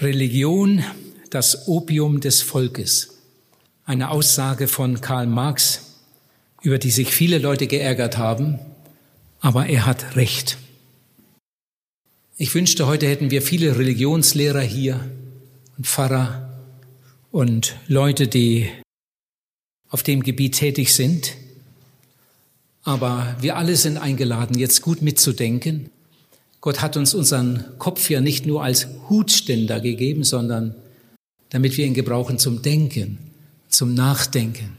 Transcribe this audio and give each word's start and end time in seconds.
Religion, 0.00 0.84
das 1.30 1.66
Opium 1.66 2.20
des 2.20 2.40
Volkes. 2.40 3.18
Eine 3.84 4.10
Aussage 4.10 4.68
von 4.68 5.00
Karl 5.00 5.26
Marx, 5.26 5.96
über 6.62 6.78
die 6.78 6.92
sich 6.92 7.12
viele 7.12 7.38
Leute 7.38 7.66
geärgert 7.66 8.16
haben, 8.16 8.60
aber 9.40 9.66
er 9.66 9.86
hat 9.86 10.14
recht. 10.14 10.56
Ich 12.36 12.54
wünschte, 12.54 12.86
heute 12.86 13.08
hätten 13.08 13.32
wir 13.32 13.42
viele 13.42 13.76
Religionslehrer 13.76 14.60
hier 14.60 15.00
und 15.76 15.88
Pfarrer 15.88 16.48
und 17.32 17.74
Leute, 17.88 18.28
die 18.28 18.68
auf 19.88 20.04
dem 20.04 20.22
Gebiet 20.22 20.54
tätig 20.54 20.94
sind. 20.94 21.34
Aber 22.84 23.36
wir 23.40 23.56
alle 23.56 23.74
sind 23.74 23.98
eingeladen, 23.98 24.56
jetzt 24.56 24.80
gut 24.80 25.02
mitzudenken 25.02 25.90
Gott 26.60 26.80
hat 26.80 26.96
uns 26.96 27.14
unseren 27.14 27.64
Kopf 27.78 28.10
ja 28.10 28.20
nicht 28.20 28.46
nur 28.46 28.62
als 28.62 28.88
Hutständer 29.08 29.80
gegeben, 29.80 30.24
sondern 30.24 30.74
damit 31.50 31.76
wir 31.76 31.86
ihn 31.86 31.94
gebrauchen 31.94 32.38
zum 32.38 32.62
Denken, 32.62 33.18
zum 33.68 33.94
Nachdenken. 33.94 34.76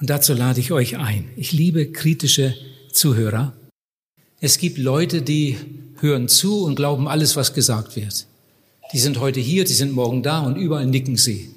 Und 0.00 0.10
dazu 0.10 0.34
lade 0.34 0.60
ich 0.60 0.72
euch 0.72 0.96
ein. 0.98 1.26
Ich 1.36 1.52
liebe 1.52 1.92
kritische 1.92 2.54
Zuhörer. 2.92 3.52
Es 4.40 4.58
gibt 4.58 4.78
Leute, 4.78 5.22
die 5.22 5.56
hören 6.00 6.28
zu 6.28 6.64
und 6.64 6.74
glauben 6.74 7.06
alles, 7.06 7.36
was 7.36 7.54
gesagt 7.54 7.94
wird. 7.94 8.26
Die 8.92 8.98
sind 8.98 9.20
heute 9.20 9.38
hier, 9.38 9.64
die 9.64 9.72
sind 9.72 9.92
morgen 9.92 10.22
da 10.22 10.40
und 10.40 10.56
überall 10.56 10.86
nicken 10.86 11.16
sie. 11.16 11.50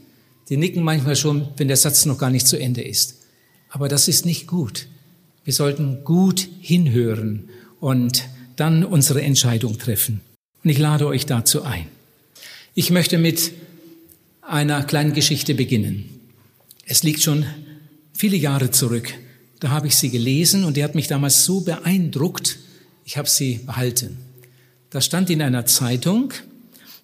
Die 0.49 0.57
nicken 0.57 0.83
manchmal 0.83 1.15
schon, 1.15 1.47
wenn 1.57 1.67
der 1.67 1.77
Satz 1.77 2.05
noch 2.05 2.19
gar 2.19 2.29
nicht 2.29 2.47
zu 2.47 2.57
Ende 2.59 2.83
ist. 2.83 3.15
Aber 3.69 3.89
das 3.89 4.07
ist 4.07 4.25
nicht 4.25 4.45
gut. 4.45 4.87
Wir 5.43 5.53
sollten 5.53 6.03
gut 6.03 6.47
hinhören 6.61 7.49
und 7.79 8.23
dann 8.55 8.83
unsere 8.83 9.21
Entscheidung 9.21 9.77
treffen. 9.77 10.21
Und 10.63 10.69
ich 10.69 10.77
lade 10.77 11.07
euch 11.07 11.25
dazu 11.25 11.63
ein. 11.63 11.87
Ich 12.73 12.91
möchte 12.91 13.17
mit 13.17 13.51
einer 14.41 14.83
kleinen 14.83 15.13
Geschichte 15.13 15.55
beginnen. 15.55 16.09
Es 16.85 17.03
liegt 17.03 17.21
schon 17.21 17.45
viele 18.13 18.37
Jahre 18.37 18.71
zurück. 18.71 19.13
Da 19.59 19.69
habe 19.69 19.87
ich 19.87 19.95
sie 19.95 20.09
gelesen 20.09 20.63
und 20.63 20.77
die 20.77 20.83
hat 20.83 20.95
mich 20.95 21.07
damals 21.07 21.45
so 21.45 21.61
beeindruckt, 21.61 22.59
ich 23.05 23.17
habe 23.17 23.29
sie 23.29 23.59
behalten. 23.65 24.17
Da 24.89 25.01
stand 25.01 25.29
in 25.29 25.41
einer 25.41 25.65
Zeitung, 25.65 26.33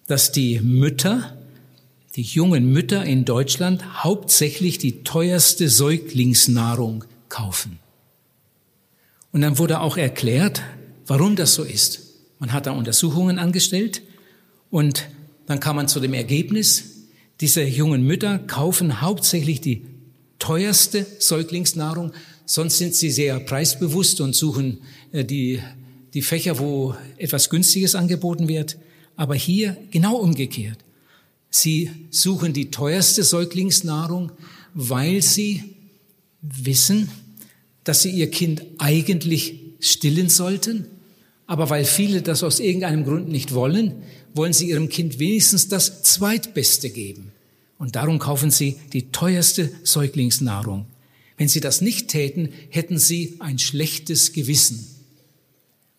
dass 0.06 0.32
die 0.32 0.60
Mütter, 0.60 1.36
die 2.16 2.22
jungen 2.22 2.72
Mütter 2.72 3.04
in 3.04 3.24
Deutschland 3.24 4.02
hauptsächlich 4.02 4.78
die 4.78 5.04
teuerste 5.04 5.68
Säuglingsnahrung 5.68 7.04
kaufen. 7.28 7.78
Und 9.32 9.40
dann 9.40 9.58
wurde 9.58 9.80
auch 9.80 9.96
erklärt, 9.96 10.62
warum 11.12 11.36
das 11.36 11.52
so 11.52 11.62
ist. 11.62 12.00
Man 12.38 12.54
hat 12.54 12.64
da 12.64 12.70
Untersuchungen 12.70 13.38
angestellt 13.38 14.00
und 14.70 15.10
dann 15.44 15.60
kam 15.60 15.76
man 15.76 15.86
zu 15.86 16.00
dem 16.00 16.14
Ergebnis, 16.14 16.84
diese 17.42 17.62
jungen 17.62 18.02
Mütter 18.02 18.38
kaufen 18.38 19.02
hauptsächlich 19.02 19.60
die 19.60 19.82
teuerste 20.38 21.06
Säuglingsnahrung, 21.18 22.12
sonst 22.46 22.78
sind 22.78 22.94
sie 22.94 23.10
sehr 23.10 23.38
preisbewusst 23.40 24.22
und 24.22 24.34
suchen 24.34 24.78
äh, 25.12 25.22
die, 25.22 25.60
die 26.14 26.22
Fächer, 26.22 26.58
wo 26.58 26.94
etwas 27.18 27.50
Günstiges 27.50 27.94
angeboten 27.94 28.48
wird. 28.48 28.78
Aber 29.14 29.34
hier 29.34 29.76
genau 29.90 30.16
umgekehrt. 30.16 30.78
Sie 31.50 31.90
suchen 32.08 32.54
die 32.54 32.70
teuerste 32.70 33.22
Säuglingsnahrung, 33.22 34.32
weil 34.72 35.20
sie 35.20 35.62
wissen, 36.40 37.10
dass 37.84 38.00
sie 38.00 38.12
ihr 38.12 38.30
Kind 38.30 38.62
eigentlich 38.78 39.60
stillen 39.78 40.30
sollten, 40.30 40.86
aber 41.52 41.68
weil 41.68 41.84
viele 41.84 42.22
das 42.22 42.42
aus 42.42 42.60
irgendeinem 42.60 43.04
Grund 43.04 43.28
nicht 43.28 43.52
wollen, 43.52 43.92
wollen 44.32 44.54
sie 44.54 44.70
ihrem 44.70 44.88
Kind 44.88 45.18
wenigstens 45.18 45.68
das 45.68 46.02
Zweitbeste 46.02 46.88
geben. 46.88 47.30
Und 47.76 47.94
darum 47.94 48.18
kaufen 48.18 48.50
sie 48.50 48.78
die 48.94 49.12
teuerste 49.12 49.70
Säuglingsnahrung. 49.82 50.86
Wenn 51.36 51.48
sie 51.48 51.60
das 51.60 51.82
nicht 51.82 52.08
täten, 52.08 52.48
hätten 52.70 52.96
sie 52.96 53.36
ein 53.38 53.58
schlechtes 53.58 54.32
Gewissen. 54.32 54.86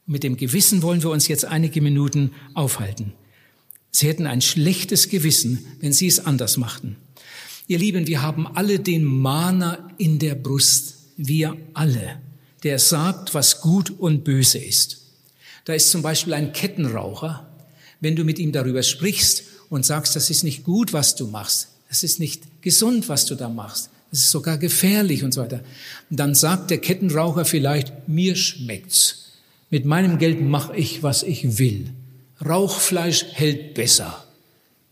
Mit 0.07 0.23
dem 0.23 0.38
Gewissen 0.38 0.81
wollen 0.81 1.03
wir 1.03 1.11
uns 1.11 1.27
jetzt 1.27 1.45
einige 1.45 1.81
Minuten 1.81 2.31
aufhalten. 2.56 3.13
Sie 3.91 4.07
hätten 4.07 4.25
ein 4.25 4.41
schlechtes 4.41 5.07
Gewissen, 5.09 5.67
wenn 5.81 5.94
sie 5.94 6.07
es 6.07 6.25
anders 6.25 6.57
machten. 6.57 6.95
Ihr 7.67 7.77
Lieben, 7.77 8.07
wir 8.07 8.23
haben 8.23 8.47
alle 8.47 8.79
den 8.79 9.03
Mahner 9.03 9.88
in 10.00 10.17
der 10.17 10.33
Brust. 10.33 10.95
Wir 11.16 11.56
alle 11.75 12.17
der 12.63 12.79
sagt, 12.79 13.33
was 13.33 13.61
gut 13.61 13.91
und 13.91 14.23
böse 14.23 14.57
ist. 14.57 15.02
Da 15.66 15.74
ist 15.74 15.91
zum 15.91 16.01
Beispiel 16.01 16.34
ein 16.34 16.53
Kettenraucher. 16.53 17.47
Wenn 18.00 18.16
du 18.16 18.24
mit 18.24 18.40
ihm 18.40 18.51
darüber 18.51 18.84
sprichst 18.84 19.44
und 19.69 19.85
sagst, 19.85 20.16
das 20.16 20.29
ist 20.29 20.44
nicht 20.44 20.63
gut, 20.63 20.94
was 20.94 21.16
du 21.16 21.28
machst, 21.28 21.69
das 21.90 22.03
ist 22.03 22.19
nicht 22.19 22.62
gesund, 22.62 23.07
was 23.07 23.25
du 23.25 23.35
da 23.35 23.47
machst, 23.50 23.90
das 24.12 24.19
ist 24.19 24.31
sogar 24.31 24.57
gefährlich 24.57 25.24
und 25.24 25.34
so 25.34 25.41
weiter, 25.41 25.63
dann 26.09 26.35
sagt 26.35 26.69
der 26.69 26.79
Kettenraucher 26.79 27.46
vielleicht, 27.46 28.07
mir 28.07 28.35
schmeckt's. 28.35 29.31
Mit 29.69 29.85
meinem 29.85 30.19
Geld 30.19 30.41
mache 30.41 30.75
ich, 30.75 31.01
was 31.01 31.24
ich 31.24 31.57
will. 31.57 31.90
Rauchfleisch 32.45 33.25
hält 33.34 33.74
besser. 33.74 34.24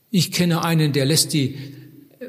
Ich 0.09 0.31
kenne 0.31 0.63
einen, 0.63 0.93
der 0.93 1.05
lässt 1.05 1.33
die 1.33 1.57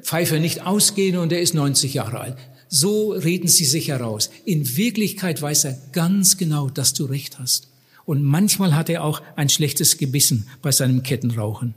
Pfeife 0.02 0.38
nicht 0.40 0.66
ausgehen 0.66 1.16
und 1.16 1.30
der 1.30 1.42
ist 1.42 1.54
90 1.54 1.94
Jahre 1.94 2.20
alt. 2.20 2.36
So 2.68 3.12
reden 3.12 3.48
sie 3.48 3.64
sich 3.64 3.88
heraus. 3.88 4.30
In 4.44 4.76
Wirklichkeit 4.76 5.40
weiß 5.40 5.64
er 5.64 5.78
ganz 5.92 6.38
genau, 6.38 6.68
dass 6.68 6.92
du 6.92 7.04
recht 7.04 7.38
hast. 7.38 7.68
Und 8.04 8.22
manchmal 8.22 8.74
hat 8.74 8.88
er 8.88 9.04
auch 9.04 9.22
ein 9.36 9.48
schlechtes 9.48 9.98
Gewissen 9.98 10.48
bei 10.60 10.72
seinem 10.72 11.02
Kettenrauchen. 11.02 11.74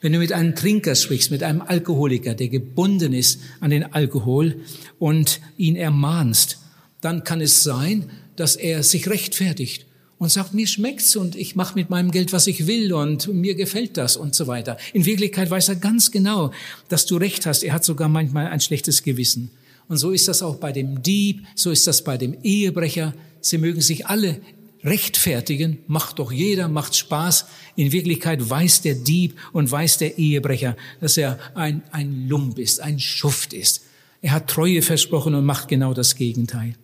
Wenn 0.00 0.12
du 0.12 0.18
mit 0.18 0.32
einem 0.32 0.56
Trinker 0.56 0.96
sprichst, 0.96 1.30
mit 1.30 1.44
einem 1.44 1.62
Alkoholiker, 1.62 2.34
der 2.34 2.48
gebunden 2.48 3.12
ist 3.12 3.40
an 3.60 3.70
den 3.70 3.92
Alkohol 3.92 4.56
und 4.98 5.40
ihn 5.56 5.76
ermahnst, 5.76 6.58
dann 7.00 7.22
kann 7.22 7.40
es 7.40 7.62
sein, 7.62 8.10
dass 8.34 8.56
er 8.56 8.82
sich 8.82 9.08
rechtfertigt 9.08 9.86
und 10.18 10.30
sagt, 10.30 10.54
mir 10.54 10.66
schmeckt's 10.66 11.14
und 11.16 11.36
ich 11.36 11.56
mache 11.56 11.74
mit 11.74 11.90
meinem 11.90 12.10
Geld, 12.10 12.32
was 12.32 12.46
ich 12.46 12.66
will 12.66 12.92
und 12.92 13.26
mir 13.32 13.54
gefällt 13.54 13.96
das 13.96 14.16
und 14.16 14.34
so 14.34 14.46
weiter. 14.46 14.76
In 14.92 15.04
Wirklichkeit 15.04 15.50
weiß 15.50 15.68
er 15.68 15.76
ganz 15.76 16.10
genau, 16.10 16.52
dass 16.88 17.06
du 17.06 17.16
recht 17.16 17.46
hast. 17.46 17.62
Er 17.62 17.72
hat 17.72 17.84
sogar 17.84 18.08
manchmal 18.08 18.46
ein 18.46 18.60
schlechtes 18.60 19.02
Gewissen. 19.02 19.50
Und 19.88 19.98
so 19.98 20.10
ist 20.10 20.28
das 20.28 20.42
auch 20.42 20.56
bei 20.56 20.72
dem 20.72 21.02
Dieb, 21.02 21.44
so 21.54 21.70
ist 21.70 21.86
das 21.86 22.02
bei 22.02 22.16
dem 22.16 22.36
Ehebrecher. 22.42 23.14
Sie 23.40 23.58
mögen 23.58 23.80
sich 23.80 24.06
alle 24.06 24.40
rechtfertigen, 24.84 25.78
macht 25.86 26.18
doch 26.18 26.32
jeder, 26.32 26.68
macht 26.68 26.96
Spaß. 26.96 27.46
In 27.76 27.92
Wirklichkeit 27.92 28.48
weiß 28.48 28.82
der 28.82 28.94
Dieb 28.94 29.38
und 29.52 29.70
weiß 29.70 29.98
der 29.98 30.18
Ehebrecher, 30.18 30.76
dass 31.00 31.16
er 31.16 31.38
ein, 31.54 31.82
ein 31.92 32.28
Lump 32.28 32.58
ist, 32.58 32.80
ein 32.80 32.98
Schuft 32.98 33.52
ist. 33.52 33.82
Er 34.20 34.32
hat 34.32 34.48
Treue 34.48 34.82
versprochen 34.82 35.34
und 35.34 35.44
macht 35.44 35.68
genau 35.68 35.94
das 35.94 36.16
Gegenteil. 36.16 36.74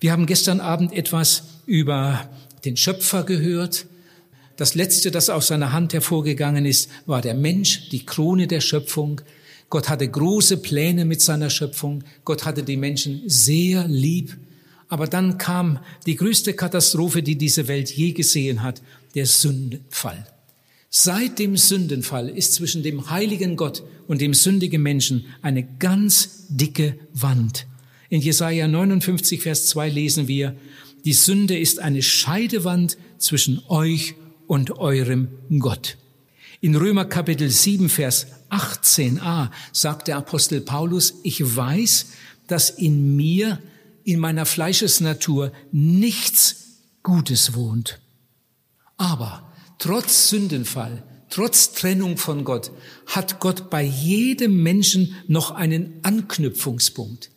Wir 0.00 0.12
haben 0.12 0.26
gestern 0.26 0.60
Abend 0.60 0.92
etwas 0.92 1.44
über 1.66 2.28
den 2.64 2.76
Schöpfer 2.76 3.24
gehört. 3.24 3.86
Das 4.56 4.74
Letzte, 4.74 5.10
das 5.10 5.30
aus 5.30 5.48
seiner 5.48 5.72
Hand 5.72 5.92
hervorgegangen 5.92 6.66
ist, 6.66 6.90
war 7.06 7.20
der 7.20 7.34
Mensch, 7.34 7.88
die 7.90 8.04
Krone 8.04 8.46
der 8.46 8.60
Schöpfung. 8.60 9.20
Gott 9.70 9.88
hatte 9.88 10.08
große 10.08 10.58
Pläne 10.58 11.04
mit 11.04 11.20
seiner 11.20 11.50
Schöpfung. 11.50 12.04
Gott 12.24 12.44
hatte 12.44 12.62
die 12.62 12.76
Menschen 12.76 13.22
sehr 13.26 13.86
lieb. 13.86 14.36
Aber 14.88 15.06
dann 15.06 15.38
kam 15.38 15.78
die 16.06 16.16
größte 16.16 16.54
Katastrophe, 16.54 17.22
die 17.22 17.36
diese 17.36 17.68
Welt 17.68 17.90
je 17.90 18.12
gesehen 18.12 18.62
hat, 18.62 18.82
der 19.14 19.26
Sündenfall. 19.26 20.26
Seit 20.90 21.38
dem 21.38 21.56
Sündenfall 21.56 22.30
ist 22.30 22.54
zwischen 22.54 22.82
dem 22.82 23.10
heiligen 23.10 23.56
Gott 23.56 23.82
und 24.06 24.22
dem 24.22 24.32
sündigen 24.32 24.82
Menschen 24.82 25.26
eine 25.42 25.62
ganz 25.62 26.46
dicke 26.48 26.98
Wand. 27.12 27.66
In 28.08 28.22
Jesaja 28.22 28.66
59, 28.66 29.42
Vers 29.42 29.66
2 29.66 29.90
lesen 29.90 30.28
wir, 30.28 30.56
die 31.04 31.12
Sünde 31.12 31.58
ist 31.58 31.78
eine 31.78 32.02
Scheidewand 32.02 32.96
zwischen 33.18 33.62
euch 33.68 34.14
und 34.46 34.78
eurem 34.78 35.28
Gott. 35.58 35.98
In 36.60 36.74
Römer 36.74 37.04
Kapitel 37.04 37.50
7, 37.50 37.88
Vers 37.90 38.26
18a 38.50 39.50
sagt 39.72 40.08
der 40.08 40.16
Apostel 40.16 40.62
Paulus, 40.62 41.14
ich 41.22 41.54
weiß, 41.54 42.06
dass 42.46 42.70
in 42.70 43.14
mir, 43.14 43.60
in 44.08 44.20
meiner 44.20 44.46
Fleischesnatur, 44.46 45.52
nichts 45.70 46.78
Gutes 47.02 47.52
wohnt. 47.52 48.00
Aber 48.96 49.52
trotz 49.78 50.30
Sündenfall, 50.30 51.02
trotz 51.28 51.74
Trennung 51.74 52.16
von 52.16 52.42
Gott, 52.42 52.70
hat 53.04 53.38
Gott 53.38 53.68
bei 53.68 53.82
jedem 53.82 54.62
Menschen 54.62 55.14
noch 55.26 55.50
einen 55.50 56.00
Anknüpfungspunkt. 56.04 57.30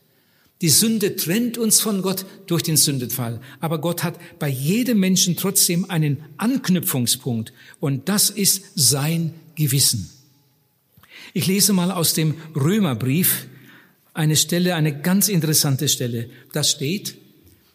Die 0.61 0.69
Sünde 0.69 1.17
trennt 1.17 1.57
uns 1.57 1.81
von 1.81 2.01
Gott 2.01 2.25
durch 2.47 2.63
den 2.63 2.77
Sündenfall. 2.77 3.41
Aber 3.59 3.81
Gott 3.81 4.03
hat 4.03 4.17
bei 4.39 4.47
jedem 4.47 4.97
Menschen 4.97 5.35
trotzdem 5.35 5.89
einen 5.89 6.23
Anknüpfungspunkt. 6.37 7.51
Und 7.81 8.07
das 8.07 8.29
ist 8.29 8.63
sein 8.75 9.33
Gewissen. 9.55 10.09
Ich 11.33 11.47
lese 11.47 11.73
mal 11.73 11.91
aus 11.91 12.13
dem 12.13 12.35
Römerbrief 12.55 13.47
eine 14.13 14.35
Stelle, 14.35 14.75
eine 14.75 15.01
ganz 15.01 15.29
interessante 15.29 15.87
Stelle. 15.87 16.29
Da 16.53 16.63
steht, 16.63 17.15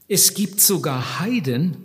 es 0.08 0.34
gibt 0.34 0.60
sogar 0.60 1.20
Heiden, 1.20 1.76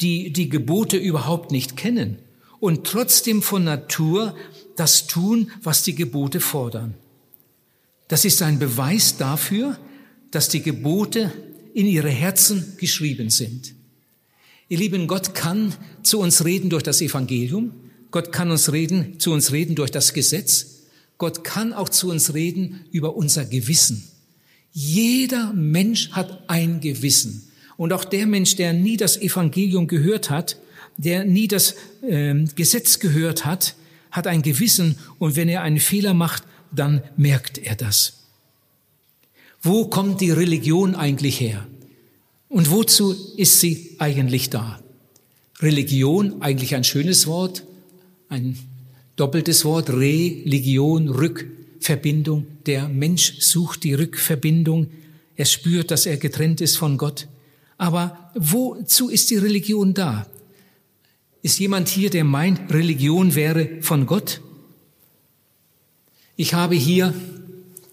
die 0.00 0.32
die 0.32 0.48
Gebote 0.48 0.96
überhaupt 0.96 1.52
nicht 1.52 1.76
kennen 1.76 2.18
und 2.58 2.86
trotzdem 2.86 3.42
von 3.42 3.64
Natur 3.64 4.34
das 4.76 5.06
tun, 5.06 5.50
was 5.62 5.82
die 5.82 5.94
Gebote 5.94 6.40
fordern. 6.40 6.94
Das 8.08 8.24
ist 8.24 8.42
ein 8.42 8.58
Beweis 8.58 9.16
dafür, 9.18 9.78
dass 10.30 10.48
die 10.48 10.62
Gebote 10.62 11.32
in 11.74 11.86
ihre 11.86 12.10
Herzen 12.10 12.74
geschrieben 12.78 13.30
sind. 13.30 13.74
Ihr 14.68 14.78
Lieben, 14.78 15.06
Gott 15.06 15.34
kann 15.34 15.74
zu 16.02 16.20
uns 16.20 16.44
reden 16.44 16.70
durch 16.70 16.82
das 16.82 17.00
Evangelium. 17.00 17.72
Gott 18.10 18.32
kann 18.32 18.50
uns 18.50 18.72
reden, 18.72 19.20
zu 19.20 19.32
uns 19.32 19.52
reden 19.52 19.74
durch 19.74 19.90
das 19.90 20.12
Gesetz. 20.12 20.79
Gott 21.20 21.44
kann 21.44 21.74
auch 21.74 21.90
zu 21.90 22.10
uns 22.10 22.32
reden 22.32 22.86
über 22.92 23.14
unser 23.14 23.44
Gewissen. 23.44 24.08
Jeder 24.72 25.52
Mensch 25.52 26.12
hat 26.12 26.44
ein 26.48 26.80
Gewissen. 26.80 27.46
Und 27.76 27.92
auch 27.92 28.06
der 28.06 28.26
Mensch, 28.26 28.56
der 28.56 28.72
nie 28.72 28.96
das 28.96 29.18
Evangelium 29.18 29.86
gehört 29.86 30.30
hat, 30.30 30.56
der 30.96 31.24
nie 31.24 31.46
das 31.46 31.74
äh, 32.00 32.34
Gesetz 32.54 33.00
gehört 33.00 33.44
hat, 33.44 33.74
hat 34.10 34.26
ein 34.26 34.40
Gewissen. 34.40 34.96
Und 35.18 35.36
wenn 35.36 35.50
er 35.50 35.60
einen 35.60 35.78
Fehler 35.78 36.14
macht, 36.14 36.44
dann 36.72 37.02
merkt 37.18 37.58
er 37.58 37.76
das. 37.76 38.24
Wo 39.60 39.88
kommt 39.88 40.22
die 40.22 40.30
Religion 40.30 40.94
eigentlich 40.94 41.38
her? 41.38 41.66
Und 42.48 42.70
wozu 42.70 43.14
ist 43.36 43.60
sie 43.60 43.94
eigentlich 43.98 44.48
da? 44.48 44.80
Religion, 45.58 46.40
eigentlich 46.40 46.74
ein 46.74 46.84
schönes 46.84 47.26
Wort, 47.26 47.64
ein 48.30 48.56
doppeltes 49.16 49.64
Wort, 49.64 49.90
Religion, 49.90 51.08
Rückverbindung. 51.08 52.46
Der 52.66 52.88
Mensch 52.88 53.40
sucht 53.40 53.84
die 53.84 53.94
Rückverbindung. 53.94 54.88
Er 55.36 55.44
spürt, 55.44 55.90
dass 55.90 56.06
er 56.06 56.16
getrennt 56.16 56.60
ist 56.60 56.76
von 56.76 56.98
Gott. 56.98 57.28
Aber 57.78 58.30
wozu 58.34 59.08
ist 59.08 59.30
die 59.30 59.36
Religion 59.36 59.94
da? 59.94 60.26
Ist 61.42 61.58
jemand 61.58 61.88
hier, 61.88 62.10
der 62.10 62.24
meint, 62.24 62.72
Religion 62.72 63.34
wäre 63.34 63.80
von 63.80 64.06
Gott? 64.06 64.40
Ich 66.36 66.54
habe 66.54 66.74
hier 66.74 67.14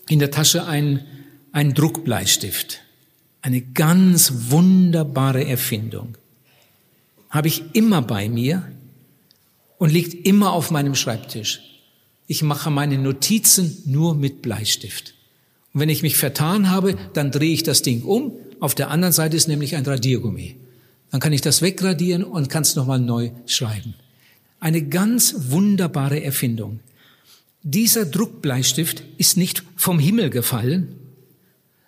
in 0.10 0.20
der 0.20 0.32
Tasche 0.32 0.66
einen, 0.66 1.06
einen 1.52 1.74
Druckbleistift. 1.74 2.82
Eine 3.42 3.62
ganz 3.62 4.50
wunderbare 4.50 5.46
Erfindung. 5.46 6.18
Habe 7.30 7.48
ich 7.48 7.64
immer 7.74 8.02
bei 8.02 8.30
mir 8.30 8.70
und 9.78 9.92
liegt 9.92 10.26
immer 10.26 10.52
auf 10.54 10.72
meinem 10.72 10.96
Schreibtisch. 10.96 11.62
Ich 12.28 12.44
mache 12.44 12.70
meine 12.70 12.98
Notizen 12.98 13.84
nur 13.86 14.16
mit 14.16 14.42
Bleistift. 14.42 15.14
Und 15.74 15.82
wenn 15.82 15.90
ich 15.90 16.02
mich 16.02 16.18
vertan 16.18 16.70
habe, 16.70 16.96
dann 17.14 17.32
drehe 17.32 17.54
ich 17.54 17.64
das 17.64 17.82
Ding 17.82 18.04
um. 18.04 18.34
Auf 18.60 18.76
der 18.76 18.90
anderen 18.90 19.14
Seite 19.14 19.38
ist 19.38 19.48
nämlich 19.48 19.76
ein 19.76 19.86
Radiergummi. 19.86 20.56
Dann 21.12 21.22
kann 21.22 21.34
ich 21.34 21.42
das 21.42 21.62
wegradieren 21.62 22.24
und 22.24 22.50
kann 22.50 22.64
es 22.64 22.76
nochmal 22.76 23.00
neu 23.00 23.32
schreiben. 23.46 23.94
Eine 24.60 24.82
ganz 24.82 25.36
wunderbare 25.52 26.22
Erfindung. 26.24 26.80
Dieser 27.64 28.06
Druckbleistift 28.06 29.04
ist 29.18 29.38
nicht 29.38 29.64
vom 29.76 30.00
Himmel 30.00 30.30
gefallen, 30.30 30.96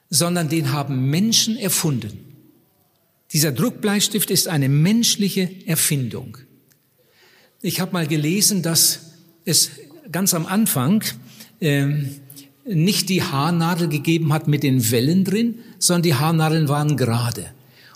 sondern 0.10 0.50
den 0.50 0.72
haben 0.72 1.10
Menschen 1.10 1.58
erfunden. 1.58 2.20
Dieser 3.34 3.52
Druckbleistift 3.52 4.32
ist 4.32 4.48
eine 4.48 4.70
menschliche 4.70 5.50
Erfindung. 5.66 6.38
Ich 7.62 7.82
habe 7.82 7.92
mal 7.92 8.08
gelesen, 8.08 8.62
dass 8.62 9.00
es 9.44 9.72
ganz 10.14 10.34
am 10.34 10.46
Anfang 10.46 11.04
äh, 11.60 11.88
nicht 12.66 13.10
die 13.10 13.22
Haarnadel 13.22 13.90
gegeben 13.90 14.32
hat 14.32 14.48
mit 14.48 14.64
den 14.64 14.92
Wellen 14.92 15.26
drin, 15.26 15.56
sondern 15.78 16.04
die 16.04 16.16
Haarnadeln 16.16 16.70
waren 16.70 16.96
gerade. 16.96 17.48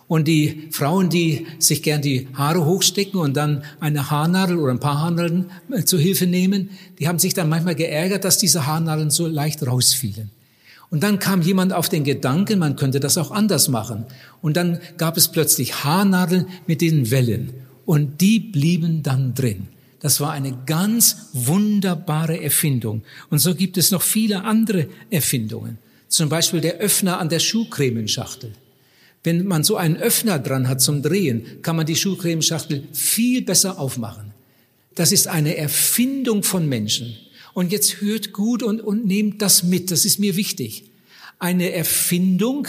Und 0.09 0.27
die 0.27 0.67
Frauen, 0.71 1.09
die 1.09 1.47
sich 1.59 1.81
gern 1.81 2.01
die 2.01 2.27
Haare 2.33 2.65
hochstecken 2.65 3.21
und 3.21 3.37
dann 3.37 3.63
eine 3.79 4.11
Haarnadel 4.11 4.57
oder 4.57 4.73
ein 4.73 4.81
paar 4.81 4.99
Haarnadeln 4.99 5.45
äh, 5.71 5.83
zu 5.83 5.97
Hilfe 5.97 6.27
nehmen, 6.27 6.71
die 6.99 7.07
haben 7.07 7.19
sich 7.19 7.33
dann 7.33 7.47
manchmal 7.47 7.75
geärgert, 7.75 8.25
dass 8.25 8.37
diese 8.37 8.65
Haarnadeln 8.65 9.11
so 9.11 9.27
leicht 9.27 9.65
rausfielen. 9.65 10.29
Und 10.89 11.03
dann 11.03 11.19
kam 11.19 11.41
jemand 11.41 11.71
auf 11.71 11.87
den 11.87 12.03
Gedanken, 12.03 12.59
man 12.59 12.75
könnte 12.75 12.99
das 12.99 13.17
auch 13.17 13.31
anders 13.31 13.69
machen. 13.69 14.05
Und 14.41 14.57
dann 14.57 14.79
gab 14.97 15.15
es 15.15 15.29
plötzlich 15.29 15.85
Haarnadeln 15.85 16.47
mit 16.67 16.81
den 16.81 17.11
Wellen. 17.11 17.53
Und 17.85 18.21
die 18.21 18.39
blieben 18.39 19.03
dann 19.03 19.33
drin. 19.33 19.67
Das 19.99 20.19
war 20.19 20.31
eine 20.31 20.57
ganz 20.65 21.29
wunderbare 21.33 22.41
Erfindung. 22.41 23.03
Und 23.29 23.39
so 23.39 23.55
gibt 23.55 23.77
es 23.77 23.91
noch 23.91 24.01
viele 24.01 24.43
andere 24.43 24.87
Erfindungen. 25.09 25.77
Zum 26.09 26.29
Beispiel 26.29 26.61
der 26.61 26.75
Öffner 26.77 27.19
an 27.19 27.29
der 27.29 27.39
Schuhcremenschachtel. 27.39 28.51
Wenn 29.23 29.45
man 29.45 29.63
so 29.63 29.77
einen 29.77 29.95
Öffner 29.95 30.39
dran 30.39 30.67
hat 30.67 30.81
zum 30.81 31.01
Drehen, 31.01 31.61
kann 31.61 31.77
man 31.77 31.85
die 31.85 31.95
Schuhcremeschachtel 31.95 32.83
viel 32.91 33.41
besser 33.41 33.79
aufmachen. 33.79 34.33
Das 34.95 35.11
ist 35.11 35.27
eine 35.27 35.55
Erfindung 35.55 36.43
von 36.43 36.67
Menschen. 36.67 37.15
Und 37.53 37.71
jetzt 37.71 38.01
hört 38.01 38.33
gut 38.33 38.61
und, 38.61 38.81
und 38.81 39.05
nehmt 39.05 39.41
das 39.41 39.63
mit. 39.63 39.91
Das 39.91 40.05
ist 40.05 40.19
mir 40.19 40.35
wichtig. 40.35 40.83
Eine 41.39 41.71
Erfindung 41.71 42.67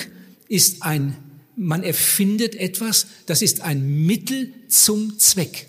ist 0.48 0.82
ein, 0.82 1.16
man 1.56 1.82
erfindet 1.82 2.54
etwas, 2.54 3.06
das 3.26 3.42
ist 3.42 3.60
ein 3.60 4.06
Mittel 4.06 4.52
zum 4.68 5.18
Zweck. 5.18 5.68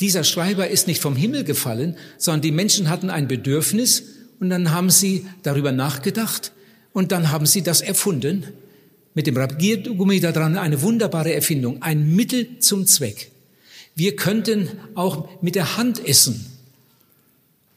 Dieser 0.00 0.24
Schreiber 0.24 0.68
ist 0.68 0.86
nicht 0.86 1.00
vom 1.00 1.16
Himmel 1.16 1.44
gefallen, 1.44 1.96
sondern 2.18 2.42
die 2.42 2.50
Menschen 2.50 2.88
hatten 2.88 3.10
ein 3.10 3.28
Bedürfnis 3.28 4.04
und 4.40 4.50
dann 4.50 4.70
haben 4.70 4.90
sie 4.90 5.26
darüber 5.42 5.72
nachgedacht 5.72 6.52
und 6.92 7.12
dann 7.12 7.30
haben 7.30 7.46
sie 7.46 7.62
das 7.62 7.80
erfunden. 7.80 8.44
Mit 9.14 9.28
dem 9.28 9.36
Radiergummi 9.36 10.18
da 10.18 10.32
dran 10.32 10.58
eine 10.58 10.82
wunderbare 10.82 11.32
Erfindung, 11.32 11.80
ein 11.82 12.14
Mittel 12.16 12.58
zum 12.58 12.86
Zweck. 12.86 13.30
Wir 13.94 14.16
könnten 14.16 14.68
auch 14.96 15.28
mit 15.40 15.54
der 15.54 15.76
Hand 15.76 16.04
essen. 16.04 16.46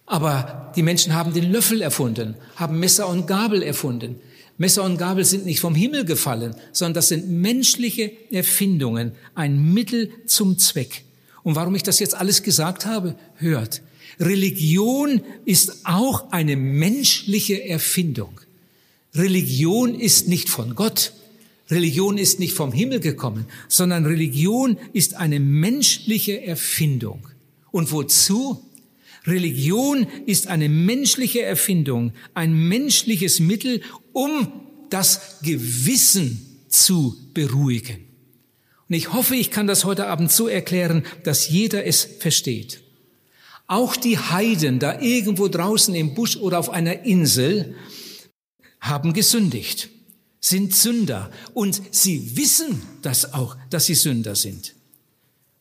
Aber 0.08 0.72
die 0.76 0.82
Menschen 0.82 1.14
haben 1.14 1.34
den 1.34 1.52
Löffel 1.52 1.82
erfunden, 1.82 2.36
haben 2.56 2.80
Messer 2.80 3.08
und 3.08 3.28
Gabel 3.28 3.62
erfunden. 3.62 4.16
Messer 4.58 4.84
und 4.84 4.98
Gabel 4.98 5.24
sind 5.24 5.46
nicht 5.46 5.60
vom 5.60 5.76
Himmel 5.76 6.04
gefallen, 6.04 6.56
sondern 6.72 6.96
das 6.96 7.10
sind 7.10 7.30
menschliche 7.30 8.12
Erfindungen, 8.32 9.12
ein 9.36 9.74
Mittel 9.74 10.10
zum 10.26 10.58
Zweck. 10.58 11.04
Und 11.44 11.56
warum 11.56 11.76
ich 11.76 11.84
das 11.84 12.00
jetzt 12.00 12.16
alles 12.16 12.44
gesagt 12.44 12.86
habe, 12.86 13.16
hört. 13.36 13.82
Religion 14.20 15.22
ist 15.46 15.86
auch 15.86 16.32
eine 16.32 16.56
menschliche 16.56 17.64
Erfindung. 17.64 18.42
Religion 19.14 19.94
ist 19.94 20.28
nicht 20.28 20.50
von 20.50 20.76
Gott. 20.76 21.14
Religion 21.70 22.18
ist 22.18 22.40
nicht 22.40 22.54
vom 22.54 22.72
Himmel 22.72 23.00
gekommen, 23.00 23.46
sondern 23.68 24.06
Religion 24.06 24.78
ist 24.94 25.16
eine 25.16 25.40
menschliche 25.40 26.42
Erfindung. 26.42 27.28
Und 27.72 27.92
wozu? 27.92 28.64
Religion 29.28 30.08
ist 30.26 30.48
eine 30.48 30.70
menschliche 30.70 31.42
Erfindung, 31.42 32.14
ein 32.34 32.54
menschliches 32.54 33.40
Mittel, 33.40 33.82
um 34.14 34.52
das 34.90 35.40
Gewissen 35.42 36.64
zu 36.70 37.16
beruhigen. 37.34 38.08
Und 38.88 38.96
ich 38.96 39.12
hoffe, 39.12 39.36
ich 39.36 39.52
kann 39.52 39.68
das 39.68 39.84
heute 39.84 40.08
Abend 40.08 40.32
so 40.32 40.48
erklären, 40.48 41.04
dass 41.24 41.50
jeder 41.50 41.86
es 41.86 42.04
versteht. 42.04 42.82
Auch 43.68 43.98
die 43.98 44.18
Heiden 44.18 44.80
da 44.80 45.02
irgendwo 45.02 45.50
draußen 45.50 45.94
im 45.94 46.14
Busch 46.14 46.38
oder 46.38 46.58
auf 46.58 46.70
einer 46.70 47.04
Insel 47.04 47.76
haben 48.80 49.12
gesündigt, 49.12 49.90
sind 50.40 50.74
Sünder 50.74 51.30
und 51.54 51.82
sie 51.92 52.38
wissen 52.38 52.82
das 53.02 53.34
auch, 53.34 53.58
dass 53.70 53.88
sie 53.88 53.96
Sünder 53.96 54.36
sind. 54.36 54.77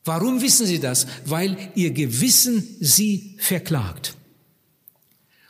Warum 0.07 0.41
wissen 0.41 0.65
sie 0.65 0.79
das? 0.79 1.05
Weil 1.25 1.57
ihr 1.75 1.91
Gewissen 1.91 2.77
sie 2.79 3.35
verklagt. 3.37 4.15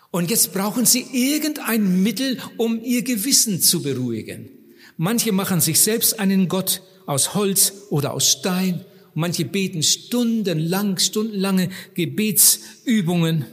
Und 0.10 0.32
jetzt 0.32 0.52
brauchen 0.52 0.86
sie 0.86 1.06
irgendein 1.12 2.02
Mittel, 2.02 2.40
um 2.58 2.84
ihr 2.84 3.04
Gewissen 3.04 3.62
zu 3.62 3.84
beruhigen. 3.84 4.50
Manche 4.98 5.32
machen 5.32 5.62
sich 5.62 5.80
selbst 5.80 6.20
einen 6.20 6.48
Gott 6.48 6.82
aus 7.06 7.36
Holz 7.36 7.74
oder 7.92 8.14
aus 8.14 8.32
Stein. 8.32 8.84
Manche 9.14 9.46
beten 9.46 9.84
stundenlang, 9.84 10.98
stundenlange 10.98 11.70
Gebetsübungen. 11.94 13.46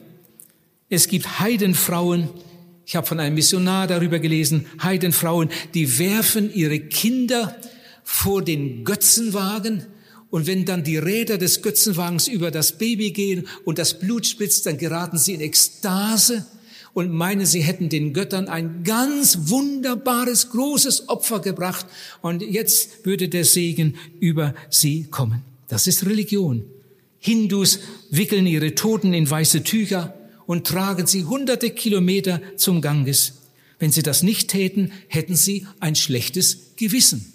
Es 0.89 1.09
gibt 1.09 1.39
Heidenfrauen, 1.39 2.31
ich 2.87 2.97
habe 2.97 3.07
von 3.07 3.21
einem 3.21 3.35
Missionar 3.35 3.87
darüber 3.87 4.19
gelesen, 4.19 4.67
Heidenfrauen, 4.83 5.51
die 5.75 5.99
werfen 5.99 6.53
ihre 6.55 6.81
Kinder 6.81 7.57
vor 8.05 8.43
den 8.43 8.85
Götzenwagen 8.85 9.87
und 10.35 10.49
wenn 10.49 10.65
dann 10.65 10.83
die 10.83 10.97
Räder 10.97 11.39
des 11.39 11.63
Götzenwagens 11.63 12.27
über 12.27 12.51
das 12.51 12.77
Baby 12.77 13.13
gehen 13.13 13.47
und 13.65 13.79
das 13.79 14.01
Blut 14.01 14.27
spritzt, 14.27 14.67
dann 14.67 14.79
geraten 14.79 15.17
sie 15.17 15.33
in 15.33 15.41
Ekstase 15.41 16.45
und 16.93 17.13
meinen, 17.13 17.47
sie 17.47 17.61
hätten 17.61 17.89
den 17.89 18.13
Göttern 18.13 18.49
ein 18.49 18.83
ganz 18.83 19.39
wunderbares, 19.43 20.51
großes 20.51 21.09
Opfer 21.09 21.39
gebracht 21.39 21.87
und 22.21 22.43
jetzt 22.43 23.07
würde 23.07 23.29
der 23.29 23.45
Segen 23.45 23.95
über 24.19 24.57
sie 24.71 25.05
kommen. 25.05 25.43
Das 25.69 25.87
ist 25.87 26.05
Religion. 26.05 26.65
Hindus 27.21 27.79
wickeln 28.11 28.49
ihre 28.49 28.75
Toten 28.75 29.15
in 29.15 29.31
weiße 29.31 29.63
Tücher 29.63 30.19
und 30.47 30.67
tragen 30.67 31.07
sie 31.07 31.27
hunderte 31.27 31.71
Kilometer 31.71 32.41
zum 32.57 32.81
Ganges. 32.81 33.35
Wenn 33.79 33.93
sie 33.93 34.03
das 34.03 34.25
nicht 34.25 34.49
täten, 34.49 34.91
hätten 35.07 35.37
sie 35.37 35.69
ein 35.79 35.95
schlechtes 35.95 36.73
Gewissen. 36.75 37.34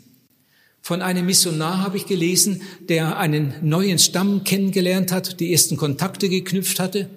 Von 0.81 1.01
einem 1.01 1.25
Missionar 1.25 1.79
habe 1.79 1.97
ich 1.97 2.05
gelesen, 2.05 2.61
der 2.87 3.17
einen 3.17 3.53
neuen 3.61 3.99
Stamm 3.99 4.43
kennengelernt 4.43 5.11
hat, 5.11 5.39
die 5.39 5.51
ersten 5.51 5.77
Kontakte 5.77 6.29
geknüpft 6.29 6.79
hatte. 6.79 7.09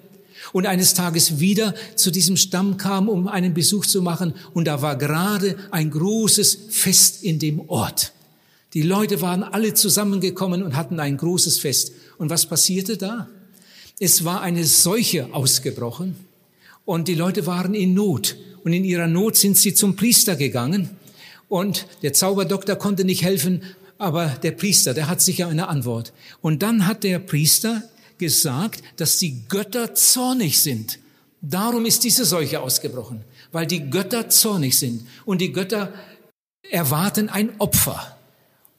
und 0.51 0.67
eines 0.67 0.93
Tages 0.93 1.39
wieder 1.39 1.73
zu 1.95 2.11
diesem 2.11 2.35
Stamm 2.35 2.75
kam, 2.77 3.07
um 3.07 3.27
einen 3.27 3.53
Besuch 3.53 3.85
zu 3.85 4.01
machen. 4.01 4.33
Und 4.53 4.65
da 4.65 4.81
war 4.81 4.97
gerade 4.97 5.55
ein 5.71 5.89
großes 5.89 6.67
Fest 6.69 7.23
in 7.23 7.39
dem 7.39 7.69
Ort. 7.69 8.11
Die 8.73 8.81
Leute 8.81 9.21
waren 9.21 9.43
alle 9.43 9.73
zusammengekommen 9.73 10.63
und 10.63 10.75
hatten 10.75 10.99
ein 10.99 11.17
großes 11.17 11.59
Fest. 11.59 11.93
Und 12.17 12.29
was 12.29 12.45
passierte 12.45 12.97
da? 12.97 13.29
Es 13.99 14.25
war 14.25 14.41
eine 14.41 14.65
Seuche 14.65 15.29
ausgebrochen 15.31 16.15
und 16.85 17.07
die 17.07 17.15
Leute 17.15 17.45
waren 17.45 17.73
in 17.73 17.93
Not. 17.93 18.35
Und 18.63 18.73
in 18.73 18.83
ihrer 18.83 19.07
Not 19.07 19.35
sind 19.35 19.57
sie 19.57 19.73
zum 19.73 19.95
Priester 19.95 20.35
gegangen. 20.35 20.89
Und 21.53 21.85
der 22.01 22.13
Zauberdoktor 22.13 22.77
konnte 22.77 23.05
nicht 23.05 23.21
helfen, 23.21 23.61
aber 23.99 24.25
der 24.41 24.53
Priester, 24.53 24.95
der 24.95 25.07
hat 25.07 25.21
sicher 25.21 25.49
eine 25.49 25.67
Antwort. 25.67 26.11
Und 26.41 26.63
dann 26.63 26.87
hat 26.87 27.03
der 27.03 27.19
Priester 27.19 27.83
gesagt, 28.17 28.81
dass 28.97 29.19
die 29.19 29.43
Götter 29.49 29.93
zornig 29.93 30.57
sind. 30.57 30.97
Darum 31.43 31.85
ist 31.85 32.05
diese 32.05 32.25
Seuche 32.25 32.59
ausgebrochen, 32.59 33.23
weil 33.51 33.67
die 33.67 33.87
Götter 33.91 34.29
zornig 34.29 34.79
sind 34.79 35.05
und 35.25 35.41
die 35.41 35.51
Götter 35.51 35.93
erwarten 36.71 37.29
ein 37.29 37.51
Opfer. 37.59 38.17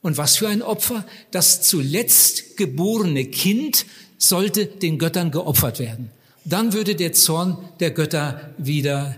Und 0.02 0.18
was 0.18 0.38
für 0.38 0.48
ein 0.48 0.60
Opfer? 0.60 1.06
Das 1.30 1.62
zuletzt 1.62 2.56
geborene 2.56 3.26
Kind 3.26 3.86
sollte 4.18 4.66
den 4.66 4.98
Göttern 4.98 5.30
geopfert 5.30 5.78
werden. 5.78 6.10
Dann 6.44 6.72
würde 6.72 6.96
der 6.96 7.12
Zorn 7.12 7.56
der 7.78 7.92
Götter 7.92 8.50
wieder 8.58 9.14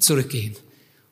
zurückgehen. 0.00 0.56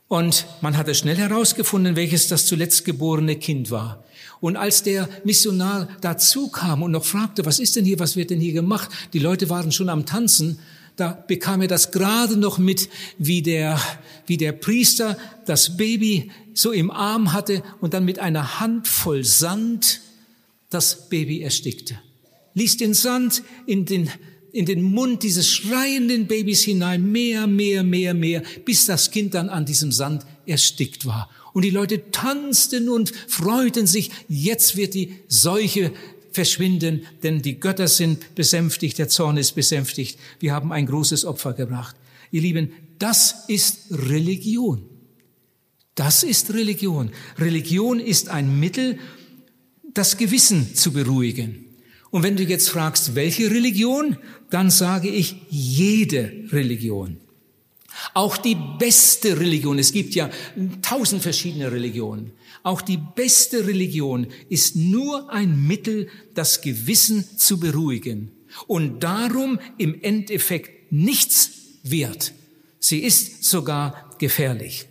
Und 0.08 0.46
man 0.60 0.76
hatte 0.76 0.94
schnell 0.94 1.16
herausgefunden, 1.16 1.96
welches 1.96 2.28
das 2.28 2.46
zuletzt 2.46 2.84
geborene 2.84 3.36
Kind 3.36 3.70
war. 3.70 4.04
Und 4.40 4.56
als 4.56 4.82
der 4.82 5.08
Missionar 5.24 5.88
dazu 6.00 6.48
kam 6.48 6.82
und 6.82 6.92
noch 6.92 7.04
fragte, 7.04 7.44
was 7.44 7.58
ist 7.58 7.76
denn 7.76 7.84
hier, 7.84 7.98
was 7.98 8.16
wird 8.16 8.30
denn 8.30 8.40
hier 8.40 8.52
gemacht? 8.52 8.90
Die 9.12 9.18
Leute 9.18 9.48
waren 9.50 9.72
schon 9.72 9.88
am 9.88 10.06
Tanzen. 10.06 10.60
Da 10.94 11.12
bekam 11.26 11.62
er 11.62 11.68
das 11.68 11.90
gerade 11.90 12.36
noch 12.36 12.58
mit, 12.58 12.88
wie 13.18 13.42
der, 13.42 13.80
wie 14.26 14.36
der 14.36 14.52
Priester 14.52 15.18
das 15.44 15.76
Baby 15.76 16.30
so 16.54 16.72
im 16.72 16.90
Arm 16.90 17.32
hatte 17.32 17.62
und 17.80 17.92
dann 17.92 18.04
mit 18.04 18.18
einer 18.18 18.60
Hand 18.60 18.88
voll 18.88 19.24
Sand 19.24 20.00
das 20.70 21.08
Baby 21.08 21.42
erstickte. 21.42 21.98
Ließ 22.54 22.78
den 22.78 22.94
Sand 22.94 23.42
in 23.66 23.84
den, 23.84 24.10
in 24.56 24.64
den 24.64 24.82
Mund 24.82 25.22
dieses 25.22 25.50
schreienden 25.50 26.26
Babys 26.26 26.62
hinein, 26.62 27.12
mehr, 27.12 27.46
mehr, 27.46 27.84
mehr, 27.84 28.14
mehr, 28.14 28.42
bis 28.64 28.86
das 28.86 29.10
Kind 29.10 29.34
dann 29.34 29.50
an 29.50 29.66
diesem 29.66 29.92
Sand 29.92 30.24
erstickt 30.46 31.04
war. 31.04 31.30
Und 31.52 31.62
die 31.62 31.70
Leute 31.70 32.10
tanzten 32.10 32.88
und 32.88 33.12
freuten 33.28 33.86
sich, 33.86 34.10
jetzt 34.28 34.76
wird 34.76 34.94
die 34.94 35.14
Seuche 35.28 35.92
verschwinden, 36.32 37.06
denn 37.22 37.42
die 37.42 37.60
Götter 37.60 37.88
sind 37.88 38.34
besänftigt, 38.34 38.98
der 38.98 39.08
Zorn 39.08 39.36
ist 39.36 39.52
besänftigt. 39.52 40.18
Wir 40.38 40.52
haben 40.52 40.72
ein 40.72 40.86
großes 40.86 41.24
Opfer 41.24 41.52
gebracht. 41.52 41.96
Ihr 42.30 42.42
Lieben, 42.42 42.72
das 42.98 43.44
ist 43.48 43.86
Religion. 43.90 44.82
Das 45.94 46.22
ist 46.22 46.52
Religion. 46.52 47.10
Religion 47.38 48.00
ist 48.00 48.28
ein 48.28 48.58
Mittel, 48.60 48.98
das 49.94 50.16
Gewissen 50.16 50.74
zu 50.74 50.92
beruhigen. 50.92 51.66
Und 52.10 52.22
wenn 52.22 52.36
du 52.36 52.44
jetzt 52.44 52.68
fragst, 52.68 53.14
welche 53.14 53.50
Religion, 53.50 54.16
dann 54.50 54.70
sage 54.70 55.08
ich 55.08 55.36
jede 55.50 56.32
Religion. 56.52 57.18
Auch 58.14 58.36
die 58.36 58.56
beste 58.78 59.40
Religion, 59.40 59.78
es 59.78 59.92
gibt 59.92 60.14
ja 60.14 60.30
tausend 60.82 61.22
verschiedene 61.22 61.72
Religionen, 61.72 62.32
auch 62.62 62.82
die 62.82 62.98
beste 62.98 63.66
Religion 63.66 64.26
ist 64.48 64.76
nur 64.76 65.30
ein 65.30 65.66
Mittel, 65.66 66.08
das 66.34 66.60
Gewissen 66.60 67.24
zu 67.38 67.60
beruhigen 67.60 68.32
und 68.66 69.04
darum 69.04 69.60
im 69.78 70.02
Endeffekt 70.02 70.92
nichts 70.92 71.50
wert. 71.84 72.32
Sie 72.80 73.04
ist 73.04 73.44
sogar 73.44 74.10
gefährlich. 74.18 74.86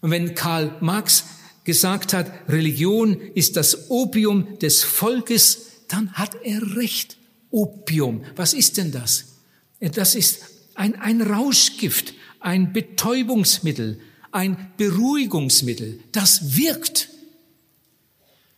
Und 0.00 0.10
wenn 0.10 0.34
Karl 0.34 0.76
Marx 0.80 1.24
gesagt 1.64 2.12
hat, 2.12 2.30
Religion 2.48 3.20
ist 3.34 3.56
das 3.56 3.90
Opium 3.90 4.58
des 4.60 4.82
Volkes, 4.82 5.66
dann 5.88 6.12
hat 6.12 6.36
er 6.44 6.76
recht. 6.76 7.18
Opium, 7.50 8.24
was 8.34 8.52
ist 8.52 8.76
denn 8.76 8.92
das? 8.92 9.36
Das 9.80 10.14
ist 10.14 10.40
ein, 10.74 10.94
ein 10.96 11.22
Rauschgift, 11.22 12.14
ein 12.40 12.72
Betäubungsmittel, 12.72 14.00
ein 14.32 14.72
Beruhigungsmittel. 14.76 16.00
Das 16.12 16.56
wirkt. 16.56 17.08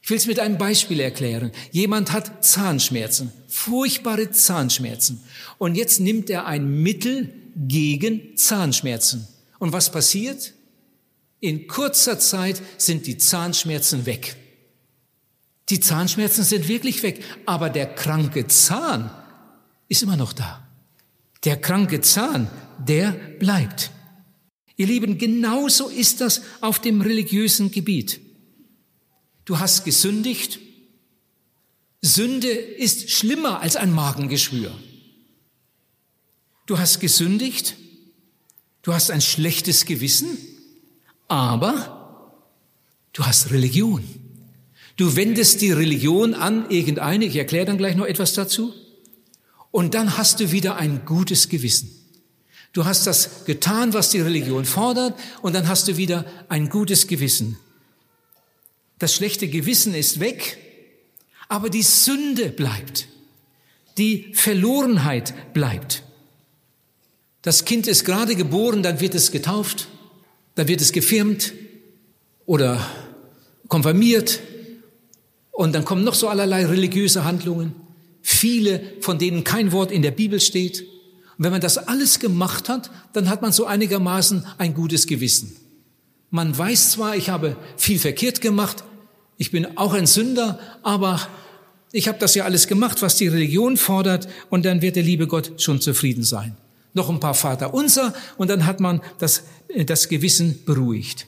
Ich 0.02 0.10
will 0.10 0.16
es 0.16 0.26
mit 0.26 0.40
einem 0.40 0.58
Beispiel 0.58 1.00
erklären. 1.00 1.52
Jemand 1.70 2.12
hat 2.12 2.44
Zahnschmerzen, 2.44 3.30
furchtbare 3.46 4.30
Zahnschmerzen. 4.30 5.22
Und 5.58 5.74
jetzt 5.74 6.00
nimmt 6.00 6.30
er 6.30 6.46
ein 6.46 6.82
Mittel 6.82 7.32
gegen 7.54 8.36
Zahnschmerzen. 8.36 9.28
Und 9.58 9.72
was 9.72 9.92
passiert? 9.92 10.54
In 11.40 11.66
kurzer 11.66 12.18
Zeit 12.18 12.60
sind 12.78 13.06
die 13.06 13.18
Zahnschmerzen 13.18 14.06
weg. 14.06 14.36
Die 15.70 15.80
Zahnschmerzen 15.80 16.44
sind 16.44 16.68
wirklich 16.68 17.02
weg, 17.02 17.22
aber 17.44 17.68
der 17.68 17.94
kranke 17.94 18.46
Zahn 18.46 19.10
ist 19.88 20.02
immer 20.02 20.16
noch 20.16 20.32
da. 20.32 20.66
Der 21.44 21.60
kranke 21.60 22.00
Zahn, 22.00 22.50
der 22.78 23.12
bleibt. 23.12 23.90
Ihr 24.76 24.86
Lieben, 24.86 25.18
genauso 25.18 25.88
ist 25.88 26.20
das 26.20 26.42
auf 26.60 26.78
dem 26.78 27.00
religiösen 27.00 27.70
Gebiet. 27.70 28.20
Du 29.44 29.58
hast 29.58 29.84
gesündigt. 29.84 30.60
Sünde 32.00 32.48
ist 32.48 33.10
schlimmer 33.10 33.60
als 33.60 33.76
ein 33.76 33.92
Magengeschwür. 33.92 34.72
Du 36.66 36.78
hast 36.78 37.00
gesündigt. 37.00 37.76
Du 38.82 38.94
hast 38.94 39.10
ein 39.10 39.20
schlechtes 39.20 39.84
Gewissen. 39.84 40.38
Aber 41.26 42.38
du 43.12 43.26
hast 43.26 43.50
Religion. 43.50 44.04
Du 44.98 45.14
wendest 45.14 45.60
die 45.60 45.70
Religion 45.70 46.34
an, 46.34 46.68
irgendeine, 46.70 47.24
ich 47.24 47.36
erkläre 47.36 47.66
dann 47.66 47.78
gleich 47.78 47.94
noch 47.94 48.04
etwas 48.04 48.34
dazu, 48.34 48.74
und 49.70 49.94
dann 49.94 50.18
hast 50.18 50.40
du 50.40 50.50
wieder 50.50 50.74
ein 50.74 51.04
gutes 51.04 51.48
Gewissen. 51.48 51.88
Du 52.72 52.84
hast 52.84 53.06
das 53.06 53.44
getan, 53.44 53.94
was 53.94 54.10
die 54.10 54.20
Religion 54.20 54.64
fordert, 54.64 55.16
und 55.40 55.54
dann 55.54 55.68
hast 55.68 55.86
du 55.86 55.96
wieder 55.96 56.24
ein 56.48 56.68
gutes 56.68 57.06
Gewissen. 57.06 57.56
Das 58.98 59.14
schlechte 59.14 59.46
Gewissen 59.46 59.94
ist 59.94 60.18
weg, 60.18 60.58
aber 61.48 61.70
die 61.70 61.82
Sünde 61.82 62.48
bleibt. 62.48 63.06
Die 63.98 64.32
Verlorenheit 64.34 65.54
bleibt. 65.54 66.02
Das 67.42 67.64
Kind 67.64 67.86
ist 67.86 68.04
gerade 68.04 68.34
geboren, 68.34 68.82
dann 68.82 68.98
wird 68.98 69.14
es 69.14 69.30
getauft, 69.30 69.86
dann 70.56 70.66
wird 70.66 70.80
es 70.80 70.90
gefirmt 70.90 71.52
oder 72.46 72.84
konfirmiert 73.68 74.40
und 75.58 75.74
dann 75.74 75.84
kommen 75.84 76.04
noch 76.04 76.14
so 76.14 76.28
allerlei 76.28 76.64
religiöse 76.66 77.24
Handlungen, 77.24 77.74
viele, 78.22 78.80
von 79.00 79.18
denen 79.18 79.42
kein 79.42 79.72
Wort 79.72 79.90
in 79.90 80.02
der 80.02 80.12
Bibel 80.12 80.38
steht. 80.38 80.82
Und 80.82 81.44
wenn 81.44 81.50
man 81.50 81.60
das 81.60 81.78
alles 81.78 82.20
gemacht 82.20 82.68
hat, 82.68 82.92
dann 83.12 83.28
hat 83.28 83.42
man 83.42 83.50
so 83.50 83.66
einigermaßen 83.66 84.46
ein 84.58 84.72
gutes 84.72 85.08
Gewissen. 85.08 85.56
Man 86.30 86.56
weiß 86.56 86.92
zwar, 86.92 87.16
ich 87.16 87.28
habe 87.28 87.56
viel 87.76 87.98
verkehrt 87.98 88.40
gemacht, 88.40 88.84
ich 89.36 89.50
bin 89.50 89.76
auch 89.76 89.94
ein 89.94 90.06
Sünder, 90.06 90.60
aber 90.84 91.20
ich 91.90 92.06
habe 92.06 92.20
das 92.20 92.36
ja 92.36 92.44
alles 92.44 92.68
gemacht, 92.68 93.02
was 93.02 93.16
die 93.16 93.26
Religion 93.26 93.76
fordert, 93.76 94.28
und 94.50 94.64
dann 94.64 94.80
wird 94.80 94.94
der 94.94 95.02
liebe 95.02 95.26
Gott 95.26 95.60
schon 95.60 95.80
zufrieden 95.80 96.22
sein. 96.22 96.56
Noch 96.94 97.10
ein 97.10 97.18
paar 97.18 97.34
Vater 97.34 97.74
unser, 97.74 98.14
und 98.36 98.48
dann 98.48 98.64
hat 98.64 98.78
man 98.78 99.00
das, 99.18 99.42
das 99.86 100.08
Gewissen 100.08 100.60
beruhigt. 100.64 101.26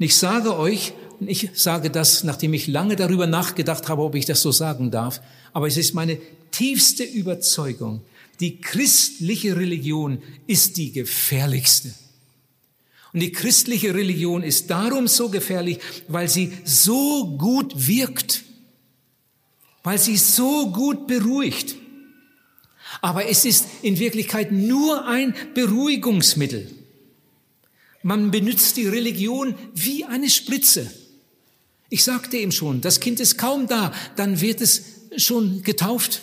Und 0.00 0.06
ich 0.06 0.16
sage 0.16 0.58
euch, 0.58 0.94
ich 1.28 1.50
sage 1.54 1.90
das, 1.90 2.24
nachdem 2.24 2.54
ich 2.54 2.66
lange 2.66 2.96
darüber 2.96 3.26
nachgedacht 3.26 3.88
habe, 3.88 4.02
ob 4.02 4.14
ich 4.14 4.24
das 4.24 4.42
so 4.42 4.52
sagen 4.52 4.90
darf. 4.90 5.20
Aber 5.52 5.66
es 5.66 5.76
ist 5.76 5.94
meine 5.94 6.18
tiefste 6.50 7.04
Überzeugung. 7.04 8.02
Die 8.40 8.60
christliche 8.60 9.56
Religion 9.56 10.22
ist 10.46 10.76
die 10.76 10.92
gefährlichste. 10.92 11.94
Und 13.12 13.20
die 13.20 13.32
christliche 13.32 13.94
Religion 13.94 14.42
ist 14.42 14.70
darum 14.70 15.06
so 15.06 15.28
gefährlich, 15.28 15.78
weil 16.08 16.28
sie 16.28 16.52
so 16.64 17.36
gut 17.36 17.86
wirkt, 17.86 18.44
weil 19.82 19.98
sie 19.98 20.16
so 20.16 20.70
gut 20.70 21.06
beruhigt. 21.06 21.76
Aber 23.00 23.26
es 23.26 23.44
ist 23.44 23.66
in 23.82 23.98
Wirklichkeit 23.98 24.52
nur 24.52 25.06
ein 25.06 25.34
Beruhigungsmittel. 25.54 26.70
Man 28.02 28.30
benutzt 28.30 28.76
die 28.76 28.88
Religion 28.88 29.54
wie 29.74 30.04
eine 30.04 30.28
Spritze. 30.28 30.90
Ich 31.92 32.04
sagte 32.04 32.38
ihm 32.38 32.52
schon, 32.52 32.80
das 32.80 33.00
Kind 33.00 33.20
ist 33.20 33.36
kaum 33.36 33.66
da, 33.66 33.92
dann 34.16 34.40
wird 34.40 34.62
es 34.62 34.82
schon 35.18 35.62
getauft. 35.62 36.22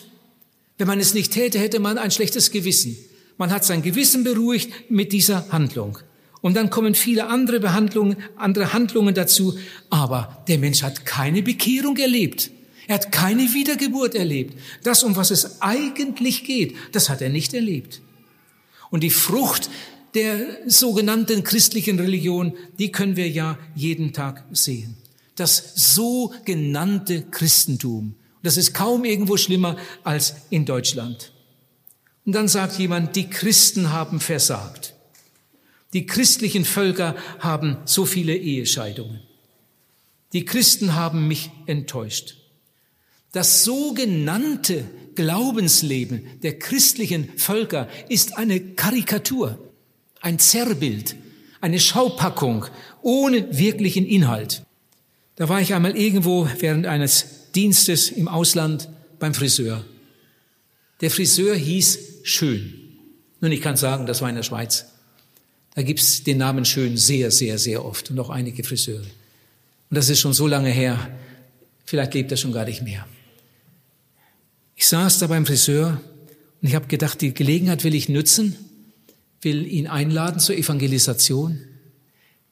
Wenn 0.80 0.88
man 0.88 1.00
es 1.00 1.14
nicht 1.14 1.32
täte, 1.32 1.60
hätte 1.60 1.80
man 1.80 2.00
ein 2.00 2.10
schlechtes 2.10 2.50
Gewissen. 2.50 2.98
Man 3.38 3.52
hat 3.52 3.64
sein 3.64 3.84
Gewissen 3.84 4.24
beruhigt 4.24 4.90
mit 4.90 5.12
dieser 5.12 5.48
Handlung. 5.52 6.00
Und 6.42 6.56
dann 6.56 6.72
kommen 6.72 6.96
viele 6.96 7.28
andere 7.28 7.60
Behandlungen, 7.60 8.18
andere 8.36 8.74
Handlungen 8.74 9.14
dazu. 9.14 9.60
Aber 9.92 10.44
der 10.48 10.58
Mensch 10.58 10.82
hat 10.82 11.06
keine 11.06 11.44
Bekehrung 11.44 11.98
erlebt. 11.98 12.50
Er 12.88 12.96
hat 12.96 13.12
keine 13.12 13.54
Wiedergeburt 13.54 14.16
erlebt. 14.16 14.58
Das, 14.82 15.04
um 15.04 15.16
was 15.16 15.30
es 15.30 15.62
eigentlich 15.62 16.46
geht, 16.46 16.76
das 16.94 17.10
hat 17.10 17.22
er 17.22 17.30
nicht 17.30 17.54
erlebt. 17.54 18.02
Und 18.90 19.04
die 19.04 19.12
Frucht 19.12 19.70
der 20.16 20.48
sogenannten 20.66 21.44
christlichen 21.44 22.00
Religion, 22.00 22.54
die 22.80 22.92
können 22.92 23.16
wir 23.16 23.30
ja 23.30 23.60
jeden 23.76 24.14
Tag 24.14 24.44
sehen. 24.52 24.99
Das 25.40 25.74
sogenannte 25.96 27.22
Christentum. 27.24 28.16
Das 28.44 28.58
ist 28.58 28.74
kaum 28.74 29.06
irgendwo 29.06 29.38
schlimmer 29.38 29.78
als 30.04 30.36
in 30.50 30.66
Deutschland. 30.66 31.32
Und 32.26 32.34
dann 32.34 32.50
sagt 32.50 32.78
jemand, 32.78 33.16
die 33.16 33.30
Christen 33.30 33.94
haben 33.94 34.20
versagt. 34.20 34.96
Die 35.94 36.06
christlichen 36.06 36.66
Völker 36.66 37.16
haben 37.40 37.78
so 37.86 38.06
viele 38.06 38.36
Ehescheidungen. 38.36 39.22
Die 40.34 40.44
Christen 40.44 40.96
haben 40.96 41.28
mich 41.28 41.50
enttäuscht. 41.66 42.36
Das 43.32 43.64
sogenannte 43.64 44.84
Glaubensleben 45.16 46.42
der 46.42 46.60
christlichen 46.60 47.30
Völker 47.38 47.88
ist 48.10 48.38
eine 48.38 48.60
Karikatur, 48.60 49.58
ein 50.20 50.38
Zerrbild, 50.38 51.16
eine 51.62 51.80
Schaupackung 51.80 52.66
ohne 53.02 53.58
wirklichen 53.58 54.06
Inhalt. 54.06 54.66
Da 55.40 55.48
war 55.48 55.62
ich 55.62 55.74
einmal 55.74 55.96
irgendwo 55.96 56.50
während 56.60 56.86
eines 56.86 57.52
Dienstes 57.56 58.10
im 58.10 58.28
Ausland 58.28 58.90
beim 59.20 59.34
Friseur. 59.34 59.86
Der 61.00 61.10
Friseur 61.10 61.56
hieß 61.56 62.00
Schön. 62.24 62.74
Nun, 63.40 63.54
ich 63.54 63.62
kann 63.62 63.78
sagen, 63.78 64.06
das 64.06 64.22
war 64.22 64.28
in 64.28 64.36
der 64.36 64.44
Schweiz. 64.44 64.88
Da 65.76 65.82
gibt's 65.82 66.24
den 66.24 66.40
Namen 66.40 66.66
Schön 66.66 66.98
sehr, 66.98 67.32
sehr, 67.32 67.58
sehr 67.58 67.86
oft 67.86 68.12
und 68.12 68.20
auch 68.20 68.30
einige 68.30 68.66
Friseure. 68.66 69.00
Und 69.00 69.96
das 69.96 70.10
ist 70.10 70.20
schon 70.20 70.34
so 70.34 70.46
lange 70.46 70.72
her, 70.72 71.10
vielleicht 71.86 72.16
lebt 72.16 72.32
er 72.32 72.38
schon 72.38 72.52
gar 72.52 72.66
nicht 72.66 72.82
mehr. 72.82 73.08
Ich 74.76 74.88
saß 74.88 75.20
da 75.20 75.28
beim 75.28 75.46
Friseur 75.46 76.02
und 76.62 76.68
ich 76.68 76.76
habe 76.76 76.88
gedacht, 76.88 77.22
die 77.22 77.34
Gelegenheit 77.34 77.86
will 77.86 77.96
ich 77.96 78.10
nutzen, 78.10 78.58
will 79.42 79.66
ihn 79.66 79.88
einladen 79.88 80.42
zur 80.42 80.58
Evangelisation. 80.58 81.62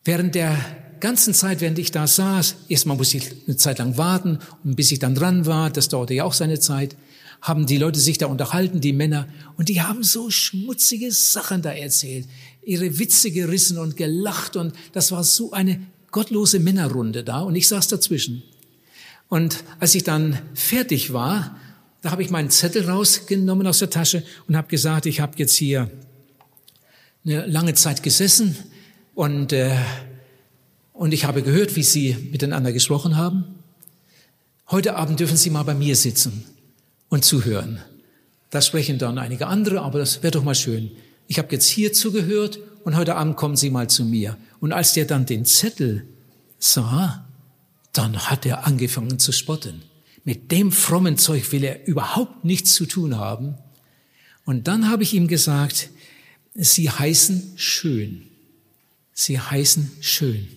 Während 0.05 0.35
der 0.35 0.57
ganzen 0.99 1.33
Zeit, 1.33 1.61
während 1.61 1.79
ich 1.79 1.91
da 1.91 2.07
saß, 2.07 2.55
erstmal 2.69 2.97
musste 2.97 3.17
ich 3.17 3.31
eine 3.47 3.57
Zeit 3.57 3.79
lang 3.79 3.97
warten. 3.97 4.39
Und 4.63 4.75
bis 4.75 4.91
ich 4.91 4.99
dann 4.99 5.15
dran 5.15 5.45
war, 5.45 5.69
das 5.69 5.89
dauerte 5.89 6.13
ja 6.13 6.23
auch 6.23 6.33
seine 6.33 6.59
Zeit, 6.59 6.95
haben 7.41 7.65
die 7.65 7.77
Leute 7.77 7.99
sich 7.99 8.17
da 8.17 8.27
unterhalten, 8.27 8.81
die 8.81 8.93
Männer, 8.93 9.27
und 9.57 9.69
die 9.69 9.81
haben 9.81 10.03
so 10.03 10.29
schmutzige 10.29 11.11
Sachen 11.11 11.61
da 11.61 11.71
erzählt, 11.71 12.27
ihre 12.63 12.99
Witze 12.99 13.31
gerissen 13.31 13.77
und 13.77 13.95
gelacht, 13.95 14.55
und 14.55 14.73
das 14.91 15.11
war 15.11 15.23
so 15.23 15.51
eine 15.51 15.79
gottlose 16.11 16.59
Männerrunde 16.59 17.23
da, 17.23 17.41
und 17.41 17.55
ich 17.55 17.67
saß 17.67 17.87
dazwischen. 17.89 18.43
Und 19.29 19.63
als 19.79 19.93
ich 19.93 20.03
dann 20.03 20.39
fertig 20.53 21.13
war, 21.13 21.57
da 22.01 22.11
habe 22.11 22.23
ich 22.23 22.29
meinen 22.29 22.49
Zettel 22.49 22.89
rausgenommen 22.89 23.67
aus 23.67 23.79
der 23.79 23.89
Tasche 23.89 24.23
und 24.47 24.55
habe 24.55 24.67
gesagt, 24.67 25.05
ich 25.05 25.19
habe 25.19 25.33
jetzt 25.37 25.55
hier 25.55 25.89
eine 27.25 27.45
lange 27.45 27.73
Zeit 27.73 28.03
gesessen. 28.03 28.55
Und, 29.15 29.51
äh, 29.51 29.75
und 30.97 31.13
ich 31.13 31.25
habe 31.25 31.43
gehört, 31.43 31.75
wie 31.75 31.83
Sie 31.83 32.15
miteinander 32.31 32.73
gesprochen 32.73 33.17
haben. 33.17 33.45
Heute 34.69 34.95
Abend 34.95 35.19
dürfen 35.19 35.37
Sie 35.37 35.51
mal 35.51 35.63
bei 35.63 35.75
mir 35.75 35.95
sitzen 35.95 36.43
und 37.09 37.23
zuhören. 37.23 37.79
Da 38.49 38.61
sprechen 38.61 38.97
dann 38.97 39.19
einige 39.19 39.47
andere, 39.47 39.81
aber 39.81 39.99
das 39.99 40.23
wäre 40.23 40.31
doch 40.31 40.43
mal 40.43 40.55
schön. 40.55 40.91
Ich 41.27 41.37
habe 41.37 41.49
jetzt 41.51 41.67
hier 41.67 41.93
zugehört 41.93 42.59
und 42.83 42.95
heute 42.95 43.15
Abend 43.15 43.37
kommen 43.37 43.55
Sie 43.55 43.69
mal 43.69 43.89
zu 43.89 44.05
mir. 44.05 44.37
Und 44.59 44.73
als 44.73 44.93
der 44.93 45.05
dann 45.05 45.25
den 45.25 45.45
Zettel 45.45 46.07
sah, 46.57 47.25
dann 47.93 48.17
hat 48.29 48.45
er 48.45 48.65
angefangen 48.65 49.19
zu 49.19 49.31
spotten. 49.31 49.83
Mit 50.23 50.51
dem 50.51 50.71
frommen 50.71 51.17
Zeug 51.17 51.51
will 51.51 51.63
er 51.63 51.87
überhaupt 51.87 52.43
nichts 52.43 52.73
zu 52.73 52.85
tun 52.85 53.17
haben. 53.17 53.55
Und 54.45 54.67
dann 54.67 54.89
habe 54.89 55.03
ich 55.03 55.13
ihm 55.13 55.27
gesagt, 55.27 55.89
Sie 56.55 56.89
heißen 56.89 57.53
schön. 57.55 58.23
Sie 59.13 59.39
heißen 59.39 59.91
schön. 60.01 60.47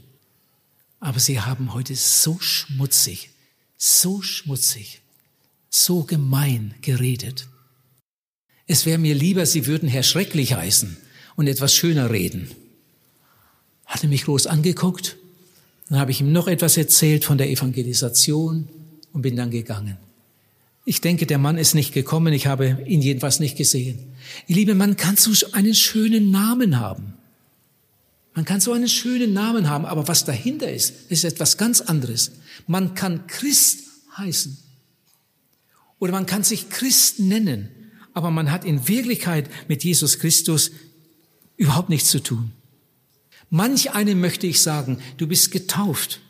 Aber 1.01 1.19
Sie 1.19 1.41
haben 1.41 1.73
heute 1.73 1.97
so 1.97 2.39
schmutzig, 2.41 3.31
so 3.79 4.21
schmutzig, 4.21 5.01
so 5.71 6.05
gemein 6.05 6.75
geredet. 6.83 7.49
Es 8.67 8.87
wäre 8.87 8.99
mir 8.99 9.15
lieber, 9.15 9.47
Sie 9.47 9.67
würden 9.67 9.89
Herr 9.89 10.03
Schrecklich 10.03 10.53
heißen 10.53 10.97
und 11.37 11.47
etwas 11.49 11.75
schöner 11.75 12.11
reden. 12.11 12.51
Hat 13.87 14.05
er 14.05 14.11
mich 14.11 14.25
groß 14.25 14.47
angeguckt. 14.47 15.17
Dann 15.89 15.99
habe 15.99 16.13
ich 16.13 16.21
ihm 16.21 16.31
noch 16.31 16.47
etwas 16.47 16.77
erzählt 16.77 17.25
von 17.25 17.39
der 17.39 17.51
Evangelisation 17.51 18.69
und 19.13 19.23
bin 19.23 19.35
dann 19.35 19.51
gegangen. 19.51 19.97
Ich 20.85 21.01
denke, 21.01 21.27
der 21.27 21.39
Mann 21.39 21.59
ist 21.59 21.75
nicht 21.75 21.93
gekommen, 21.93 22.33
ich 22.33 22.47
habe 22.47 22.79
ihn 22.87 23.03
jedenfalls 23.03 23.41
nicht 23.41 23.57
gesehen. 23.57 23.99
Ihr 24.47 24.57
Liebe, 24.57 24.75
man 24.75 24.97
kann 24.97 25.17
so 25.17 25.33
einen 25.53 25.75
schönen 25.75 26.31
Namen 26.31 26.79
haben. 26.79 27.15
Man 28.35 28.45
kann 28.45 28.61
so 28.61 28.73
einen 28.73 28.89
schönen 28.89 29.33
Namen 29.33 29.69
haben, 29.69 29.85
aber 29.85 30.07
was 30.09 30.25
dahinter 30.25 30.71
ist, 30.71 31.11
ist 31.11 31.25
etwas 31.25 31.57
ganz 31.57 31.81
anderes. 31.81 32.33
Man 32.67 32.95
kann 32.95 33.27
Christ 33.27 33.81
heißen. 34.17 34.57
Oder 35.99 36.13
man 36.13 36.27
kann 36.27 36.45
sich 36.45 36.71
Christ 36.71 37.19
nennen, 37.19 37.69
aber 38.15 38.31
man 38.31 38.51
hat 38.51 38.65
in 38.65 38.89
Wirklichkeit 38.89 39.51
mit 39.69 39.85
Jesus 39.85 40.19
Christus 40.19 40.71
überhaupt 41.57 41.91
nichts 41.91 42.11
zu 42.11 42.23
tun. 42.23 42.53
Manch 43.51 43.93
einem 43.93 44.21
möchte 44.21 44.47
ich 44.47 44.61
sagen, 44.63 45.01
du 45.19 45.27
bist 45.27 45.51
getauft, 45.51 46.21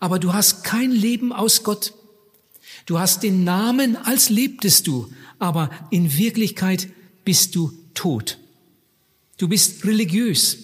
aber 0.00 0.18
du 0.18 0.32
hast 0.32 0.64
kein 0.64 0.92
Leben 0.92 1.32
aus 1.32 1.64
Gott. 1.64 1.94
Du 2.86 2.98
hast 2.98 3.22
den 3.22 3.44
Namen, 3.44 3.96
als 3.96 4.30
lebtest 4.30 4.86
du, 4.86 5.12
aber 5.38 5.70
in 5.90 6.16
Wirklichkeit 6.16 6.88
bist 7.24 7.54
du 7.54 7.72
tot. 7.92 8.38
Du 9.36 9.48
bist 9.48 9.84
religiös, 9.84 10.58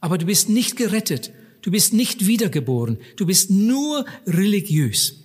aber 0.00 0.18
du 0.18 0.26
bist 0.26 0.48
nicht 0.48 0.76
gerettet. 0.76 1.32
Du 1.62 1.70
bist 1.70 1.92
nicht 1.92 2.26
wiedergeboren. 2.26 2.98
Du 3.16 3.26
bist 3.26 3.50
nur 3.50 4.04
religiös. 4.26 5.16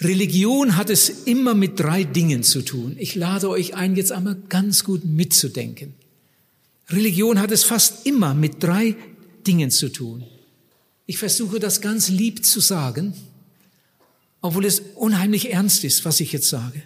Religion 0.00 0.76
hat 0.76 0.90
es 0.90 1.08
immer 1.26 1.54
mit 1.54 1.78
drei 1.78 2.04
Dingen 2.04 2.42
zu 2.42 2.62
tun. 2.62 2.96
Ich 2.98 3.14
lade 3.14 3.48
euch 3.48 3.74
ein, 3.74 3.94
jetzt 3.96 4.12
einmal 4.12 4.36
ganz 4.48 4.84
gut 4.84 5.04
mitzudenken. 5.04 5.94
Religion 6.88 7.40
hat 7.40 7.50
es 7.50 7.64
fast 7.64 8.06
immer 8.06 8.34
mit 8.34 8.62
drei 8.62 8.96
Dingen 9.46 9.70
zu 9.70 9.88
tun. 9.88 10.24
Ich 11.06 11.18
versuche 11.18 11.58
das 11.60 11.80
ganz 11.80 12.08
lieb 12.08 12.44
zu 12.44 12.60
sagen, 12.60 13.14
obwohl 14.40 14.64
es 14.64 14.82
unheimlich 14.96 15.52
ernst 15.52 15.84
ist, 15.84 16.04
was 16.04 16.20
ich 16.20 16.32
jetzt 16.32 16.48
sage. 16.48 16.82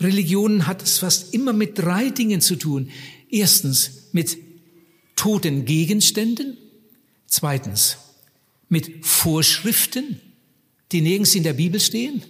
Religion 0.00 0.66
hat 0.66 0.82
es 0.82 0.98
fast 0.98 1.34
immer 1.34 1.52
mit 1.52 1.78
drei 1.78 2.10
Dingen 2.10 2.40
zu 2.40 2.56
tun. 2.56 2.90
Erstens 3.28 4.08
mit 4.12 4.38
toten 5.18 5.64
Gegenständen. 5.64 6.56
Zweitens 7.26 7.98
mit 8.68 9.04
Vorschriften, 9.04 10.20
die 10.92 11.00
nirgends 11.00 11.34
in 11.34 11.42
der 11.42 11.54
Bibel 11.54 11.80
stehen. 11.80 12.22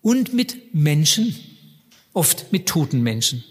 Und 0.00 0.32
mit 0.32 0.74
Menschen, 0.74 1.34
oft 2.12 2.52
mit 2.52 2.66
toten 2.66 3.02
Menschen. 3.02 3.44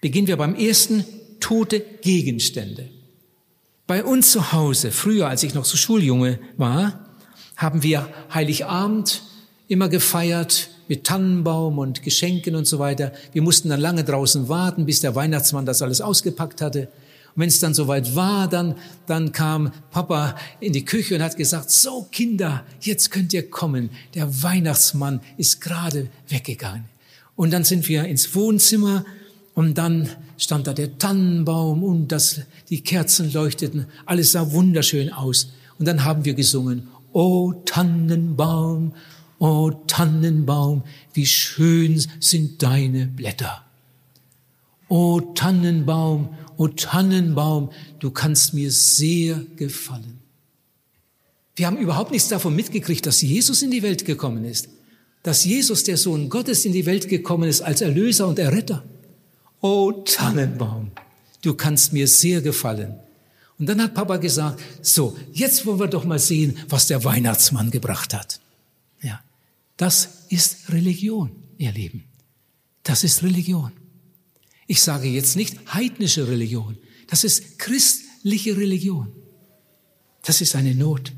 Beginnen 0.00 0.26
wir 0.26 0.36
beim 0.36 0.54
ersten, 0.54 1.04
tote 1.38 1.80
Gegenstände. 2.02 2.88
Bei 3.86 4.04
uns 4.04 4.32
zu 4.32 4.52
Hause, 4.52 4.90
früher 4.90 5.28
als 5.28 5.42
ich 5.42 5.54
noch 5.54 5.64
so 5.64 5.76
Schuljunge 5.76 6.38
war, 6.56 7.06
haben 7.56 7.82
wir 7.82 8.08
Heiligabend 8.32 9.22
immer 9.68 9.88
gefeiert 9.88 10.70
mit 10.88 11.04
Tannenbaum 11.04 11.78
und 11.78 12.02
Geschenken 12.02 12.56
und 12.56 12.66
so 12.66 12.78
weiter. 12.78 13.12
Wir 13.32 13.42
mussten 13.42 13.68
dann 13.68 13.80
lange 13.80 14.02
draußen 14.02 14.48
warten, 14.48 14.86
bis 14.86 15.00
der 15.00 15.14
Weihnachtsmann 15.14 15.66
das 15.66 15.82
alles 15.82 16.00
ausgepackt 16.00 16.60
hatte. 16.60 16.88
Und 17.40 17.44
wenn 17.44 17.48
es 17.48 17.58
dann 17.58 17.72
soweit 17.72 18.14
war, 18.14 18.48
dann, 18.48 18.74
dann 19.06 19.32
kam 19.32 19.72
Papa 19.90 20.36
in 20.60 20.74
die 20.74 20.84
Küche 20.84 21.14
und 21.14 21.22
hat 21.22 21.38
gesagt, 21.38 21.70
so 21.70 22.06
Kinder, 22.12 22.66
jetzt 22.82 23.10
könnt 23.10 23.32
ihr 23.32 23.48
kommen. 23.48 23.88
Der 24.12 24.42
Weihnachtsmann 24.42 25.22
ist 25.38 25.62
gerade 25.62 26.10
weggegangen. 26.28 26.84
Und 27.36 27.50
dann 27.50 27.64
sind 27.64 27.88
wir 27.88 28.04
ins 28.04 28.34
Wohnzimmer 28.34 29.06
und 29.54 29.78
dann 29.78 30.10
stand 30.36 30.66
da 30.66 30.74
der 30.74 30.98
Tannenbaum 30.98 31.82
und 31.82 32.08
das, 32.08 32.42
die 32.68 32.82
Kerzen 32.82 33.32
leuchteten. 33.32 33.86
Alles 34.04 34.32
sah 34.32 34.52
wunderschön 34.52 35.10
aus. 35.10 35.50
Und 35.78 35.88
dann 35.88 36.04
haben 36.04 36.26
wir 36.26 36.34
gesungen, 36.34 36.88
O 37.14 37.54
Tannenbaum, 37.64 38.92
o 39.38 39.70
Tannenbaum, 39.86 40.82
wie 41.14 41.24
schön 41.24 42.04
sind 42.20 42.62
deine 42.62 43.06
Blätter. 43.06 43.64
O 44.90 45.20
Tannenbaum, 45.20 46.28
o 46.60 46.68
Tannenbaum, 46.68 47.70
du 48.00 48.10
kannst 48.10 48.52
mir 48.52 48.70
sehr 48.70 49.42
gefallen. 49.56 50.18
Wir 51.56 51.66
haben 51.66 51.78
überhaupt 51.78 52.10
nichts 52.10 52.28
davon 52.28 52.54
mitgekriegt, 52.54 53.06
dass 53.06 53.22
Jesus 53.22 53.62
in 53.62 53.70
die 53.70 53.82
Welt 53.82 54.04
gekommen 54.04 54.44
ist. 54.44 54.68
Dass 55.22 55.46
Jesus, 55.46 55.84
der 55.84 55.96
Sohn 55.96 56.28
Gottes, 56.28 56.66
in 56.66 56.74
die 56.74 56.84
Welt 56.84 57.08
gekommen 57.08 57.48
ist 57.48 57.62
als 57.62 57.80
Erlöser 57.80 58.28
und 58.28 58.38
Erretter. 58.38 58.84
O 59.62 59.90
Tannenbaum, 60.04 60.90
du 61.40 61.54
kannst 61.54 61.94
mir 61.94 62.06
sehr 62.06 62.42
gefallen. 62.42 62.94
Und 63.58 63.66
dann 63.66 63.82
hat 63.82 63.94
Papa 63.94 64.18
gesagt, 64.18 64.60
so, 64.82 65.16
jetzt 65.32 65.64
wollen 65.64 65.80
wir 65.80 65.88
doch 65.88 66.04
mal 66.04 66.18
sehen, 66.18 66.58
was 66.68 66.88
der 66.88 67.04
Weihnachtsmann 67.04 67.70
gebracht 67.70 68.12
hat. 68.12 68.38
Ja, 69.00 69.22
das 69.78 70.26
ist 70.28 70.70
Religion, 70.70 71.30
ihr 71.56 71.72
Lieben. 71.72 72.04
Das 72.82 73.02
ist 73.02 73.22
Religion. 73.22 73.72
Ich 74.70 74.82
sage 74.82 75.08
jetzt 75.08 75.34
nicht 75.34 75.56
heidnische 75.74 76.28
Religion. 76.28 76.78
Das 77.08 77.24
ist 77.24 77.58
christliche 77.58 78.56
Religion. 78.56 79.10
Das 80.22 80.40
ist 80.40 80.54
eine 80.54 80.76
Not. 80.76 81.10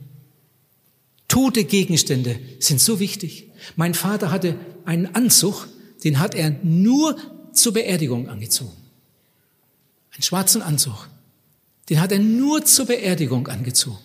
Tote 1.28 1.64
Gegenstände 1.64 2.40
sind 2.60 2.80
so 2.80 2.98
wichtig. 2.98 3.50
Mein 3.76 3.92
Vater 3.92 4.30
hatte 4.30 4.58
einen 4.86 5.14
Anzug, 5.14 5.68
den 6.02 6.18
hat 6.18 6.34
er 6.34 6.56
nur 6.62 7.18
zur 7.52 7.74
Beerdigung 7.74 8.30
angezogen. 8.30 8.72
Einen 10.14 10.22
schwarzen 10.22 10.62
Anzug. 10.62 11.10
Den 11.90 12.00
hat 12.00 12.10
er 12.10 12.20
nur 12.20 12.64
zur 12.64 12.86
Beerdigung 12.86 13.48
angezogen. 13.48 13.98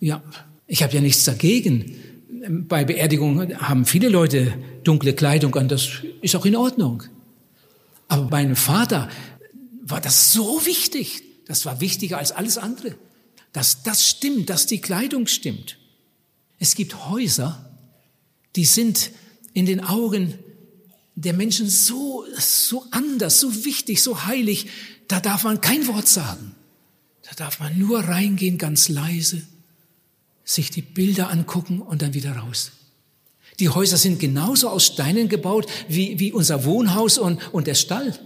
Ja, 0.00 0.22
ich 0.66 0.82
habe 0.82 0.92
ja 0.92 1.00
nichts 1.00 1.24
dagegen. 1.24 1.96
Bei 2.68 2.84
Beerdigungen 2.84 3.58
haben 3.58 3.86
viele 3.86 4.10
Leute 4.10 4.52
dunkle 4.84 5.14
Kleidung 5.14 5.54
an, 5.54 5.66
das 5.66 6.02
ist 6.20 6.36
auch 6.36 6.44
in 6.44 6.56
Ordnung. 6.56 7.04
Aber 8.08 8.30
meinem 8.30 8.56
Vater 8.56 9.08
war 9.82 10.00
das 10.00 10.32
so 10.32 10.64
wichtig. 10.64 11.22
Das 11.46 11.64
war 11.64 11.80
wichtiger 11.80 12.18
als 12.18 12.32
alles 12.32 12.58
andere. 12.58 12.96
Dass 13.52 13.82
das 13.82 14.08
stimmt, 14.08 14.50
dass 14.50 14.66
die 14.66 14.80
Kleidung 14.80 15.26
stimmt. 15.26 15.78
Es 16.58 16.74
gibt 16.74 17.08
Häuser, 17.08 17.70
die 18.54 18.64
sind 18.64 19.10
in 19.52 19.66
den 19.66 19.82
Augen 19.82 20.38
der 21.14 21.32
Menschen 21.32 21.68
so, 21.68 22.24
so 22.38 22.86
anders, 22.90 23.40
so 23.40 23.64
wichtig, 23.64 24.02
so 24.02 24.26
heilig. 24.26 24.68
Da 25.08 25.20
darf 25.20 25.44
man 25.44 25.60
kein 25.60 25.86
Wort 25.86 26.08
sagen. 26.08 26.54
Da 27.22 27.30
darf 27.36 27.58
man 27.58 27.78
nur 27.78 28.00
reingehen, 28.00 28.58
ganz 28.58 28.88
leise, 28.88 29.42
sich 30.44 30.70
die 30.70 30.82
Bilder 30.82 31.30
angucken 31.30 31.80
und 31.80 32.02
dann 32.02 32.14
wieder 32.14 32.36
raus. 32.36 32.72
Die 33.58 33.68
Häuser 33.68 33.96
sind 33.96 34.20
genauso 34.20 34.68
aus 34.68 34.86
Steinen 34.86 35.28
gebaut 35.28 35.66
wie, 35.88 36.18
wie 36.18 36.32
unser 36.32 36.64
Wohnhaus 36.64 37.18
und, 37.18 37.40
und 37.52 37.66
der 37.66 37.74
Stall. 37.74 38.18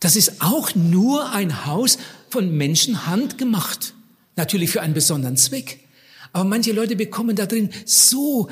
Das 0.00 0.16
ist 0.16 0.40
auch 0.40 0.74
nur 0.74 1.30
ein 1.30 1.66
Haus 1.66 1.98
von 2.30 2.56
Menschenhand 2.56 3.36
gemacht. 3.36 3.94
Natürlich 4.36 4.70
für 4.70 4.80
einen 4.80 4.94
besonderen 4.94 5.36
Zweck. 5.36 5.80
Aber 6.32 6.44
manche 6.44 6.72
Leute 6.72 6.96
bekommen 6.96 7.36
da 7.36 7.44
drin 7.44 7.70
so 7.84 8.48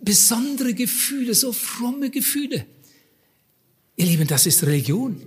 besondere 0.00 0.74
Gefühle, 0.74 1.34
so 1.34 1.52
fromme 1.52 2.10
Gefühle. 2.10 2.66
Ihr 3.96 4.06
Lieben, 4.06 4.26
das 4.26 4.46
ist 4.46 4.62
Religion. 4.62 5.20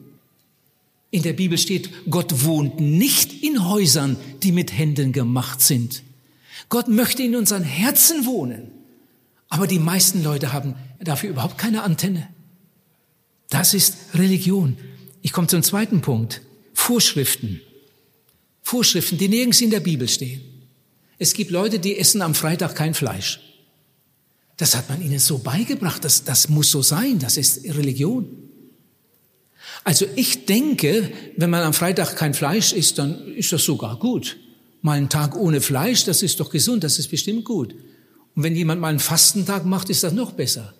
In 1.12 1.24
der 1.24 1.34
Bibel 1.34 1.58
steht, 1.58 1.90
Gott 2.10 2.44
wohnt 2.44 2.80
nicht 2.80 3.44
in 3.44 3.70
Häusern, 3.70 4.18
die 4.44 4.52
mit 4.52 4.72
Händen 4.78 5.12
gemacht 5.12 5.62
sind. 5.62 6.04
Gott 6.70 6.88
möchte 6.88 7.24
in 7.24 7.36
unseren 7.36 7.64
Herzen 7.64 8.26
wohnen. 8.26 8.72
Aber 9.56 9.68
die 9.68 9.80
meisten 9.80 10.22
Leute 10.22 10.52
haben 10.52 10.76
dafür 11.00 11.30
überhaupt 11.30 11.58
keine 11.58 11.84
Antenne. 11.84 12.28
Das 13.50 13.74
ist 13.74 13.96
Religion. 14.14 14.78
Ich 15.22 15.32
komme 15.32 15.48
zum 15.48 15.64
zweiten 15.64 16.02
Punkt. 16.02 16.42
Vorschriften. 16.74 17.62
Vorschriften, 18.62 19.18
die 19.18 19.30
nirgends 19.30 19.62
in 19.62 19.70
der 19.70 19.80
Bibel 19.80 20.10
stehen. 20.10 20.42
Es 21.20 21.34
gibt 21.34 21.52
Leute, 21.52 21.80
die 21.80 21.98
essen 21.98 22.22
am 22.22 22.36
Freitag 22.36 22.76
kein 22.76 22.94
Fleisch. 22.94 23.40
Das 24.58 24.76
hat 24.76 24.90
man 24.90 25.02
ihnen 25.02 25.20
so 25.20 25.38
beigebracht. 25.38 26.04
Das, 26.04 26.26
das 26.26 26.50
muss 26.50 26.70
so 26.70 26.82
sein. 26.82 27.20
Das 27.20 27.38
ist 27.38 27.64
Religion. 27.64 28.28
Also 29.86 30.06
ich 30.18 30.46
denke, 30.46 31.14
wenn 31.38 31.50
man 31.50 31.64
am 31.64 31.74
Freitag 31.74 32.18
kein 32.18 32.34
Fleisch 32.34 32.74
isst, 32.74 32.98
dann 32.98 33.34
ist 33.36 33.54
das 33.54 33.64
sogar 33.64 34.00
gut. 34.00 34.36
Mal 34.82 34.98
einen 34.98 35.08
Tag 35.08 35.34
ohne 35.38 35.62
Fleisch, 35.62 36.04
das 36.04 36.24
ist 36.24 36.42
doch 36.42 36.50
gesund, 36.50 36.84
das 36.84 37.00
ist 37.00 37.08
bestimmt 37.08 37.46
gut. 37.46 37.74
Und 38.36 38.44
wenn 38.44 38.56
jemand 38.56 38.82
mal 38.82 38.90
einen 38.90 39.00
Fastentag 39.00 39.66
macht, 39.66 39.90
ist 39.90 40.04
das 40.04 40.14
noch 40.14 40.34
besser. 40.34 40.74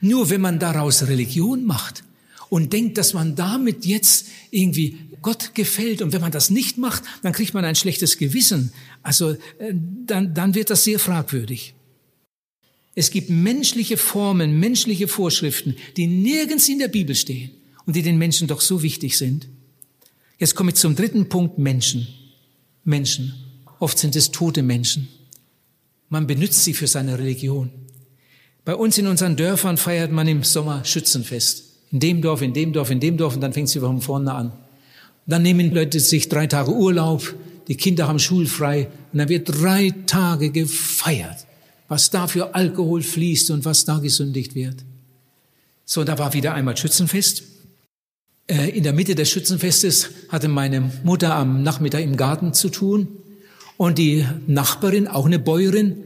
Nur 0.00 0.30
wenn 0.30 0.40
man 0.40 0.58
daraus 0.58 1.06
Religion 1.06 1.64
macht 1.64 2.04
und 2.48 2.72
denkt, 2.72 2.96
dass 2.98 3.12
man 3.12 3.34
damit 3.34 3.84
jetzt 3.84 4.28
irgendwie 4.50 4.98
Gott 5.22 5.54
gefällt 5.54 6.02
und 6.02 6.12
wenn 6.12 6.20
man 6.20 6.32
das 6.32 6.50
nicht 6.50 6.78
macht, 6.78 7.02
dann 7.22 7.32
kriegt 7.32 7.54
man 7.54 7.64
ein 7.64 7.74
schlechtes 7.74 8.18
Gewissen. 8.18 8.72
Also 9.02 9.32
äh, 9.58 9.72
dann, 10.06 10.34
dann 10.34 10.54
wird 10.54 10.70
das 10.70 10.84
sehr 10.84 10.98
fragwürdig. 10.98 11.74
Es 12.94 13.10
gibt 13.10 13.28
menschliche 13.28 13.96
Formen, 13.96 14.58
menschliche 14.58 15.08
Vorschriften, 15.08 15.76
die 15.96 16.06
nirgends 16.06 16.68
in 16.68 16.78
der 16.78 16.88
Bibel 16.88 17.14
stehen 17.14 17.50
und 17.84 17.96
die 17.96 18.02
den 18.02 18.18
Menschen 18.18 18.46
doch 18.48 18.60
so 18.60 18.82
wichtig 18.82 19.18
sind. 19.18 19.48
Jetzt 20.38 20.54
komme 20.54 20.70
ich 20.70 20.76
zum 20.76 20.94
dritten 20.94 21.28
Punkt, 21.28 21.58
Menschen. 21.58 22.06
Menschen. 22.84 23.34
Oft 23.80 23.98
sind 23.98 24.16
es 24.16 24.30
tote 24.30 24.62
Menschen. 24.62 25.08
Man 26.08 26.26
benutzt 26.26 26.64
sie 26.64 26.74
für 26.74 26.86
seine 26.86 27.18
Religion. 27.18 27.70
Bei 28.64 28.74
uns 28.74 28.98
in 28.98 29.06
unseren 29.06 29.36
Dörfern 29.36 29.76
feiert 29.76 30.12
man 30.12 30.28
im 30.28 30.42
Sommer 30.42 30.84
Schützenfest. 30.84 31.64
In 31.92 32.00
dem 32.00 32.22
Dorf, 32.22 32.42
in 32.42 32.52
dem 32.52 32.72
Dorf, 32.72 32.90
in 32.90 33.00
dem 33.00 33.16
Dorf 33.16 33.34
und 33.34 33.40
dann 33.40 33.52
fängt 33.52 33.68
sie 33.68 33.80
von 33.80 34.00
vorne 34.00 34.34
an. 34.34 34.52
Dann 35.26 35.42
nehmen 35.42 35.72
Leute 35.72 36.00
sich 36.00 36.28
drei 36.28 36.46
Tage 36.46 36.72
Urlaub, 36.72 37.34
die 37.68 37.76
Kinder 37.76 38.06
haben 38.06 38.18
schulfrei 38.18 38.88
und 39.12 39.18
dann 39.18 39.28
wird 39.28 39.48
drei 39.48 39.92
Tage 40.06 40.50
gefeiert, 40.50 41.46
was 41.88 42.10
da 42.10 42.28
für 42.28 42.54
Alkohol 42.54 43.02
fließt 43.02 43.50
und 43.50 43.64
was 43.64 43.84
da 43.84 43.98
gesündigt 43.98 44.54
wird. 44.54 44.84
So, 45.84 46.04
da 46.04 46.18
war 46.18 46.32
wieder 46.32 46.54
einmal 46.54 46.76
Schützenfest. 46.76 47.44
Äh, 48.48 48.70
in 48.70 48.84
der 48.84 48.92
Mitte 48.92 49.14
des 49.14 49.30
Schützenfestes 49.30 50.10
hatte 50.28 50.48
meine 50.48 50.92
Mutter 51.02 51.34
am 51.34 51.62
Nachmittag 51.62 52.02
im 52.02 52.16
Garten 52.16 52.52
zu 52.52 52.68
tun 52.68 53.08
und 53.76 53.98
die 53.98 54.26
Nachbarin, 54.46 55.08
auch 55.08 55.26
eine 55.26 55.38
Bäuerin, 55.38 55.96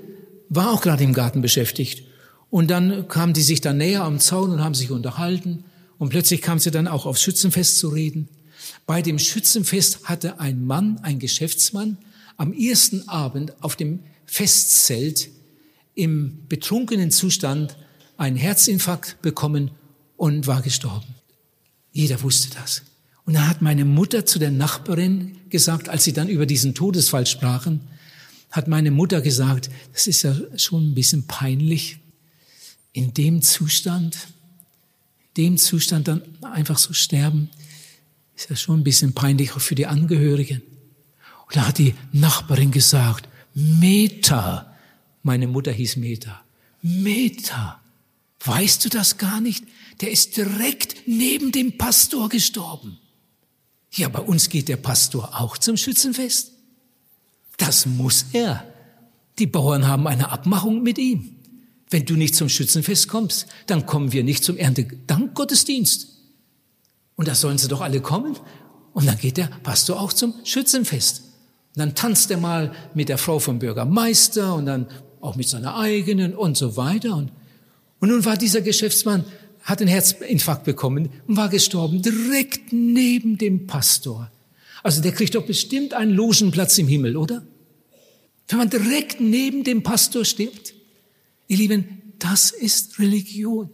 war 0.48 0.72
auch 0.72 0.80
gerade 0.80 1.04
im 1.04 1.12
Garten 1.12 1.42
beschäftigt. 1.42 2.04
Und 2.50 2.70
dann 2.70 3.06
kamen 3.08 3.32
die 3.32 3.42
sich 3.42 3.60
dann 3.60 3.78
näher 3.78 4.02
am 4.02 4.18
Zaun 4.18 4.50
und 4.50 4.62
haben 4.62 4.74
sich 4.74 4.90
unterhalten. 4.90 5.64
Und 5.98 6.08
plötzlich 6.08 6.42
kam 6.42 6.58
sie 6.58 6.70
dann 6.70 6.88
auch 6.88 7.06
aufs 7.06 7.22
Schützenfest 7.22 7.78
zu 7.78 7.88
reden. 7.88 8.28
Bei 8.86 9.02
dem 9.02 9.18
Schützenfest 9.18 10.04
hatte 10.04 10.40
ein 10.40 10.64
Mann, 10.64 10.98
ein 11.02 11.18
Geschäftsmann, 11.18 11.98
am 12.36 12.52
ersten 12.52 13.08
Abend 13.08 13.62
auf 13.62 13.76
dem 13.76 14.00
Festzelt 14.26 15.28
im 15.94 16.46
betrunkenen 16.48 17.10
Zustand 17.10 17.76
einen 18.16 18.36
Herzinfarkt 18.36 19.22
bekommen 19.22 19.70
und 20.16 20.46
war 20.46 20.62
gestorben. 20.62 21.14
Jeder 21.92 22.22
wusste 22.22 22.48
das. 22.54 22.82
Und 23.30 23.34
da 23.34 23.46
hat 23.46 23.62
meine 23.62 23.84
Mutter 23.84 24.26
zu 24.26 24.40
der 24.40 24.50
Nachbarin 24.50 25.36
gesagt, 25.50 25.88
als 25.88 26.02
sie 26.02 26.12
dann 26.12 26.28
über 26.28 26.46
diesen 26.46 26.74
Todesfall 26.74 27.26
sprachen, 27.26 27.80
hat 28.50 28.66
meine 28.66 28.90
Mutter 28.90 29.20
gesagt, 29.20 29.70
das 29.92 30.08
ist 30.08 30.22
ja 30.22 30.34
schon 30.56 30.90
ein 30.90 30.94
bisschen 30.96 31.28
peinlich, 31.28 32.00
in 32.92 33.14
dem 33.14 33.40
Zustand, 33.40 34.16
in 35.36 35.44
dem 35.44 35.58
Zustand 35.58 36.08
dann 36.08 36.22
einfach 36.42 36.76
so 36.76 36.92
sterben, 36.92 37.50
ist 38.34 38.50
ja 38.50 38.56
schon 38.56 38.80
ein 38.80 38.82
bisschen 38.82 39.12
peinlich 39.12 39.52
auch 39.52 39.60
für 39.60 39.76
die 39.76 39.86
Angehörigen. 39.86 40.62
Und 41.46 41.54
da 41.54 41.68
hat 41.68 41.78
die 41.78 41.94
Nachbarin 42.10 42.72
gesagt, 42.72 43.28
Meta, 43.54 44.74
meine 45.22 45.46
Mutter 45.46 45.70
hieß 45.70 45.98
Meta, 45.98 46.42
Meta, 46.82 47.80
weißt 48.44 48.84
du 48.84 48.88
das 48.88 49.18
gar 49.18 49.40
nicht? 49.40 49.64
Der 50.00 50.10
ist 50.10 50.36
direkt 50.36 51.06
neben 51.06 51.52
dem 51.52 51.78
Pastor 51.78 52.28
gestorben. 52.28 52.98
Ja, 53.92 54.08
bei 54.08 54.20
uns 54.20 54.48
geht 54.48 54.68
der 54.68 54.76
Pastor 54.76 55.40
auch 55.40 55.58
zum 55.58 55.76
Schützenfest. 55.76 56.52
Das 57.56 57.86
muss 57.86 58.26
er. 58.32 58.64
Die 59.38 59.46
Bauern 59.46 59.86
haben 59.86 60.06
eine 60.06 60.30
Abmachung 60.30 60.82
mit 60.82 60.98
ihm. 60.98 61.36
Wenn 61.90 62.04
du 62.04 62.14
nicht 62.14 62.36
zum 62.36 62.48
Schützenfest 62.48 63.08
kommst, 63.08 63.46
dann 63.66 63.84
kommen 63.84 64.12
wir 64.12 64.22
nicht 64.22 64.44
zum 64.44 64.56
Erntedankgottesdienst. 64.56 66.08
Und 67.16 67.28
da 67.28 67.34
sollen 67.34 67.58
sie 67.58 67.68
doch 67.68 67.80
alle 67.80 68.00
kommen. 68.00 68.36
Und 68.92 69.06
dann 69.06 69.18
geht 69.18 69.36
der 69.36 69.50
Pastor 69.62 70.00
auch 70.00 70.12
zum 70.12 70.34
Schützenfest. 70.44 71.22
Und 71.74 71.80
dann 71.80 71.94
tanzt 71.94 72.30
er 72.30 72.38
mal 72.38 72.72
mit 72.94 73.08
der 73.08 73.18
Frau 73.18 73.38
vom 73.40 73.58
Bürgermeister 73.58 74.54
und 74.54 74.66
dann 74.66 74.86
auch 75.20 75.36
mit 75.36 75.48
seiner 75.48 75.76
eigenen 75.76 76.34
und 76.34 76.56
so 76.56 76.76
weiter. 76.76 77.16
Und, 77.16 77.32
und 77.98 78.08
nun 78.08 78.24
war 78.24 78.36
dieser 78.36 78.60
Geschäftsmann 78.60 79.24
hat 79.62 79.80
einen 79.80 79.88
Herzinfarkt 79.88 80.64
bekommen 80.64 81.10
und 81.26 81.36
war 81.36 81.48
gestorben 81.48 82.02
direkt 82.02 82.72
neben 82.72 83.38
dem 83.38 83.66
Pastor. 83.66 84.30
Also 84.82 85.02
der 85.02 85.12
kriegt 85.12 85.34
doch 85.34 85.44
bestimmt 85.44 85.94
einen 85.94 86.12
Logenplatz 86.12 86.78
im 86.78 86.88
Himmel, 86.88 87.16
oder? 87.16 87.46
Wenn 88.48 88.58
man 88.58 88.70
direkt 88.70 89.20
neben 89.20 89.62
dem 89.64 89.82
Pastor 89.82 90.24
stirbt. 90.24 90.74
Ihr 91.46 91.58
Lieben, 91.58 92.14
das 92.18 92.50
ist 92.50 92.98
Religion. 92.98 93.70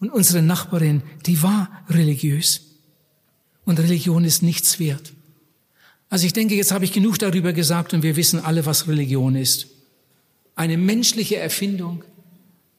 Und 0.00 0.10
unsere 0.10 0.42
Nachbarin, 0.42 1.02
die 1.26 1.42
war 1.42 1.84
religiös. 1.88 2.62
Und 3.64 3.78
Religion 3.78 4.24
ist 4.24 4.42
nichts 4.42 4.78
wert. 4.78 5.12
Also 6.08 6.26
ich 6.26 6.32
denke, 6.32 6.54
jetzt 6.54 6.70
habe 6.70 6.84
ich 6.84 6.92
genug 6.92 7.18
darüber 7.18 7.52
gesagt 7.52 7.94
und 7.94 8.02
wir 8.02 8.16
wissen 8.16 8.38
alle, 8.40 8.64
was 8.66 8.86
Religion 8.88 9.34
ist. 9.34 9.68
Eine 10.54 10.76
menschliche 10.76 11.36
Erfindung, 11.36 12.04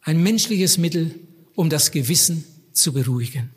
ein 0.02 0.22
menschliches 0.24 0.78
Mittel, 0.78 1.16
um 1.58 1.72
das 1.72 1.92
Gewissen 1.92 2.46
zu 2.72 2.94
beruhigen. 2.94 3.50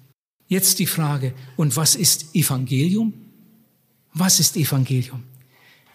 Jetzt 0.49 0.79
die 0.79 0.87
Frage, 0.87 1.35
und 1.57 1.77
was 1.77 1.95
ist 1.95 2.35
Evangelium? 2.35 3.13
Was 4.15 4.41
ist 4.41 4.57
Evangelium? 4.57 5.23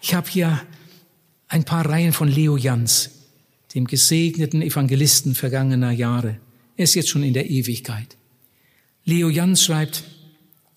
Ich 0.00 0.14
habe 0.14 0.30
hier 0.30 0.62
ein 1.48 1.64
paar 1.64 1.84
Reihen 1.84 2.12
von 2.12 2.28
Leo 2.28 2.56
Jans, 2.56 3.10
dem 3.74 3.86
gesegneten 3.88 4.62
Evangelisten 4.62 5.34
vergangener 5.34 5.90
Jahre. 5.90 6.38
Er 6.76 6.84
ist 6.84 6.94
jetzt 6.94 7.08
schon 7.08 7.24
in 7.24 7.34
der 7.34 7.50
Ewigkeit. 7.50 8.16
Leo 9.04 9.28
Jans 9.28 9.64
schreibt, 9.64 10.04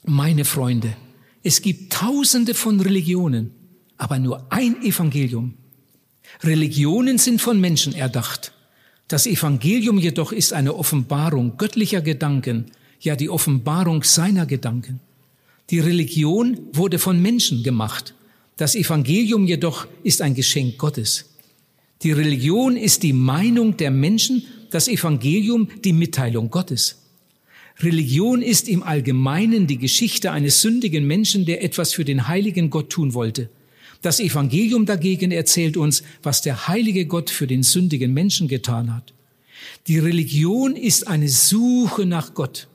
Meine 0.04 0.46
Freunde, 0.46 0.98
es 1.44 1.62
gibt 1.62 1.94
tausende 1.94 2.56
von 2.56 2.80
Religionen, 2.80 3.52
aber 3.98 4.18
nur 4.18 4.52
ein 4.52 4.82
Evangelium. 4.82 5.54
Religionen 6.42 7.20
sind 7.20 7.40
von 7.40 7.62
Menschen 7.62 7.94
erdacht. 7.94 8.52
Das 9.10 9.26
Evangelium 9.26 9.98
jedoch 9.98 10.32
ist 10.32 10.54
eine 10.54 10.76
Offenbarung 10.76 11.58
göttlicher 11.58 12.00
Gedanken, 12.00 12.66
ja 13.02 13.16
die 13.16 13.32
Offenbarung 13.32 14.04
seiner 14.04 14.46
Gedanken. 14.46 15.00
Die 15.72 15.80
Religion 15.80 16.60
wurde 16.74 17.00
von 17.00 17.20
Menschen 17.20 17.64
gemacht. 17.64 18.14
Das 18.56 18.76
Evangelium 18.76 19.48
jedoch 19.48 19.88
ist 20.04 20.22
ein 20.22 20.36
Geschenk 20.36 20.78
Gottes. 20.78 21.26
Die 22.04 22.12
Religion 22.12 22.78
ist 22.78 23.02
die 23.02 23.14
Meinung 23.14 23.78
der 23.78 23.90
Menschen, 23.90 24.44
das 24.70 24.88
Evangelium 24.88 25.70
die 25.84 25.94
Mitteilung 25.94 26.52
Gottes. 26.52 27.02
Religion 27.80 28.44
ist 28.44 28.70
im 28.70 28.84
Allgemeinen 28.84 29.66
die 29.66 29.80
Geschichte 29.80 30.32
eines 30.32 30.62
sündigen 30.62 31.08
Menschen, 31.08 31.46
der 31.46 31.64
etwas 31.64 31.94
für 31.96 32.06
den 32.06 32.28
heiligen 32.28 32.70
Gott 32.70 32.92
tun 32.92 33.16
wollte. 33.16 33.50
Das 34.02 34.20
Evangelium 34.20 34.86
dagegen 34.86 35.32
erzählt 35.32 35.76
uns, 35.76 36.04
was 36.24 36.42
der 36.42 36.68
heilige 36.68 37.06
Gott 37.06 37.30
für 37.30 37.48
den 37.48 37.64
sündigen 37.64 38.14
Menschen 38.14 38.48
getan 38.48 38.96
hat. 38.96 39.14
Die 39.88 40.00
Religion 40.00 40.76
ist 40.76 41.08
eine 41.08 41.28
Suche 41.28 42.06
nach 42.06 42.34
Gott. 42.34 42.68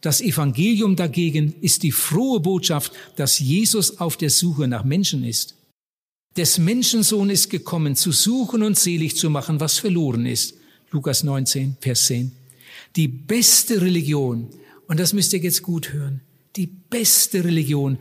Das 0.00 0.20
Evangelium 0.20 0.96
dagegen 0.96 1.54
ist 1.60 1.82
die 1.82 1.92
frohe 1.92 2.40
Botschaft, 2.40 2.92
dass 3.16 3.38
Jesus 3.38 3.98
auf 3.98 4.16
der 4.16 4.30
Suche 4.30 4.68
nach 4.68 4.84
Menschen 4.84 5.24
ist. 5.24 5.56
Des 6.36 6.58
Menschensohn 6.58 7.30
ist 7.30 7.50
gekommen, 7.50 7.94
zu 7.94 8.10
suchen 8.10 8.62
und 8.62 8.78
selig 8.78 9.16
zu 9.16 9.30
machen, 9.30 9.60
was 9.60 9.78
verloren 9.78 10.26
ist. 10.26 10.54
Lukas 10.90 11.22
19, 11.22 11.76
Vers 11.80 12.06
10. 12.06 12.32
Die 12.96 13.08
beste 13.08 13.80
Religion, 13.80 14.48
und 14.88 14.98
das 14.98 15.12
müsst 15.12 15.32
ihr 15.32 15.40
jetzt 15.40 15.62
gut 15.62 15.92
hören, 15.92 16.20
die 16.56 16.66
beste 16.66 17.44
Religion 17.44 17.98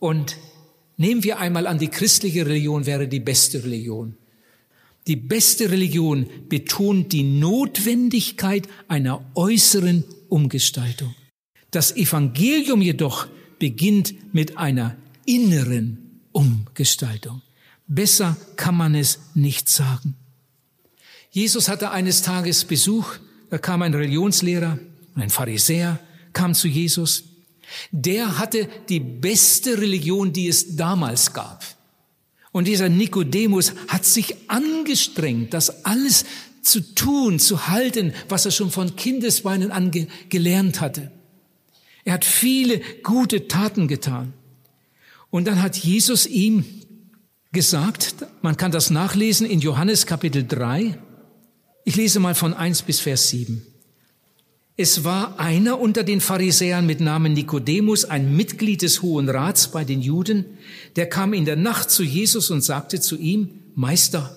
und 0.00 0.36
Nehmen 0.98 1.22
wir 1.22 1.38
einmal 1.38 1.66
an, 1.68 1.78
die 1.78 1.88
christliche 1.88 2.44
Religion 2.44 2.84
wäre 2.84 3.06
die 3.06 3.20
beste 3.20 3.62
Religion. 3.62 4.16
Die 5.06 5.16
beste 5.16 5.70
Religion 5.70 6.26
betont 6.48 7.12
die 7.12 7.22
Notwendigkeit 7.22 8.68
einer 8.88 9.24
äußeren 9.34 10.04
Umgestaltung. 10.28 11.14
Das 11.70 11.96
Evangelium 11.96 12.82
jedoch 12.82 13.28
beginnt 13.60 14.34
mit 14.34 14.58
einer 14.58 14.96
inneren 15.24 16.20
Umgestaltung. 16.32 17.42
Besser 17.86 18.36
kann 18.56 18.74
man 18.74 18.96
es 18.96 19.20
nicht 19.34 19.68
sagen. 19.68 20.16
Jesus 21.30 21.68
hatte 21.68 21.92
eines 21.92 22.22
Tages 22.22 22.64
Besuch, 22.64 23.14
da 23.50 23.58
kam 23.58 23.82
ein 23.82 23.94
Religionslehrer, 23.94 24.78
ein 25.14 25.30
Pharisäer, 25.30 26.00
kam 26.32 26.54
zu 26.54 26.66
Jesus 26.66 27.27
der 27.90 28.38
hatte 28.38 28.68
die 28.88 29.00
beste 29.00 29.78
Religion, 29.78 30.32
die 30.32 30.48
es 30.48 30.76
damals 30.76 31.32
gab. 31.32 31.64
Und 32.52 32.66
dieser 32.66 32.88
Nikodemus 32.88 33.72
hat 33.88 34.04
sich 34.04 34.34
angestrengt, 34.48 35.54
das 35.54 35.84
alles 35.84 36.24
zu 36.62 36.80
tun, 36.94 37.38
zu 37.38 37.68
halten, 37.68 38.12
was 38.28 38.44
er 38.44 38.50
schon 38.50 38.70
von 38.70 38.96
Kindesbeinen 38.96 39.70
an 39.70 39.90
gelernt 40.28 40.80
hatte. 40.80 41.10
Er 42.04 42.14
hat 42.14 42.24
viele 42.24 42.80
gute 43.02 43.48
Taten 43.48 43.88
getan. 43.88 44.32
Und 45.30 45.46
dann 45.46 45.62
hat 45.62 45.76
Jesus 45.76 46.26
ihm 46.26 46.64
gesagt, 47.52 48.14
man 48.42 48.56
kann 48.56 48.72
das 48.72 48.90
nachlesen 48.90 49.46
in 49.46 49.60
Johannes 49.60 50.06
Kapitel 50.06 50.46
3. 50.46 50.98
Ich 51.84 51.96
lese 51.96 52.20
mal 52.20 52.34
von 52.34 52.54
1 52.54 52.82
bis 52.82 53.00
Vers 53.00 53.28
7. 53.28 53.62
Es 54.80 55.02
war 55.02 55.40
einer 55.40 55.80
unter 55.80 56.04
den 56.04 56.20
Pharisäern 56.20 56.86
mit 56.86 57.00
Namen 57.00 57.32
Nikodemus, 57.32 58.04
ein 58.04 58.36
Mitglied 58.36 58.82
des 58.82 59.02
Hohen 59.02 59.28
Rats 59.28 59.72
bei 59.72 59.84
den 59.84 60.00
Juden, 60.00 60.44
der 60.94 61.08
kam 61.08 61.32
in 61.32 61.44
der 61.44 61.56
Nacht 61.56 61.90
zu 61.90 62.04
Jesus 62.04 62.48
und 62.52 62.62
sagte 62.62 63.00
zu 63.00 63.16
ihm, 63.18 63.50
Meister, 63.74 64.36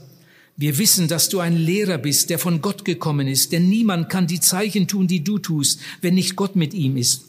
wir 0.57 0.79
wissen, 0.79 1.07
dass 1.07 1.29
du 1.29 1.41
ein 1.41 1.55
Lehrer 1.55 1.99
bist, 1.99 2.31
der 2.31 2.39
von 2.39 2.59
Gott 2.59 2.85
gekommen 2.85 3.27
ist, 3.27 3.51
denn 3.51 3.69
niemand 3.69 4.09
kann 4.09 4.25
die 4.25 4.39
Zeichen 4.39 4.87
tun, 4.87 5.05
die 5.05 5.23
du 5.23 5.37
tust, 5.37 5.79
wenn 6.01 6.15
nicht 6.15 6.35
Gott 6.35 6.55
mit 6.55 6.73
ihm 6.73 6.97
ist. 6.97 7.25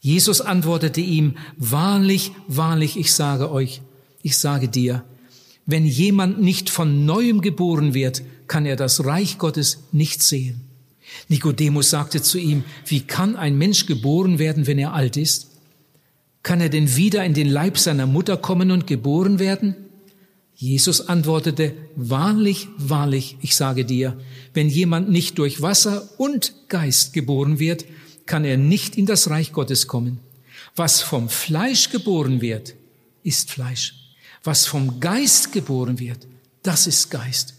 Jesus 0.00 0.40
antwortete 0.40 1.02
ihm, 1.02 1.34
Wahrlich, 1.58 2.32
wahrlich, 2.48 2.96
ich 2.96 3.12
sage 3.12 3.52
euch, 3.52 3.82
ich 4.22 4.38
sage 4.38 4.68
dir, 4.68 5.04
wenn 5.66 5.84
jemand 5.84 6.40
nicht 6.40 6.70
von 6.70 7.04
neuem 7.04 7.42
geboren 7.42 7.92
wird, 7.92 8.22
kann 8.46 8.64
er 8.64 8.76
das 8.76 9.04
Reich 9.04 9.36
Gottes 9.36 9.80
nicht 9.92 10.22
sehen. 10.22 10.62
Nikodemus 11.28 11.90
sagte 11.90 12.22
zu 12.22 12.38
ihm, 12.38 12.64
wie 12.86 13.00
kann 13.00 13.36
ein 13.36 13.58
Mensch 13.58 13.86
geboren 13.86 14.38
werden, 14.38 14.66
wenn 14.66 14.78
er 14.78 14.92
alt 14.92 15.16
ist? 15.16 15.48
Kann 16.42 16.60
er 16.60 16.68
denn 16.68 16.96
wieder 16.96 17.24
in 17.24 17.34
den 17.34 17.48
Leib 17.48 17.78
seiner 17.78 18.06
Mutter 18.06 18.36
kommen 18.36 18.70
und 18.70 18.86
geboren 18.86 19.38
werden? 19.38 19.74
Jesus 20.54 21.08
antwortete, 21.08 21.74
wahrlich, 21.96 22.68
wahrlich, 22.78 23.36
ich 23.42 23.56
sage 23.56 23.84
dir, 23.84 24.18
wenn 24.54 24.70
jemand 24.70 25.10
nicht 25.10 25.38
durch 25.38 25.60
Wasser 25.60 26.08
und 26.18 26.54
Geist 26.68 27.12
geboren 27.12 27.58
wird, 27.58 27.84
kann 28.24 28.44
er 28.44 28.56
nicht 28.56 28.96
in 28.96 29.06
das 29.06 29.28
Reich 29.28 29.52
Gottes 29.52 29.86
kommen. 29.86 30.20
Was 30.74 31.02
vom 31.02 31.28
Fleisch 31.28 31.90
geboren 31.90 32.40
wird, 32.40 32.74
ist 33.22 33.50
Fleisch. 33.50 33.94
Was 34.44 34.66
vom 34.66 35.00
Geist 35.00 35.52
geboren 35.52 35.98
wird, 35.98 36.26
das 36.62 36.86
ist 36.86 37.10
Geist. 37.10 37.54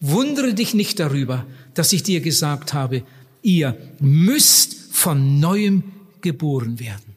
Wundere 0.00 0.54
dich 0.54 0.74
nicht 0.74 1.00
darüber, 1.00 1.44
dass 1.78 1.92
ich 1.92 2.02
dir 2.02 2.20
gesagt 2.20 2.74
habe, 2.74 3.04
ihr 3.40 3.76
müsst 4.00 4.74
von 4.90 5.38
neuem 5.38 5.84
geboren 6.20 6.80
werden. 6.80 7.14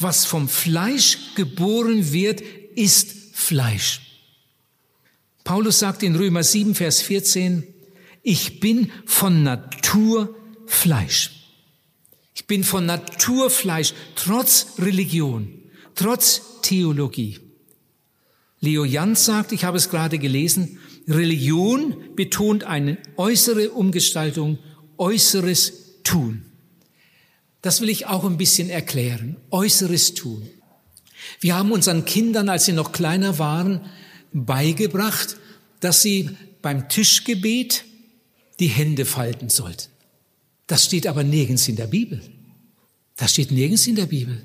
Was 0.00 0.24
vom 0.24 0.48
Fleisch 0.48 1.34
geboren 1.36 2.12
wird, 2.12 2.40
ist 2.74 3.14
Fleisch. 3.32 4.00
Paulus 5.44 5.78
sagt 5.78 6.02
in 6.02 6.16
Römer 6.16 6.42
7, 6.42 6.74
Vers 6.74 7.02
14, 7.02 7.62
ich 8.24 8.58
bin 8.58 8.90
von 9.04 9.44
Natur 9.44 10.34
Fleisch. 10.66 11.30
Ich 12.34 12.46
bin 12.46 12.64
von 12.64 12.84
Natur 12.84 13.48
Fleisch, 13.48 13.94
trotz 14.16 14.72
Religion, 14.78 15.52
trotz 15.94 16.42
Theologie. 16.62 17.38
Leo 18.58 18.84
Jans 18.84 19.24
sagt, 19.24 19.52
ich 19.52 19.62
habe 19.62 19.76
es 19.76 19.88
gerade 19.88 20.18
gelesen, 20.18 20.80
Religion 21.08 21.94
betont 22.16 22.64
eine 22.64 22.98
äußere 23.16 23.70
Umgestaltung, 23.70 24.58
äußeres 24.98 26.02
Tun. 26.02 26.44
Das 27.62 27.80
will 27.80 27.88
ich 27.88 28.06
auch 28.06 28.24
ein 28.24 28.36
bisschen 28.36 28.70
erklären. 28.70 29.36
Äußeres 29.50 30.14
Tun. 30.14 30.48
Wir 31.40 31.56
haben 31.56 31.72
unseren 31.72 32.04
Kindern, 32.04 32.48
als 32.48 32.64
sie 32.64 32.72
noch 32.72 32.92
kleiner 32.92 33.38
waren, 33.38 33.80
beigebracht, 34.32 35.36
dass 35.80 36.02
sie 36.02 36.30
beim 36.62 36.88
Tischgebet 36.88 37.84
die 38.60 38.68
Hände 38.68 39.04
falten 39.04 39.48
sollten. 39.48 39.88
Das 40.66 40.84
steht 40.84 41.06
aber 41.06 41.22
nirgends 41.22 41.68
in 41.68 41.76
der 41.76 41.86
Bibel. 41.86 42.20
Das 43.16 43.32
steht 43.32 43.50
nirgends 43.50 43.86
in 43.86 43.96
der 43.96 44.06
Bibel. 44.06 44.42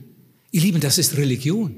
Ihr 0.52 0.62
Lieben, 0.62 0.80
das 0.80 0.98
ist 0.98 1.18
Religion. 1.18 1.76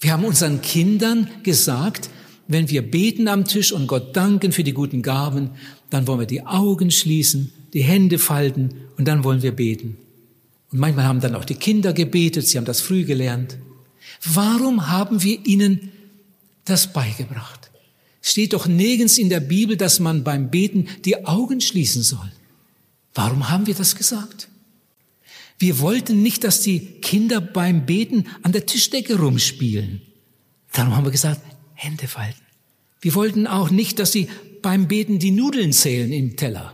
Wir 0.00 0.12
haben 0.12 0.24
unseren 0.24 0.60
Kindern 0.62 1.28
gesagt, 1.42 2.10
wenn 2.48 2.70
wir 2.70 2.82
beten 2.82 3.28
am 3.28 3.44
Tisch 3.44 3.72
und 3.72 3.86
Gott 3.86 4.16
danken 4.16 4.52
für 4.52 4.64
die 4.64 4.72
guten 4.72 5.02
Gaben, 5.02 5.50
dann 5.90 6.06
wollen 6.06 6.20
wir 6.20 6.26
die 6.26 6.46
Augen 6.46 6.90
schließen, 6.90 7.52
die 7.72 7.82
Hände 7.82 8.18
falten 8.18 8.70
und 8.96 9.06
dann 9.06 9.24
wollen 9.24 9.42
wir 9.42 9.52
beten. 9.52 9.96
Und 10.70 10.78
manchmal 10.80 11.04
haben 11.04 11.20
dann 11.20 11.34
auch 11.34 11.44
die 11.44 11.54
Kinder 11.54 11.92
gebetet, 11.92 12.46
sie 12.46 12.58
haben 12.58 12.64
das 12.64 12.80
früh 12.80 13.04
gelernt. 13.04 13.58
Warum 14.24 14.88
haben 14.88 15.22
wir 15.22 15.44
ihnen 15.46 15.92
das 16.64 16.92
beigebracht? 16.92 17.70
Steht 18.22 18.52
doch 18.52 18.66
nirgends 18.66 19.18
in 19.18 19.28
der 19.28 19.40
Bibel, 19.40 19.76
dass 19.76 20.00
man 20.00 20.24
beim 20.24 20.50
Beten 20.50 20.88
die 21.04 21.26
Augen 21.26 21.60
schließen 21.60 22.02
soll. 22.02 22.32
Warum 23.14 23.48
haben 23.48 23.66
wir 23.66 23.74
das 23.74 23.94
gesagt? 23.94 24.48
Wir 25.58 25.78
wollten 25.78 26.22
nicht, 26.22 26.44
dass 26.44 26.60
die 26.60 26.80
Kinder 27.00 27.40
beim 27.40 27.86
Beten 27.86 28.26
an 28.42 28.52
der 28.52 28.66
Tischdecke 28.66 29.18
rumspielen. 29.18 30.02
Darum 30.72 30.94
haben 30.94 31.04
wir 31.04 31.12
gesagt, 31.12 31.40
Hände 31.76 32.08
falten. 32.08 32.40
Wir 33.00 33.14
wollten 33.14 33.46
auch 33.46 33.70
nicht, 33.70 33.98
dass 33.98 34.10
sie 34.10 34.28
beim 34.62 34.88
Beten 34.88 35.20
die 35.20 35.30
Nudeln 35.30 35.72
zählen 35.72 36.12
im 36.12 36.36
Teller. 36.36 36.72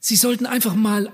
Sie 0.00 0.16
sollten 0.16 0.44
einfach 0.44 0.74
mal 0.74 1.10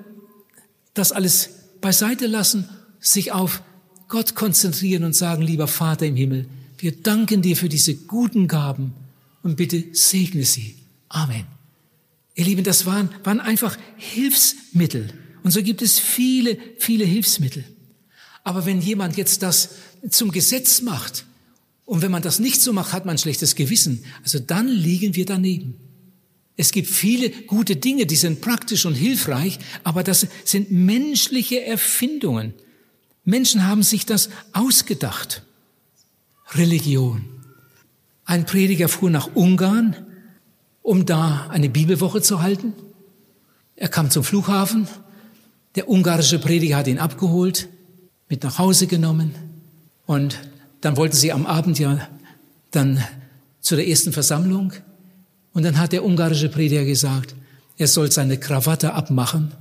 das 0.95 1.13
alles 1.13 1.51
beiseite 1.81 2.27
lassen, 2.27 2.69
sich 2.99 3.31
auf 3.31 3.63
Gott 4.09 4.35
konzentrieren 4.35 5.05
und 5.05 5.15
sagen, 5.15 5.43
lieber 5.43 5.69
Vater 5.69 6.07
im 6.07 6.17
Himmel, 6.17 6.49
wir 6.79 6.93
danken 6.93 7.43
dir 7.43 7.57
für 7.57 7.69
diese 7.69 7.95
guten 7.95 8.49
Gaben 8.49 8.95
und 9.43 9.57
bitte 9.57 9.85
segne 9.93 10.45
sie. 10.45 10.77
Amen. 11.09 11.47
Ihr 12.35 12.45
Lieben, 12.45 12.65
das 12.65 12.87
waren, 12.87 13.11
waren 13.25 13.41
einfach 13.41 13.77
Hilfsmittel. 13.97 15.13
Und 15.43 15.51
so 15.51 15.63
gibt 15.63 15.83
es 15.83 15.99
viele, 15.99 16.59
viele 16.79 17.05
Hilfsmittel. 17.05 17.65
Aber 18.45 18.65
wenn 18.65 18.81
jemand 18.81 19.17
jetzt 19.17 19.43
das 19.43 19.71
zum 20.09 20.31
Gesetz 20.31 20.81
macht, 20.81 21.27
und 21.89 22.03
wenn 22.03 22.11
man 22.11 22.21
das 22.21 22.39
nicht 22.39 22.61
so 22.61 22.75
macht, 22.75 22.93
hat 22.93 23.07
man 23.07 23.15
ein 23.15 23.19
schlechtes 23.19 23.55
Gewissen. 23.55 24.05
Also 24.23 24.39
dann 24.39 24.69
liegen 24.69 25.15
wir 25.15 25.25
daneben. 25.25 25.75
Es 26.55 26.71
gibt 26.71 26.87
viele 26.87 27.31
gute 27.31 27.77
Dinge, 27.77 28.05
die 28.05 28.15
sind 28.15 28.43
praktisch 28.43 28.85
und 28.85 28.93
hilfreich, 28.93 29.59
aber 29.85 30.05
das 30.05 30.27
sind 30.45 30.71
menschliche 30.71 31.65
Erfindungen. 31.65 32.53
Menschen 33.25 33.67
haben 33.67 33.83
sich 33.83 34.05
das 34.05 34.29
ausgedacht. 34.53 35.45
Religion. 36.51 37.25
Ein 38.27 38.45
Prediger 38.45 38.91
fuhr 38.91 39.09
nach 39.09 39.35
Ungarn, 39.35 39.97
um 40.83 41.07
da 41.07 41.47
eine 41.49 41.71
Bibelwoche 41.71 42.21
zu 42.21 42.43
halten. 42.43 42.75
Er 43.77 43.89
kam 43.89 44.11
zum 44.11 44.25
Flughafen. 44.25 44.87
Der 45.75 45.89
ungarische 45.89 46.39
Prediger 46.39 46.77
hat 46.77 46.87
ihn 46.87 46.99
abgeholt, 46.99 47.71
mit 48.29 48.43
nach 48.43 48.59
Hause 48.59 48.89
genommen. 48.89 49.35
Und 50.05 50.39
dann 50.81 50.97
wollten 50.97 51.17
sie 51.17 51.33
am 51.33 51.47
Abend 51.47 51.79
ja 51.79 52.09
dann 52.71 53.03
zu 53.61 53.77
der 53.77 53.89
ersten 53.89 54.13
Versammlung. 54.13 54.73
Und 55.53 55.65
dann 55.65 55.79
hat 55.79 55.93
der 55.93 56.05
ungarische 56.05 56.49
Prediger 56.49 56.85
gesagt, 56.85 57.35
er 57.77 57.87
soll 57.87 58.11
seine 58.11 58.39
Krawatte 58.39 58.95
abmachen. 58.95 59.53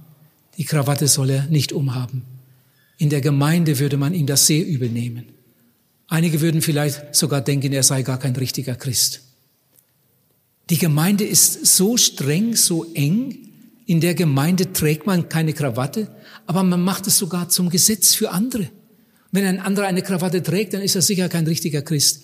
Die 0.57 0.65
Krawatte 0.65 1.07
soll 1.07 1.29
er 1.29 1.45
nicht 1.45 1.71
umhaben. 1.71 2.23
In 2.97 3.09
der 3.09 3.21
Gemeinde 3.21 3.79
würde 3.79 3.97
man 3.97 4.13
ihm 4.13 4.25
das 4.25 4.47
sehr 4.47 4.65
übel 4.65 4.89
nehmen. 4.89 5.25
Einige 6.07 6.41
würden 6.41 6.61
vielleicht 6.61 7.15
sogar 7.15 7.41
denken, 7.41 7.73
er 7.73 7.83
sei 7.83 8.01
gar 8.01 8.17
kein 8.17 8.35
richtiger 8.35 8.75
Christ. 8.75 9.21
Die 10.69 10.77
Gemeinde 10.77 11.25
ist 11.25 11.65
so 11.65 11.97
streng, 11.97 12.55
so 12.55 12.91
eng. 12.93 13.37
In 13.85 14.01
der 14.01 14.15
Gemeinde 14.15 14.73
trägt 14.73 15.05
man 15.05 15.29
keine 15.29 15.53
Krawatte, 15.53 16.09
aber 16.45 16.63
man 16.63 16.81
macht 16.81 17.07
es 17.07 17.17
sogar 17.17 17.49
zum 17.49 17.69
Gesetz 17.69 18.15
für 18.15 18.31
andere. 18.31 18.69
Wenn 19.37 19.45
ein 19.45 19.59
anderer 19.59 19.85
eine 19.85 20.01
Krawatte 20.01 20.41
trägt, 20.41 20.73
dann 20.73 20.81
ist 20.81 20.95
er 20.95 21.03
sicher 21.03 21.29
kein 21.29 21.45
richtiger 21.45 21.83
Christ. 21.83 22.23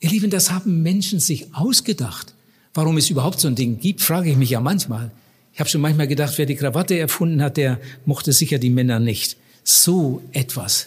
Ihr 0.00 0.08
Lieben, 0.08 0.30
das 0.30 0.50
haben 0.50 0.82
Menschen 0.82 1.20
sich 1.20 1.54
ausgedacht. 1.54 2.32
Warum 2.72 2.96
es 2.96 3.10
überhaupt 3.10 3.40
so 3.40 3.48
ein 3.48 3.54
Ding 3.54 3.78
gibt, 3.78 4.00
frage 4.00 4.30
ich 4.30 4.38
mich 4.38 4.48
ja 4.48 4.60
manchmal. 4.62 5.10
Ich 5.52 5.60
habe 5.60 5.68
schon 5.68 5.82
manchmal 5.82 6.08
gedacht, 6.08 6.38
wer 6.38 6.46
die 6.46 6.56
Krawatte 6.56 6.98
erfunden 6.98 7.42
hat, 7.42 7.58
der 7.58 7.78
mochte 8.06 8.32
sicher 8.32 8.58
die 8.58 8.70
Männer 8.70 9.00
nicht. 9.00 9.36
So 9.64 10.22
etwas. 10.32 10.86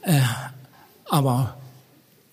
Äh, 0.00 0.18
aber 1.04 1.58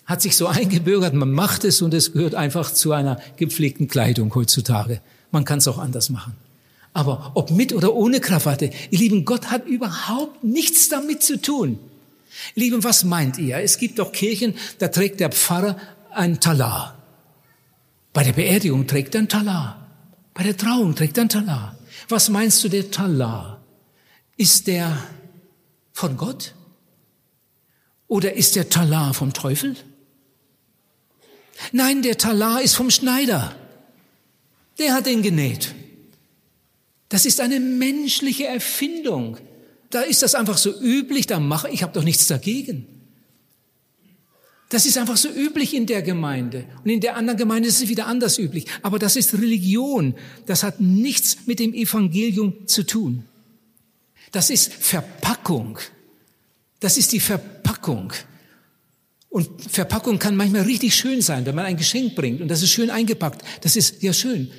hat 0.05 0.21
sich 0.21 0.37
so 0.37 0.47
eingebürgert, 0.47 1.13
man 1.13 1.33
macht 1.33 1.65
es 1.65 1.81
und 1.81 1.93
es 1.93 2.13
gehört 2.13 2.33
einfach 2.33 2.71
zu 2.71 2.93
einer 2.93 3.19
gepflegten 3.35 3.89
Kleidung 3.89 4.33
heutzutage. 4.35 5.01
Man 5.31 5.43
kann 5.43 5.57
es 5.57 5.67
auch 5.67 5.79
anders 5.79 6.09
machen. 6.09 6.31
Aber 6.93 7.31
ob 7.33 7.51
mit 7.51 7.73
oder 7.73 7.93
ohne 7.93 8.21
Krawatte, 8.21 8.71
ihr 8.89 8.99
Lieben, 8.99 9.25
Gott 9.25 9.51
hat 9.51 9.67
überhaupt 9.67 10.45
nichts 10.45 10.87
damit 10.87 11.23
zu 11.23 11.41
tun. 11.41 11.77
Lieben, 12.55 12.83
was 12.83 13.03
meint 13.03 13.37
ihr? 13.37 13.57
Es 13.57 13.77
gibt 13.77 13.99
doch 13.99 14.11
Kirchen, 14.11 14.55
da 14.79 14.87
trägt 14.87 15.19
der 15.19 15.31
Pfarrer 15.31 15.77
ein 16.11 16.39
Talar. 16.39 16.97
Bei 18.11 18.23
der 18.23 18.33
Beerdigung 18.33 18.87
trägt 18.87 19.15
er 19.15 19.21
ein 19.21 19.29
Talar. 19.29 19.87
Bei 20.33 20.43
der 20.43 20.57
Trauung 20.57 20.95
trägt 20.95 21.17
er 21.17 21.23
ein 21.23 21.29
Talar. 21.29 21.77
Was 22.09 22.29
meinst 22.29 22.63
du, 22.63 22.69
der 22.69 22.91
Talar? 22.91 23.63
Ist 24.37 24.67
der 24.67 24.97
von 25.91 26.17
Gott? 26.17 26.53
Oder 28.07 28.33
ist 28.33 28.55
der 28.55 28.69
Talar 28.69 29.13
vom 29.13 29.33
Teufel? 29.33 29.75
Nein, 31.71 32.01
der 32.01 32.17
Talar 32.17 32.61
ist 32.61 32.75
vom 32.75 32.89
Schneider. 32.89 33.55
Der 34.77 34.93
hat 34.93 35.07
ihn 35.07 35.21
genäht. 35.21 35.73
Das 37.09 37.25
ist 37.25 37.39
eine 37.39 37.59
menschliche 37.59 38.47
Erfindung. 38.47 39.37
Da 39.93 40.01
ist 40.01 40.23
das 40.23 40.33
einfach 40.33 40.57
so 40.57 40.73
üblich, 40.81 41.27
da 41.27 41.39
mache 41.39 41.69
ich 41.69 41.83
habe 41.83 41.93
doch 41.93 42.03
nichts 42.03 42.25
dagegen. 42.25 42.87
Das 44.69 44.87
ist 44.87 44.97
einfach 44.97 45.17
so 45.17 45.29
üblich 45.29 45.75
in 45.75 45.85
der 45.85 46.01
Gemeinde. 46.01 46.65
Und 46.83 46.89
in 46.89 46.99
der 46.99 47.15
anderen 47.15 47.37
Gemeinde 47.37 47.69
ist 47.69 47.79
es 47.79 47.89
wieder 47.89 48.07
anders 48.07 48.39
üblich. 48.39 48.65
Aber 48.81 48.97
das 48.97 49.15
ist 49.15 49.35
Religion. 49.35 50.15
Das 50.47 50.63
hat 50.63 50.81
nichts 50.81 51.45
mit 51.45 51.59
dem 51.59 51.75
Evangelium 51.75 52.65
zu 52.65 52.81
tun. 52.81 53.23
Das 54.31 54.49
ist 54.49 54.73
Verpackung. 54.73 55.77
Das 56.79 56.97
ist 56.97 57.11
die 57.11 57.19
Verpackung. 57.19 58.13
Und 59.29 59.47
Verpackung 59.61 60.17
kann 60.17 60.35
manchmal 60.35 60.63
richtig 60.63 60.95
schön 60.95 61.21
sein, 61.21 61.45
wenn 61.45 61.53
man 61.53 61.65
ein 61.65 61.77
Geschenk 61.77 62.15
bringt 62.15 62.41
und 62.41 62.47
das 62.47 62.63
ist 62.63 62.71
schön 62.71 62.89
eingepackt. 62.89 63.43
Das 63.61 63.75
ist 63.75 64.01
ja 64.01 64.11
schön. 64.11 64.49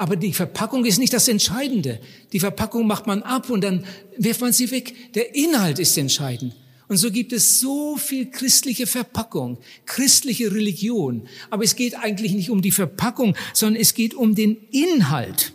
Aber 0.00 0.16
die 0.16 0.32
Verpackung 0.32 0.86
ist 0.86 0.98
nicht 0.98 1.12
das 1.12 1.28
Entscheidende. 1.28 2.00
Die 2.32 2.40
Verpackung 2.40 2.86
macht 2.86 3.06
man 3.06 3.22
ab 3.22 3.50
und 3.50 3.62
dann 3.62 3.84
wirft 4.16 4.40
man 4.40 4.50
sie 4.50 4.70
weg. 4.70 5.12
Der 5.12 5.34
Inhalt 5.34 5.78
ist 5.78 5.98
entscheidend. 5.98 6.56
Und 6.88 6.96
so 6.96 7.10
gibt 7.10 7.34
es 7.34 7.60
so 7.60 7.98
viel 7.98 8.30
christliche 8.30 8.86
Verpackung, 8.86 9.58
christliche 9.84 10.54
Religion. 10.54 11.28
Aber 11.50 11.64
es 11.64 11.76
geht 11.76 11.96
eigentlich 11.96 12.32
nicht 12.32 12.48
um 12.48 12.62
die 12.62 12.70
Verpackung, 12.70 13.36
sondern 13.52 13.78
es 13.78 13.92
geht 13.92 14.14
um 14.14 14.34
den 14.34 14.56
Inhalt, 14.70 15.52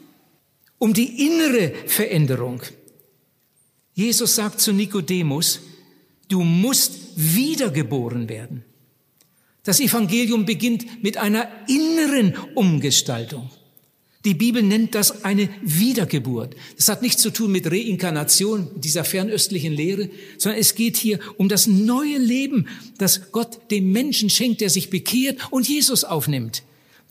um 0.77 0.93
die 0.93 1.25
innere 1.25 1.73
Veränderung. 1.87 2.61
Jesus 3.95 4.35
sagt 4.35 4.61
zu 4.61 4.73
Nikodemus, 4.73 5.59
du 6.27 6.43
musst 6.43 6.93
wiedergeboren 7.15 8.29
werden. 8.29 8.63
Das 9.63 9.79
Evangelium 9.79 10.45
beginnt 10.45 11.01
mit 11.01 11.17
einer 11.17 11.49
inneren 11.67 12.35
Umgestaltung. 12.53 13.49
Die 14.25 14.33
Bibel 14.33 14.63
nennt 14.63 14.95
das 14.95 15.23
eine 15.23 15.49
Wiedergeburt. 15.61 16.55
Das 16.77 16.89
hat 16.89 17.03
nichts 17.03 17.21
zu 17.21 17.29
tun 17.29 17.51
mit 17.51 17.71
Reinkarnation, 17.71 18.69
dieser 18.75 19.03
fernöstlichen 19.03 19.71
Lehre, 19.71 20.09
sondern 20.39 20.59
es 20.59 20.73
geht 20.73 20.97
hier 20.97 21.19
um 21.37 21.47
das 21.47 21.67
neue 21.67 22.17
Leben, 22.17 22.67
das 22.97 23.31
Gott 23.31 23.69
dem 23.69 23.91
Menschen 23.91 24.31
schenkt, 24.31 24.61
der 24.61 24.71
sich 24.71 24.89
bekehrt 24.89 25.39
und 25.51 25.69
Jesus 25.69 26.03
aufnimmt. 26.03 26.63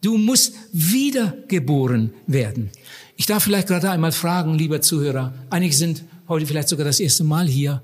Du 0.02 0.18
musst 0.18 0.54
wiedergeboren 0.72 2.12
werden. 2.26 2.70
Ich 3.16 3.26
darf 3.26 3.44
vielleicht 3.44 3.68
gerade 3.68 3.90
einmal 3.90 4.12
fragen, 4.12 4.58
lieber 4.58 4.82
Zuhörer, 4.82 5.32
einige 5.50 5.74
sind 5.74 6.02
heute 6.26 6.46
vielleicht 6.46 6.68
sogar 6.68 6.84
das 6.84 6.98
erste 6.98 7.22
Mal 7.22 7.46
hier. 7.46 7.80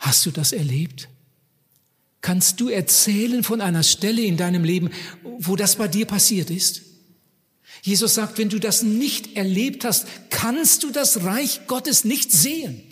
Hast 0.00 0.26
du 0.26 0.32
das 0.32 0.52
erlebt? 0.52 1.08
Kannst 2.20 2.60
du 2.60 2.68
erzählen 2.68 3.44
von 3.44 3.60
einer 3.60 3.84
Stelle 3.84 4.22
in 4.22 4.36
deinem 4.36 4.64
Leben, 4.64 4.90
wo 5.38 5.54
das 5.54 5.76
bei 5.76 5.86
dir 5.86 6.04
passiert 6.04 6.50
ist? 6.50 6.87
Jesus 7.82 8.14
sagt, 8.14 8.38
wenn 8.38 8.48
du 8.48 8.58
das 8.58 8.82
nicht 8.82 9.36
erlebt 9.36 9.84
hast, 9.84 10.06
kannst 10.30 10.82
du 10.82 10.90
das 10.90 11.24
Reich 11.24 11.66
Gottes 11.66 12.04
nicht 12.04 12.32
sehen. 12.32 12.82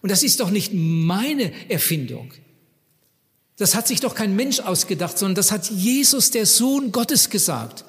Und 0.00 0.10
das 0.10 0.22
ist 0.22 0.40
doch 0.40 0.50
nicht 0.50 0.72
meine 0.74 1.52
Erfindung. 1.70 2.32
Das 3.56 3.74
hat 3.74 3.86
sich 3.86 4.00
doch 4.00 4.14
kein 4.14 4.34
Mensch 4.34 4.60
ausgedacht, 4.60 5.16
sondern 5.16 5.36
das 5.36 5.52
hat 5.52 5.70
Jesus, 5.70 6.30
der 6.30 6.46
Sohn 6.46 6.92
Gottes, 6.92 7.30
gesagt. 7.30 7.84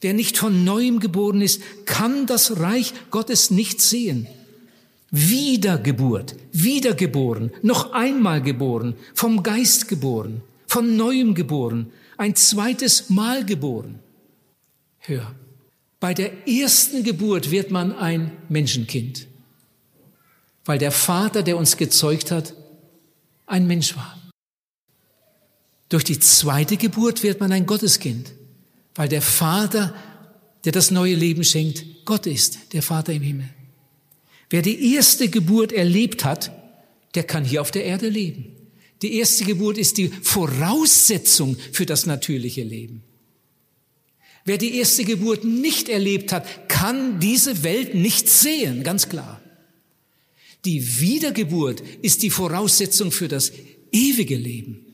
Wer 0.00 0.14
nicht 0.14 0.38
von 0.38 0.64
neuem 0.64 1.00
geboren 1.00 1.42
ist, 1.42 1.60
kann 1.84 2.26
das 2.26 2.60
Reich 2.60 2.92
Gottes 3.10 3.50
nicht 3.50 3.80
sehen. 3.80 4.28
Wiedergeburt, 5.10 6.36
wiedergeboren, 6.52 7.50
noch 7.62 7.92
einmal 7.92 8.42
geboren, 8.42 8.94
vom 9.14 9.42
Geist 9.42 9.88
geboren, 9.88 10.42
von 10.66 10.96
neuem 10.96 11.34
geboren, 11.34 11.90
ein 12.16 12.36
zweites 12.36 13.08
Mal 13.08 13.44
geboren. 13.44 13.98
Hör, 14.98 15.34
bei 16.00 16.14
der 16.14 16.46
ersten 16.46 17.02
Geburt 17.02 17.50
wird 17.50 17.70
man 17.70 17.92
ein 17.92 18.30
Menschenkind, 18.48 19.26
weil 20.64 20.78
der 20.78 20.92
Vater, 20.92 21.42
der 21.42 21.56
uns 21.56 21.76
gezeugt 21.76 22.30
hat, 22.30 22.54
ein 23.46 23.66
Mensch 23.66 23.96
war. 23.96 24.16
Durch 25.88 26.04
die 26.04 26.18
zweite 26.18 26.76
Geburt 26.76 27.22
wird 27.22 27.40
man 27.40 27.50
ein 27.50 27.66
Gotteskind, 27.66 28.32
weil 28.94 29.08
der 29.08 29.22
Vater, 29.22 29.94
der 30.64 30.72
das 30.72 30.90
neue 30.90 31.14
Leben 31.14 31.44
schenkt, 31.44 31.84
Gott 32.04 32.26
ist, 32.26 32.72
der 32.72 32.82
Vater 32.82 33.12
im 33.12 33.22
Himmel. 33.22 33.48
Wer 34.50 34.62
die 34.62 34.94
erste 34.94 35.28
Geburt 35.28 35.72
erlebt 35.72 36.24
hat, 36.24 36.52
der 37.14 37.24
kann 37.24 37.44
hier 37.44 37.62
auf 37.62 37.70
der 37.70 37.84
Erde 37.84 38.08
leben. 38.08 38.54
Die 39.02 39.16
erste 39.18 39.44
Geburt 39.44 39.78
ist 39.78 39.96
die 39.96 40.08
Voraussetzung 40.08 41.56
für 41.72 41.86
das 41.86 42.06
natürliche 42.06 42.62
Leben. 42.62 43.02
Wer 44.48 44.56
die 44.56 44.76
erste 44.76 45.04
Geburt 45.04 45.44
nicht 45.44 45.90
erlebt 45.90 46.32
hat, 46.32 46.70
kann 46.70 47.20
diese 47.20 47.64
Welt 47.64 47.94
nicht 47.94 48.30
sehen, 48.30 48.82
ganz 48.82 49.10
klar. 49.10 49.42
Die 50.64 51.00
Wiedergeburt 51.00 51.82
ist 52.00 52.22
die 52.22 52.30
Voraussetzung 52.30 53.12
für 53.12 53.28
das 53.28 53.52
ewige 53.92 54.36
Leben. 54.36 54.86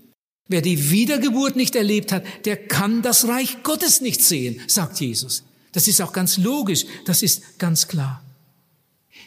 Wer 0.49 0.61
die 0.61 0.91
Wiedergeburt 0.91 1.55
nicht 1.55 1.77
erlebt 1.77 2.11
hat, 2.11 2.25
der 2.47 2.57
kann 2.57 3.03
das 3.03 3.29
Reich 3.29 3.63
Gottes 3.63 4.01
nicht 4.01 4.25
sehen, 4.25 4.61
sagt 4.67 4.99
Jesus. 4.99 5.45
Das 5.71 5.87
ist 5.87 6.03
auch 6.03 6.13
ganz 6.13 6.37
logisch, 6.37 6.85
das 7.05 7.23
ist 7.23 7.61
ganz 7.61 7.87
klar. 7.87 8.25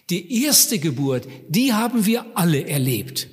Die 0.09 0.43
erste 0.43 0.77
Geburt, 0.77 1.25
die 1.47 1.71
haben 1.71 2.05
wir 2.05 2.25
alle 2.35 2.67
erlebt. 2.67 3.29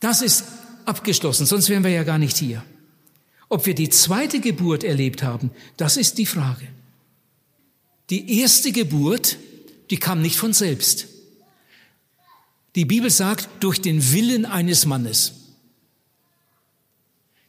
Das 0.00 0.22
ist 0.22 0.44
abgeschlossen, 0.86 1.44
sonst 1.44 1.68
wären 1.68 1.84
wir 1.84 1.90
ja 1.90 2.04
gar 2.04 2.18
nicht 2.18 2.38
hier. 2.38 2.64
Ob 3.48 3.66
wir 3.66 3.74
die 3.74 3.90
zweite 3.90 4.40
Geburt 4.40 4.84
erlebt 4.84 5.22
haben, 5.22 5.50
das 5.76 5.96
ist 5.96 6.18
die 6.18 6.26
Frage. 6.26 6.66
Die 8.10 8.40
erste 8.40 8.72
Geburt, 8.72 9.38
die 9.90 9.96
kam 9.96 10.20
nicht 10.20 10.36
von 10.36 10.52
selbst. 10.52 11.06
Die 12.74 12.84
Bibel 12.84 13.10
sagt, 13.10 13.48
durch 13.60 13.80
den 13.80 14.12
Willen 14.12 14.46
eines 14.46 14.86
Mannes. 14.86 15.32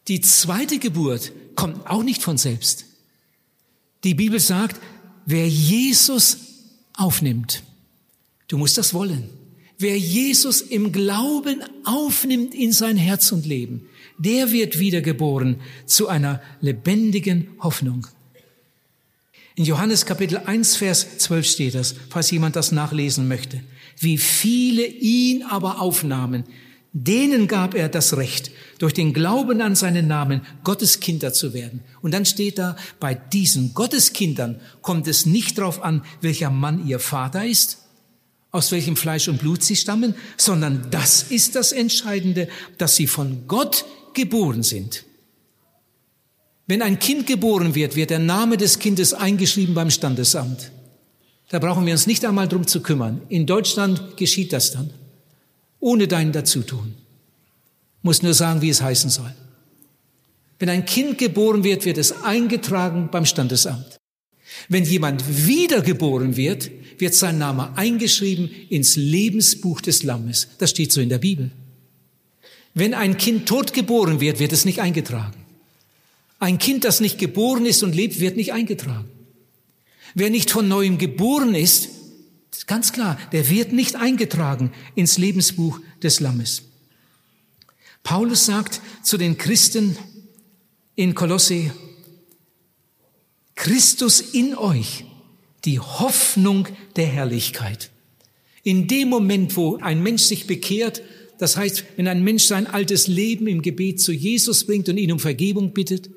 Die 0.08 0.22
zweite 0.22 0.78
Geburt 0.78 1.32
kommt 1.56 1.88
auch 1.88 2.04
nicht 2.04 2.22
von 2.22 2.38
selbst. 2.38 2.86
Die 4.04 4.14
Bibel 4.14 4.40
sagt, 4.40 4.80
wer 5.26 5.48
Jesus 5.48 6.38
aufnimmt, 6.94 7.64
Du 8.48 8.58
musst 8.58 8.78
das 8.78 8.94
wollen. 8.94 9.30
Wer 9.78 9.98
Jesus 9.98 10.62
im 10.62 10.92
Glauben 10.92 11.62
aufnimmt 11.84 12.54
in 12.54 12.72
sein 12.72 12.98
Herz 12.98 13.32
und 13.32 13.46
Leben, 13.46 13.88
der 14.18 14.52
wird 14.52 14.80
wiedergeboren 14.80 15.58
zu 15.86 16.08
einer 16.08 16.42
lebendigen 16.62 17.50
Hoffnung. 17.60 18.08
In 19.56 19.64
Johannes 19.64 20.06
Kapitel 20.06 20.38
1, 20.38 20.76
Vers 20.76 21.18
12 21.20 21.46
steht 21.46 21.76
das, 21.76 21.96
falls 22.10 22.30
jemand 22.32 22.56
das 22.56 22.72
nachlesen 22.72 23.28
möchte. 23.28 23.62
Wie 23.98 24.18
viele 24.18 24.86
ihn 24.86 25.44
aber 25.44 25.80
aufnahmen, 25.80 26.44
denen 26.92 27.48
gab 27.48 27.74
er 27.74 27.90
das 27.90 28.18
Recht, 28.18 28.52
durch 28.80 28.94
den 28.94 29.14
Glauben 29.14 29.62
an 29.62 29.76
seinen 29.76 30.08
Namen 30.08 30.42
Gotteskinder 30.64 31.34
zu 31.34 31.54
werden. 31.54 31.82
Und 32.02 32.14
dann 32.14 32.26
steht 32.26 32.58
da, 32.58 32.76
bei 33.00 33.14
diesen 33.14 33.74
Gotteskindern 33.74 34.60
kommt 34.82 35.08
es 35.08 35.26
nicht 35.26 35.58
darauf 35.58 35.82
an, 35.84 36.04
welcher 36.22 36.50
Mann 36.50 36.86
ihr 36.88 37.00
Vater 37.00 37.46
ist, 37.46 37.80
aus 38.52 38.72
welchem 38.72 38.96
Fleisch 38.96 39.28
und 39.28 39.40
Blut 39.40 39.64
sie 39.64 39.76
stammen, 39.76 40.16
sondern 40.38 40.88
das 40.90 41.24
ist 41.24 41.56
das 41.56 41.74
Entscheidende, 41.74 42.48
dass 42.78 42.96
sie 42.96 43.08
von 43.08 43.48
Gott 43.48 43.86
geboren 44.16 44.64
sind. 44.64 45.06
Wenn 46.68 46.82
ein 46.82 46.98
Kind 46.98 47.28
geboren 47.28 47.76
wird, 47.76 47.96
wird 47.96 48.10
der 48.10 48.20
Name 48.20 48.58
des 48.58 48.80
Kindes 48.80 49.14
eingeschrieben 49.14 49.76
beim 49.76 49.92
Standesamt. 49.92 50.72
Da 51.50 51.60
brauchen 51.60 51.86
wir 51.86 51.94
uns 51.94 52.08
nicht 52.08 52.26
einmal 52.26 52.48
drum 52.48 52.66
zu 52.66 52.82
kümmern. 52.82 53.22
In 53.30 53.46
Deutschland 53.46 54.18
geschieht 54.18 54.52
das 54.52 54.72
dann, 54.72 54.90
ohne 55.80 56.08
dein 56.08 56.32
Dazutun. 56.32 56.96
Muss 58.02 58.24
nur 58.24 58.34
sagen, 58.34 58.62
wie 58.62 58.70
es 58.70 58.82
heißen 58.82 59.10
soll. 59.12 59.34
Wenn 60.58 60.70
ein 60.70 60.86
Kind 60.86 61.18
geboren 61.18 61.64
wird, 61.64 61.86
wird 61.86 61.98
es 61.98 62.24
eingetragen 62.24 63.10
beim 63.12 63.26
Standesamt. 63.26 63.98
Wenn 64.70 64.86
jemand 64.86 65.24
wiedergeboren 65.48 66.38
wird, 66.38 66.72
wird 66.98 67.14
sein 67.14 67.38
Name 67.38 67.78
eingeschrieben 67.78 68.50
ins 68.70 68.96
Lebensbuch 68.96 69.82
des 69.82 70.04
Lammes. 70.04 70.48
Das 70.58 70.70
steht 70.72 70.92
so 70.92 71.02
in 71.02 71.10
der 71.10 71.18
Bibel. 71.20 71.52
Wenn 72.76 72.94
ein 72.94 73.18
Kind 73.18 73.48
tot 73.48 73.74
geboren 73.74 74.20
wird, 74.20 74.40
wird 74.40 74.52
es 74.52 74.66
nicht 74.66 74.82
eingetragen. 74.82 75.34
Ein 76.40 76.60
Kind, 76.60 76.84
das 76.84 77.00
nicht 77.00 77.18
geboren 77.18 77.66
ist 77.66 77.82
und 77.82 77.96
lebt, 77.96 78.20
wird 78.20 78.36
nicht 78.36 78.52
eingetragen. 78.52 79.10
Wer 80.14 80.30
nicht 80.30 80.52
von 80.52 80.68
neuem 80.68 80.98
geboren 80.98 81.56
ist, 81.56 81.90
ganz 82.68 82.92
klar, 82.92 83.18
der 83.32 83.50
wird 83.50 83.72
nicht 83.72 83.96
eingetragen 83.96 84.74
ins 84.94 85.18
Lebensbuch 85.18 85.80
des 86.04 86.20
Lammes. 86.20 86.64
Paulus 88.04 88.46
sagt 88.46 88.82
zu 89.04 89.18
den 89.18 89.38
Christen 89.38 89.98
in 90.96 91.16
Kolosse, 91.16 91.72
Christus 93.56 94.20
in 94.20 94.54
euch, 94.56 95.06
die 95.64 95.80
Hoffnung 95.80 96.68
der 96.98 97.08
Herrlichkeit. 97.08 97.90
In 98.64 98.88
dem 98.90 99.08
Moment, 99.10 99.56
wo 99.56 99.78
ein 99.78 100.04
Mensch 100.04 100.24
sich 100.24 100.46
bekehrt, 100.46 101.02
das 101.38 101.58
heißt, 101.58 101.84
wenn 101.98 102.08
ein 102.08 102.24
Mensch 102.24 102.44
sein 102.44 102.68
altes 102.68 103.08
Leben 103.08 103.48
im 103.48 103.62
Gebet 103.62 104.00
zu 104.00 104.12
Jesus 104.12 104.66
bringt 104.66 104.88
und 104.90 104.98
ihn 104.98 105.12
um 105.12 105.20
Vergebung 105.20 105.74
bittet 105.74 106.10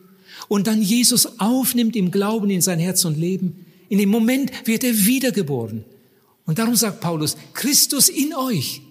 und 0.49 0.67
dann 0.67 0.81
Jesus 0.81 1.41
aufnimmt 1.41 1.97
im 1.97 2.11
Glauben 2.11 2.51
in 2.51 2.61
sein 2.61 2.79
Herz 2.79 3.05
und 3.05 3.19
Leben, 3.19 3.67
in 3.89 3.99
dem 3.99 4.11
Moment 4.11 4.53
wird 4.67 4.85
er 4.85 5.07
wiedergeboren. 5.07 5.85
Und 6.45 6.59
darum 6.59 6.77
sagt 6.77 7.01
Paulus, 7.01 7.37
Christus 7.53 8.09
in 8.09 8.35
euch, 8.35 8.83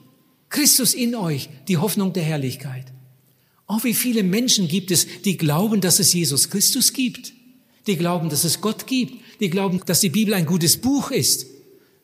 Christus 0.50 0.94
in 0.94 1.16
euch, 1.16 1.50
die 1.68 1.78
Hoffnung 1.78 2.14
der 2.14 2.24
Herrlichkeit. 2.24 2.86
Oh, 3.68 3.80
wie 3.84 3.94
viele 3.94 4.24
Menschen 4.24 4.68
gibt 4.68 4.92
es, 4.92 5.08
die 5.26 5.38
glauben, 5.38 5.82
dass 5.82 6.00
es 6.00 6.14
Jesus 6.14 6.50
Christus 6.50 6.94
gibt. 6.94 7.34
Die 7.86 7.98
glauben, 7.98 8.30
dass 8.30 8.44
es 8.44 8.62
Gott 8.62 8.88
gibt. 8.88 9.16
Die 9.40 9.50
glauben, 9.50 9.82
dass 9.86 10.00
die 10.00 10.10
Bibel 10.10 10.34
ein 10.34 10.46
gutes 10.46 10.78
Buch 10.78 11.12
ist. 11.12 11.48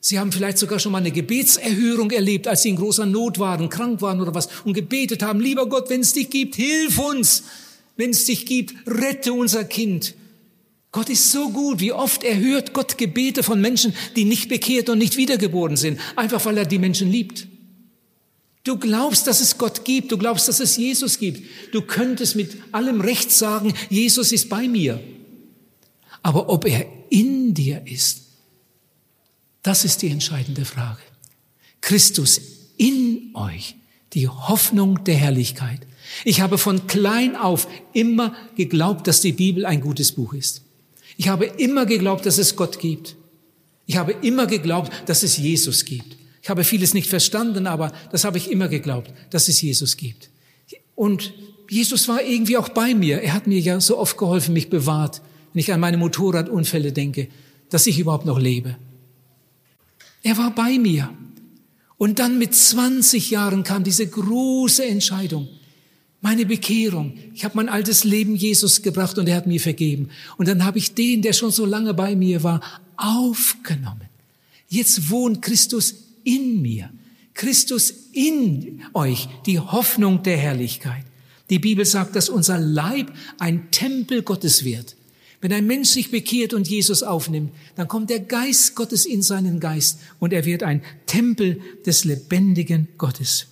Sie 0.06 0.18
haben 0.18 0.32
vielleicht 0.32 0.58
sogar 0.58 0.78
schon 0.80 0.92
mal 0.92 0.98
eine 0.98 1.12
Gebetserhörung 1.12 2.10
erlebt, 2.10 2.46
als 2.46 2.60
sie 2.60 2.68
in 2.68 2.76
großer 2.76 3.06
Not 3.06 3.38
waren, 3.38 3.70
krank 3.70 4.02
waren 4.02 4.20
oder 4.20 4.34
was 4.34 4.50
und 4.66 4.74
gebetet 4.74 5.22
haben, 5.22 5.40
lieber 5.40 5.66
Gott, 5.66 5.88
wenn 5.88 6.02
es 6.02 6.12
dich 6.12 6.28
gibt, 6.28 6.56
hilf 6.56 6.98
uns. 6.98 7.44
Wenn 7.96 8.10
es 8.10 8.26
dich 8.26 8.44
gibt, 8.44 8.74
rette 8.86 9.32
unser 9.32 9.64
Kind. 9.64 10.12
Gott 10.92 11.08
ist 11.08 11.32
so 11.32 11.48
gut, 11.48 11.80
wie 11.80 11.92
oft 11.92 12.22
erhört 12.22 12.74
Gott 12.74 12.98
Gebete 12.98 13.42
von 13.42 13.62
Menschen, 13.62 13.94
die 14.14 14.26
nicht 14.26 14.50
bekehrt 14.50 14.90
und 14.90 14.98
nicht 14.98 15.16
wiedergeboren 15.16 15.78
sind, 15.78 15.98
einfach 16.16 16.44
weil 16.44 16.58
er 16.58 16.66
die 16.66 16.78
Menschen 16.78 17.10
liebt. 17.10 17.46
Du 18.62 18.76
glaubst, 18.76 19.26
dass 19.26 19.40
es 19.40 19.56
Gott 19.56 19.86
gibt, 19.86 20.12
du 20.12 20.18
glaubst, 20.18 20.48
dass 20.48 20.60
es 20.60 20.76
Jesus 20.76 21.18
gibt. 21.18 21.48
Du 21.72 21.80
könntest 21.80 22.36
mit 22.36 22.58
allem 22.72 23.00
Recht 23.00 23.30
sagen, 23.30 23.72
Jesus 23.88 24.32
ist 24.32 24.50
bei 24.50 24.68
mir. 24.68 25.02
Aber 26.20 26.50
ob 26.50 26.66
er 26.66 26.84
in 27.08 27.54
dir 27.54 27.86
ist, 27.86 28.23
das 29.64 29.84
ist 29.84 30.02
die 30.02 30.10
entscheidende 30.10 30.64
Frage. 30.64 31.00
Christus 31.80 32.40
in 32.76 33.30
euch, 33.34 33.74
die 34.12 34.28
Hoffnung 34.28 35.02
der 35.04 35.16
Herrlichkeit. 35.16 35.80
Ich 36.24 36.40
habe 36.40 36.58
von 36.58 36.86
klein 36.86 37.34
auf 37.34 37.66
immer 37.92 38.34
geglaubt, 38.56 39.06
dass 39.08 39.22
die 39.22 39.32
Bibel 39.32 39.64
ein 39.64 39.80
gutes 39.80 40.12
Buch 40.12 40.34
ist. 40.34 40.62
Ich 41.16 41.28
habe 41.28 41.46
immer 41.46 41.86
geglaubt, 41.86 42.26
dass 42.26 42.38
es 42.38 42.56
Gott 42.56 42.78
gibt. 42.78 43.16
Ich 43.86 43.96
habe 43.96 44.12
immer 44.12 44.46
geglaubt, 44.46 44.92
dass 45.06 45.22
es 45.22 45.38
Jesus 45.38 45.84
gibt. 45.84 46.16
Ich 46.42 46.50
habe 46.50 46.62
vieles 46.62 46.92
nicht 46.92 47.08
verstanden, 47.08 47.66
aber 47.66 47.90
das 48.12 48.24
habe 48.24 48.36
ich 48.36 48.50
immer 48.50 48.68
geglaubt, 48.68 49.12
dass 49.30 49.48
es 49.48 49.62
Jesus 49.62 49.96
gibt. 49.96 50.28
Und 50.94 51.32
Jesus 51.70 52.06
war 52.08 52.22
irgendwie 52.22 52.58
auch 52.58 52.68
bei 52.68 52.94
mir. 52.94 53.22
Er 53.22 53.32
hat 53.32 53.46
mir 53.46 53.58
ja 53.58 53.80
so 53.80 53.98
oft 53.98 54.18
geholfen, 54.18 54.52
mich 54.52 54.68
bewahrt, 54.68 55.22
wenn 55.52 55.60
ich 55.60 55.72
an 55.72 55.80
meine 55.80 55.96
Motorradunfälle 55.96 56.92
denke, 56.92 57.28
dass 57.70 57.86
ich 57.86 57.98
überhaupt 57.98 58.26
noch 58.26 58.38
lebe. 58.38 58.76
Er 60.24 60.36
war 60.38 60.52
bei 60.52 60.78
mir. 60.78 61.10
Und 61.96 62.18
dann 62.18 62.38
mit 62.38 62.54
20 62.54 63.30
Jahren 63.30 63.62
kam 63.62 63.84
diese 63.84 64.06
große 64.06 64.84
Entscheidung, 64.84 65.48
meine 66.20 66.44
Bekehrung. 66.44 67.16
Ich 67.34 67.44
habe 67.44 67.56
mein 67.56 67.68
altes 67.68 68.02
Leben 68.02 68.34
Jesus 68.34 68.82
gebracht 68.82 69.16
und 69.18 69.28
er 69.28 69.36
hat 69.36 69.46
mir 69.46 69.60
vergeben. 69.60 70.08
Und 70.36 70.48
dann 70.48 70.64
habe 70.64 70.78
ich 70.78 70.94
den, 70.94 71.22
der 71.22 71.34
schon 71.34 71.52
so 71.52 71.64
lange 71.64 71.94
bei 71.94 72.16
mir 72.16 72.42
war, 72.42 72.60
aufgenommen. 72.96 74.08
Jetzt 74.68 75.10
wohnt 75.10 75.42
Christus 75.42 75.94
in 76.24 76.60
mir. 76.62 76.90
Christus 77.34 77.92
in 78.12 78.82
euch, 78.94 79.28
die 79.46 79.60
Hoffnung 79.60 80.22
der 80.22 80.38
Herrlichkeit. 80.38 81.04
Die 81.50 81.58
Bibel 81.58 81.84
sagt, 81.84 82.16
dass 82.16 82.28
unser 82.28 82.58
Leib 82.58 83.12
ein 83.38 83.70
Tempel 83.70 84.22
Gottes 84.22 84.64
wird. 84.64 84.96
Wenn 85.44 85.52
ein 85.52 85.66
Mensch 85.66 85.90
sich 85.90 86.10
bekehrt 86.10 86.54
und 86.54 86.68
Jesus 86.68 87.02
aufnimmt, 87.02 87.52
dann 87.76 87.86
kommt 87.86 88.08
der 88.08 88.20
Geist 88.20 88.74
Gottes 88.74 89.04
in 89.04 89.20
seinen 89.20 89.60
Geist 89.60 89.98
und 90.18 90.32
er 90.32 90.46
wird 90.46 90.62
ein 90.62 90.82
Tempel 91.04 91.60
des 91.84 92.04
lebendigen 92.04 92.88
Gottes. 92.96 93.48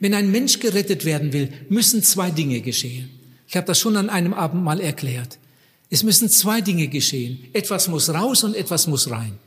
Wenn 0.00 0.12
ein 0.12 0.30
Mensch 0.30 0.60
gerettet 0.60 1.06
werden 1.06 1.32
will, 1.32 1.50
müssen 1.70 2.02
zwei 2.02 2.30
Dinge 2.30 2.60
geschehen. 2.60 3.08
Ich 3.48 3.56
habe 3.56 3.68
das 3.68 3.80
schon 3.80 3.96
an 3.96 4.10
einem 4.10 4.34
Abend 4.34 4.62
mal 4.62 4.82
erklärt. 4.82 5.38
Es 5.88 6.02
müssen 6.02 6.28
zwei 6.28 6.60
Dinge 6.60 6.88
geschehen. 6.88 7.38
Etwas 7.54 7.88
muss 7.88 8.10
raus 8.10 8.44
und 8.44 8.54
etwas 8.54 8.86
muss 8.86 9.08
rein. 9.08 9.38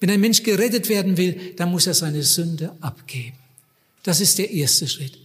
Wenn 0.00 0.08
ein 0.08 0.22
Mensch 0.22 0.42
gerettet 0.42 0.88
werden 0.88 1.18
will, 1.18 1.52
dann 1.56 1.70
muss 1.70 1.86
er 1.86 1.92
seine 1.92 2.22
Sünde 2.22 2.74
abgeben. 2.80 3.36
Das 4.04 4.22
ist 4.22 4.38
der 4.38 4.50
erste 4.50 4.88
Schritt. 4.88 5.18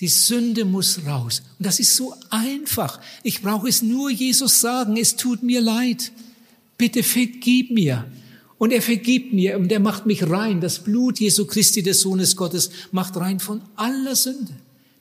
Die 0.00 0.08
Sünde 0.08 0.64
muss 0.64 1.00
raus. 1.06 1.42
Und 1.58 1.66
das 1.66 1.80
ist 1.80 1.96
so 1.96 2.14
einfach. 2.30 3.00
Ich 3.24 3.42
brauche 3.42 3.68
es 3.68 3.82
nur 3.82 4.10
Jesus 4.10 4.60
sagen, 4.60 4.96
es 4.96 5.16
tut 5.16 5.42
mir 5.42 5.60
leid. 5.60 6.12
Bitte 6.76 7.02
vergib 7.02 7.72
mir. 7.72 8.06
Und 8.58 8.72
er 8.72 8.82
vergibt 8.82 9.32
mir 9.32 9.56
und 9.56 9.70
er 9.72 9.80
macht 9.80 10.06
mich 10.06 10.28
rein. 10.28 10.60
Das 10.60 10.80
Blut 10.80 11.18
Jesu 11.18 11.46
Christi, 11.46 11.82
des 11.82 12.00
Sohnes 12.00 12.36
Gottes, 12.36 12.70
macht 12.92 13.16
rein 13.16 13.40
von 13.40 13.60
aller 13.74 14.14
Sünde. 14.14 14.52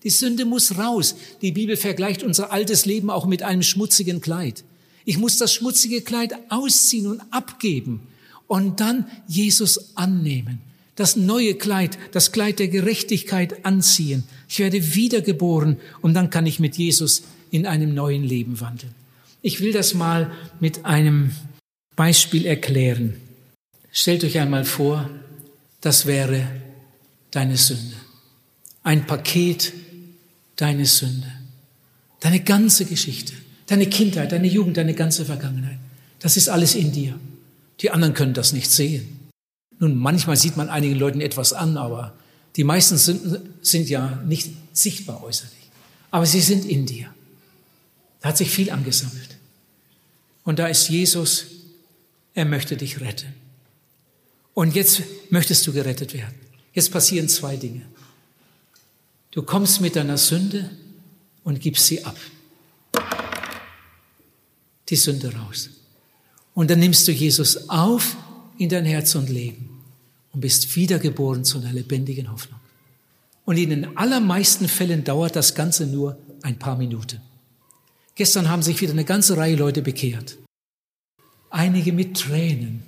Die 0.04 0.10
Sünde 0.10 0.46
muss 0.46 0.78
raus. 0.78 1.16
Die 1.42 1.52
Bibel 1.52 1.78
vergleicht 1.78 2.24
unser 2.24 2.52
altes 2.52 2.86
Leben 2.86 3.10
auch 3.10 3.26
mit 3.28 3.44
einem 3.44 3.64
schmutzigen 3.64 4.22
Kleid. 4.22 4.64
Ich 5.06 5.18
muss 5.18 5.38
das 5.38 5.54
schmutzige 5.54 6.02
Kleid 6.02 6.34
ausziehen 6.50 7.08
und 7.08 7.22
abgeben 7.32 8.02
und 8.48 8.80
dann 8.80 9.08
Jesus 9.28 9.96
annehmen 9.96 10.60
das 10.98 11.16
neue 11.16 11.54
Kleid, 11.54 11.98
das 12.12 12.34
Kleid 12.34 12.60
der 12.60 12.68
Gerechtigkeit 12.68 13.66
anziehen. 13.66 14.24
Ich 14.48 14.60
werde 14.60 14.96
wiedergeboren 14.96 15.78
und 16.02 16.14
dann 16.14 16.30
kann 16.30 16.46
ich 16.46 16.60
mit 16.60 16.78
Jesus 16.78 17.24
in 17.52 17.66
einem 17.66 17.94
neuen 17.94 18.24
Leben 18.24 18.60
wandeln. 18.62 18.94
Ich 19.42 19.62
will 19.62 19.74
das 19.74 19.94
mal 19.94 20.32
mit 20.60 20.86
einem 20.86 21.32
Beispiel 21.96 22.46
erklären. 22.46 23.16
Stellt 23.92 24.24
euch 24.24 24.40
einmal 24.40 24.66
vor, 24.66 25.10
das 25.82 26.06
wäre 26.06 26.48
deine 27.32 27.58
Sünde. 27.58 27.96
Ein 28.84 29.06
Paket 29.06 29.74
deine 30.56 30.86
Sünde. 30.86 31.32
Deine 32.20 32.40
ganze 32.40 32.86
Geschichte, 32.86 33.34
deine 33.68 33.88
Kindheit, 33.88 34.32
deine 34.32 34.48
Jugend, 34.48 34.78
deine 34.78 34.94
ganze 34.94 35.24
Vergangenheit. 35.24 35.78
Das 36.20 36.36
ist 36.36 36.50
alles 36.50 36.74
in 36.76 36.92
dir. 36.92 37.20
Die 37.80 37.92
anderen 37.92 38.16
können 38.16 38.34
das 38.34 38.54
nicht 38.54 38.72
sehen. 38.72 39.30
Nun, 39.80 39.96
manchmal 39.96 40.36
sieht 40.36 40.58
man 40.58 40.70
einigen 40.70 40.96
Leuten 40.96 41.22
etwas 41.22 41.54
an, 41.54 41.78
aber 41.78 42.16
die 42.58 42.64
meisten 42.64 42.98
sind, 42.98 43.40
sind 43.62 43.88
ja 43.88 44.22
nicht 44.26 44.50
sichtbar 44.74 45.24
äußerlich. 45.24 45.54
Aber 46.10 46.26
sie 46.26 46.42
sind 46.42 46.66
in 46.66 46.88
dir. 46.88 47.14
Da 48.20 48.30
hat 48.30 48.38
sich 48.38 48.50
viel 48.50 48.72
angesammelt. 48.72 49.38
Und 50.44 50.58
da 50.58 50.68
ist 50.68 50.90
Jesus, 50.90 51.46
er 52.34 52.46
möchte 52.46 52.76
dich 52.76 53.00
retten. 53.00 53.34
Und 54.56 54.76
jetzt 54.76 55.04
möchtest 55.30 55.68
du 55.68 55.74
gerettet 55.74 56.16
werden. 56.16 56.34
Jetzt 56.74 56.92
passieren 56.92 57.30
zwei 57.30 57.58
Dinge. 57.58 57.86
Du 59.30 59.44
kommst 59.44 59.80
mit 59.80 59.96
deiner 59.96 60.18
Sünde 60.18 60.72
und 61.44 61.60
gibst 61.62 61.86
sie 61.86 62.04
ab. 62.04 62.18
Die 64.90 64.96
Sünde 64.96 65.32
raus. 65.36 65.70
Und 66.56 66.72
dann 66.72 66.80
nimmst 66.80 67.08
du 67.08 67.12
Jesus 67.12 67.70
auf 67.70 68.18
in 68.58 68.70
dein 68.70 68.86
Herz 68.86 69.14
und 69.14 69.30
Leben 69.30 69.67
und 70.38 70.42
bist 70.42 70.76
wiedergeboren 70.76 71.44
zu 71.44 71.58
einer 71.58 71.74
lebendigen 71.74 72.32
Hoffnung. 72.32 72.60
Und 73.46 73.58
in 73.58 73.72
den 73.72 73.98
allermeisten 73.98 74.68
Fällen 74.68 75.04
dauert 75.04 75.36
das 75.36 75.56
Ganze 75.56 75.88
nur 75.88 76.16
ein 76.44 76.60
paar 76.60 76.78
Minuten. 76.78 77.22
Gestern 78.14 78.48
haben 78.48 78.62
sich 78.62 78.80
wieder 78.80 78.92
eine 78.92 79.04
ganze 79.04 79.36
Reihe 79.36 79.56
Leute 79.56 79.82
bekehrt. 79.82 80.38
Einige 81.50 81.92
mit 81.92 82.18
Tränen, 82.18 82.84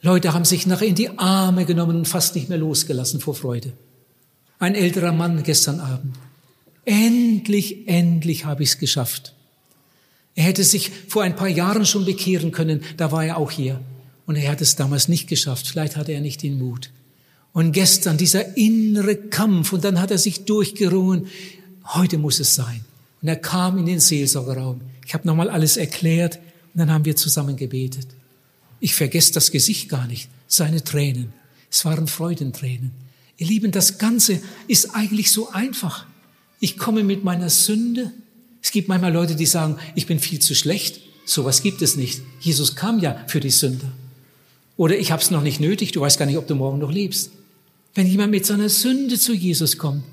Leute 0.00 0.32
haben 0.32 0.46
sich 0.46 0.66
nachher 0.66 0.86
in 0.86 0.94
die 0.94 1.18
Arme 1.18 1.66
genommen 1.66 1.94
und 1.94 2.08
fast 2.08 2.36
nicht 2.36 2.48
mehr 2.48 2.56
losgelassen 2.56 3.20
vor 3.20 3.34
Freude. 3.34 3.74
Ein 4.58 4.74
älterer 4.74 5.12
Mann 5.12 5.42
gestern 5.42 5.78
Abend. 5.78 6.16
Endlich, 6.86 7.86
endlich 7.86 8.46
habe 8.46 8.62
ich 8.62 8.70
es 8.70 8.78
geschafft. 8.78 9.34
Er 10.34 10.44
hätte 10.44 10.64
sich 10.64 10.90
vor 11.08 11.22
ein 11.22 11.36
paar 11.36 11.48
Jahren 11.48 11.84
schon 11.84 12.06
bekehren 12.06 12.50
können, 12.50 12.80
da 12.96 13.12
war 13.12 13.26
er 13.26 13.36
auch 13.36 13.50
hier. 13.50 13.78
Und 14.26 14.36
er 14.36 14.50
hat 14.50 14.60
es 14.60 14.76
damals 14.76 15.08
nicht 15.08 15.28
geschafft. 15.28 15.66
Vielleicht 15.66 15.96
hatte 15.96 16.12
er 16.12 16.20
nicht 16.20 16.42
den 16.42 16.58
Mut. 16.58 16.90
Und 17.52 17.72
gestern 17.72 18.16
dieser 18.16 18.56
innere 18.56 19.16
Kampf 19.16 19.72
und 19.72 19.84
dann 19.84 20.00
hat 20.00 20.10
er 20.10 20.18
sich 20.18 20.44
durchgerungen. 20.44 21.26
Heute 21.84 22.18
muss 22.18 22.40
es 22.40 22.54
sein. 22.54 22.84
Und 23.20 23.28
er 23.28 23.36
kam 23.36 23.78
in 23.78 23.86
den 23.86 24.00
Seelsorgerraum. 24.00 24.80
Ich 25.06 25.14
habe 25.14 25.26
nochmal 25.26 25.50
alles 25.50 25.76
erklärt 25.76 26.36
und 26.72 26.78
dann 26.78 26.90
haben 26.90 27.04
wir 27.04 27.16
zusammen 27.16 27.56
gebetet. 27.56 28.06
Ich 28.80 28.94
vergesse 28.94 29.32
das 29.32 29.50
Gesicht 29.50 29.88
gar 29.88 30.06
nicht, 30.06 30.28
seine 30.48 30.82
Tränen. 30.82 31.32
Es 31.70 31.84
waren 31.84 32.06
Freudentränen. 32.06 32.90
Ihr 33.36 33.46
Lieben, 33.46 33.70
das 33.70 33.98
Ganze 33.98 34.40
ist 34.68 34.94
eigentlich 34.94 35.30
so 35.30 35.50
einfach. 35.50 36.06
Ich 36.60 36.78
komme 36.78 37.02
mit 37.02 37.24
meiner 37.24 37.50
Sünde. 37.50 38.12
Es 38.62 38.70
gibt 38.70 38.88
manchmal 38.88 39.12
Leute, 39.12 39.36
die 39.36 39.46
sagen, 39.46 39.78
ich 39.94 40.06
bin 40.06 40.18
viel 40.18 40.38
zu 40.38 40.54
schlecht. 40.54 41.00
Sowas 41.24 41.62
gibt 41.62 41.82
es 41.82 41.96
nicht. 41.96 42.22
Jesus 42.40 42.76
kam 42.76 42.98
ja 42.98 43.24
für 43.26 43.40
die 43.40 43.50
Sünder. 43.50 43.92
Oder 44.76 44.98
ich 44.98 45.12
habe 45.12 45.22
es 45.22 45.30
noch 45.30 45.42
nicht 45.42 45.60
nötig, 45.60 45.92
du 45.92 46.00
weißt 46.00 46.18
gar 46.18 46.26
nicht, 46.26 46.38
ob 46.38 46.46
du 46.46 46.54
morgen 46.54 46.78
noch 46.78 46.92
lebst. 46.92 47.30
Wenn 47.94 48.06
jemand 48.06 48.30
mit 48.30 48.46
seiner 48.46 48.68
Sünde 48.68 49.18
zu 49.18 49.34
Jesus 49.34 49.76
kommt 49.78 50.04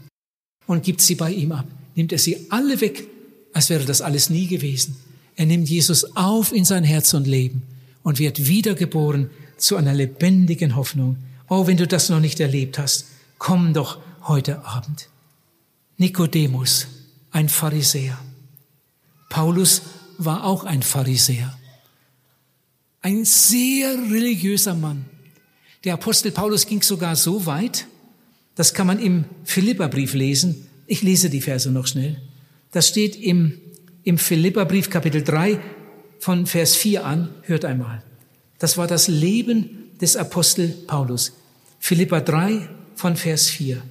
und 0.68 0.84
gibt 0.84 1.02
sie 1.02 1.16
bei 1.16 1.32
ihm 1.32 1.52
ab, 1.52 1.68
nimmt 1.96 2.12
er 2.12 2.20
sie 2.20 2.48
alle 2.50 2.82
weg, 2.82 3.08
als 3.54 3.70
wäre 3.70 3.86
das 3.86 4.02
alles 4.02 4.30
nie 4.30 4.48
gewesen. 4.48 4.98
Er 5.36 5.46
nimmt 5.46 5.70
Jesus 5.70 6.16
auf 6.18 6.52
in 6.52 6.66
sein 6.66 6.84
Herz 6.84 7.14
und 7.14 7.26
Leben 7.26 7.64
und 8.04 8.20
wird 8.20 8.48
wiedergeboren 8.48 9.30
zu 9.58 9.78
einer 9.78 9.94
lebendigen 9.94 10.76
Hoffnung. 10.76 11.18
Oh, 11.48 11.68
wenn 11.68 11.78
du 11.78 11.88
das 11.88 12.10
noch 12.10 12.20
nicht 12.20 12.40
erlebt 12.40 12.78
hast, 12.78 13.06
komm 13.38 13.74
doch 13.74 14.00
heute 14.28 14.66
Abend. 14.66 15.10
Nikodemus, 15.98 16.88
ein 17.32 17.50
Pharisäer. 17.50 18.18
Paulus 19.30 19.82
war 20.18 20.44
auch 20.44 20.64
ein 20.64 20.82
Pharisäer. 20.82 21.58
Ein 23.02 23.24
sehr 23.24 23.94
religiöser 23.94 24.76
Mann. 24.76 25.06
Der 25.86 25.94
Apostel 25.94 26.32
Paulus 26.32 26.66
ging 26.66 26.82
sogar 26.82 27.16
so 27.16 27.46
weit, 27.46 27.88
das 28.56 28.74
kann 28.74 28.88
man 28.88 29.00
im 29.00 29.24
Philipperbrief 29.46 30.14
lesen. 30.14 30.68
Ich 30.86 31.02
lese 31.02 31.30
die 31.30 31.40
Verse 31.40 31.72
noch 31.72 31.88
schnell. 31.88 32.22
Das 32.72 32.90
steht 32.90 33.16
im, 33.16 33.62
im 34.04 34.18
Philipperbrief 34.18 34.90
Kapitel 34.90 35.24
3, 35.24 35.60
von 36.20 36.46
Vers 36.46 36.76
4 36.76 37.06
an, 37.06 37.30
hört 37.44 37.64
einmal. 37.64 38.04
Das 38.58 38.78
war 38.78 38.88
das 38.88 39.08
Leben 39.08 39.90
des 40.02 40.18
Apostel 40.18 40.68
Paulus. 40.86 41.32
Philippa 41.80 42.20
3 42.20 42.68
von 42.96 43.16
Vers 43.16 43.48
4. 43.48 43.82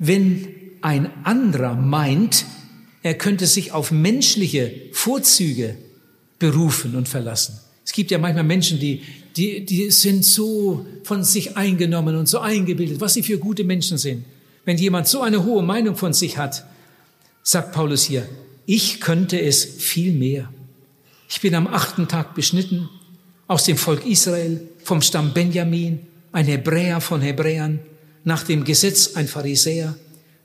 Wenn 0.00 0.48
ein 0.82 1.24
anderer 1.24 1.74
meint, 1.76 2.44
er 3.04 3.14
könnte 3.14 3.46
sich 3.46 3.70
auf 3.70 3.92
menschliche 3.92 4.74
Vorzüge 4.92 5.76
berufen 6.38 6.94
und 6.96 7.08
verlassen. 7.08 7.58
Es 7.84 7.92
gibt 7.92 8.10
ja 8.10 8.18
manchmal 8.18 8.44
Menschen, 8.44 8.78
die, 8.78 9.02
die, 9.36 9.64
die 9.64 9.90
sind 9.90 10.24
so 10.24 10.86
von 11.04 11.22
sich 11.22 11.56
eingenommen 11.56 12.16
und 12.16 12.28
so 12.28 12.40
eingebildet, 12.40 13.00
was 13.00 13.14
sie 13.14 13.22
für 13.22 13.38
gute 13.38 13.64
Menschen 13.64 13.96
sind. 13.96 14.24
Wenn 14.64 14.76
jemand 14.76 15.06
so 15.06 15.22
eine 15.22 15.44
hohe 15.44 15.62
Meinung 15.62 15.94
von 15.94 16.12
sich 16.12 16.36
hat, 16.36 16.66
sagt 17.42 17.72
Paulus 17.72 18.04
hier, 18.04 18.28
ich 18.66 19.00
könnte 19.00 19.40
es 19.40 19.64
viel 19.64 20.12
mehr. 20.12 20.52
Ich 21.28 21.40
bin 21.40 21.54
am 21.54 21.68
achten 21.68 22.08
Tag 22.08 22.34
beschnitten 22.34 22.88
aus 23.46 23.64
dem 23.64 23.76
Volk 23.76 24.04
Israel, 24.04 24.60
vom 24.82 25.02
Stamm 25.02 25.32
Benjamin, 25.32 26.00
ein 26.32 26.46
Hebräer 26.46 27.00
von 27.00 27.20
Hebräern, 27.20 27.78
nach 28.24 28.42
dem 28.42 28.64
Gesetz 28.64 29.14
ein 29.14 29.28
Pharisäer, 29.28 29.94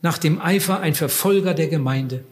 nach 0.03 0.19
dem 0.19 0.39
Eifer 0.39 0.79
ein 0.79 0.93
Verfolger 0.93 1.55
der 1.55 1.67
Gemeinde 1.67 2.23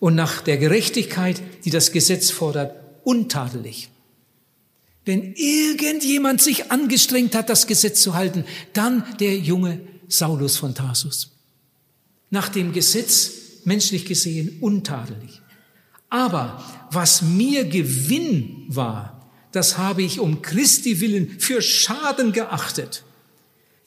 und 0.00 0.14
nach 0.14 0.40
der 0.42 0.58
Gerechtigkeit, 0.58 1.40
die 1.64 1.70
das 1.70 1.92
Gesetz 1.92 2.30
fordert, 2.30 2.74
untadelig. 3.04 3.90
Wenn 5.04 5.32
irgendjemand 5.34 6.42
sich 6.42 6.70
angestrengt 6.70 7.34
hat, 7.34 7.48
das 7.48 7.66
Gesetz 7.66 8.02
zu 8.02 8.14
halten, 8.14 8.44
dann 8.74 9.04
der 9.20 9.36
junge 9.38 9.80
Saulus 10.06 10.56
von 10.56 10.74
Tarsus. 10.74 11.30
Nach 12.30 12.48
dem 12.48 12.72
Gesetz, 12.72 13.32
menschlich 13.64 14.04
gesehen, 14.04 14.58
untadelig. 14.60 15.40
Aber 16.10 16.62
was 16.90 17.22
mir 17.22 17.64
Gewinn 17.64 18.64
war, 18.68 19.30
das 19.52 19.78
habe 19.78 20.02
ich 20.02 20.20
um 20.20 20.42
Christi 20.42 21.00
willen 21.00 21.40
für 21.40 21.62
Schaden 21.62 22.32
geachtet. 22.32 23.02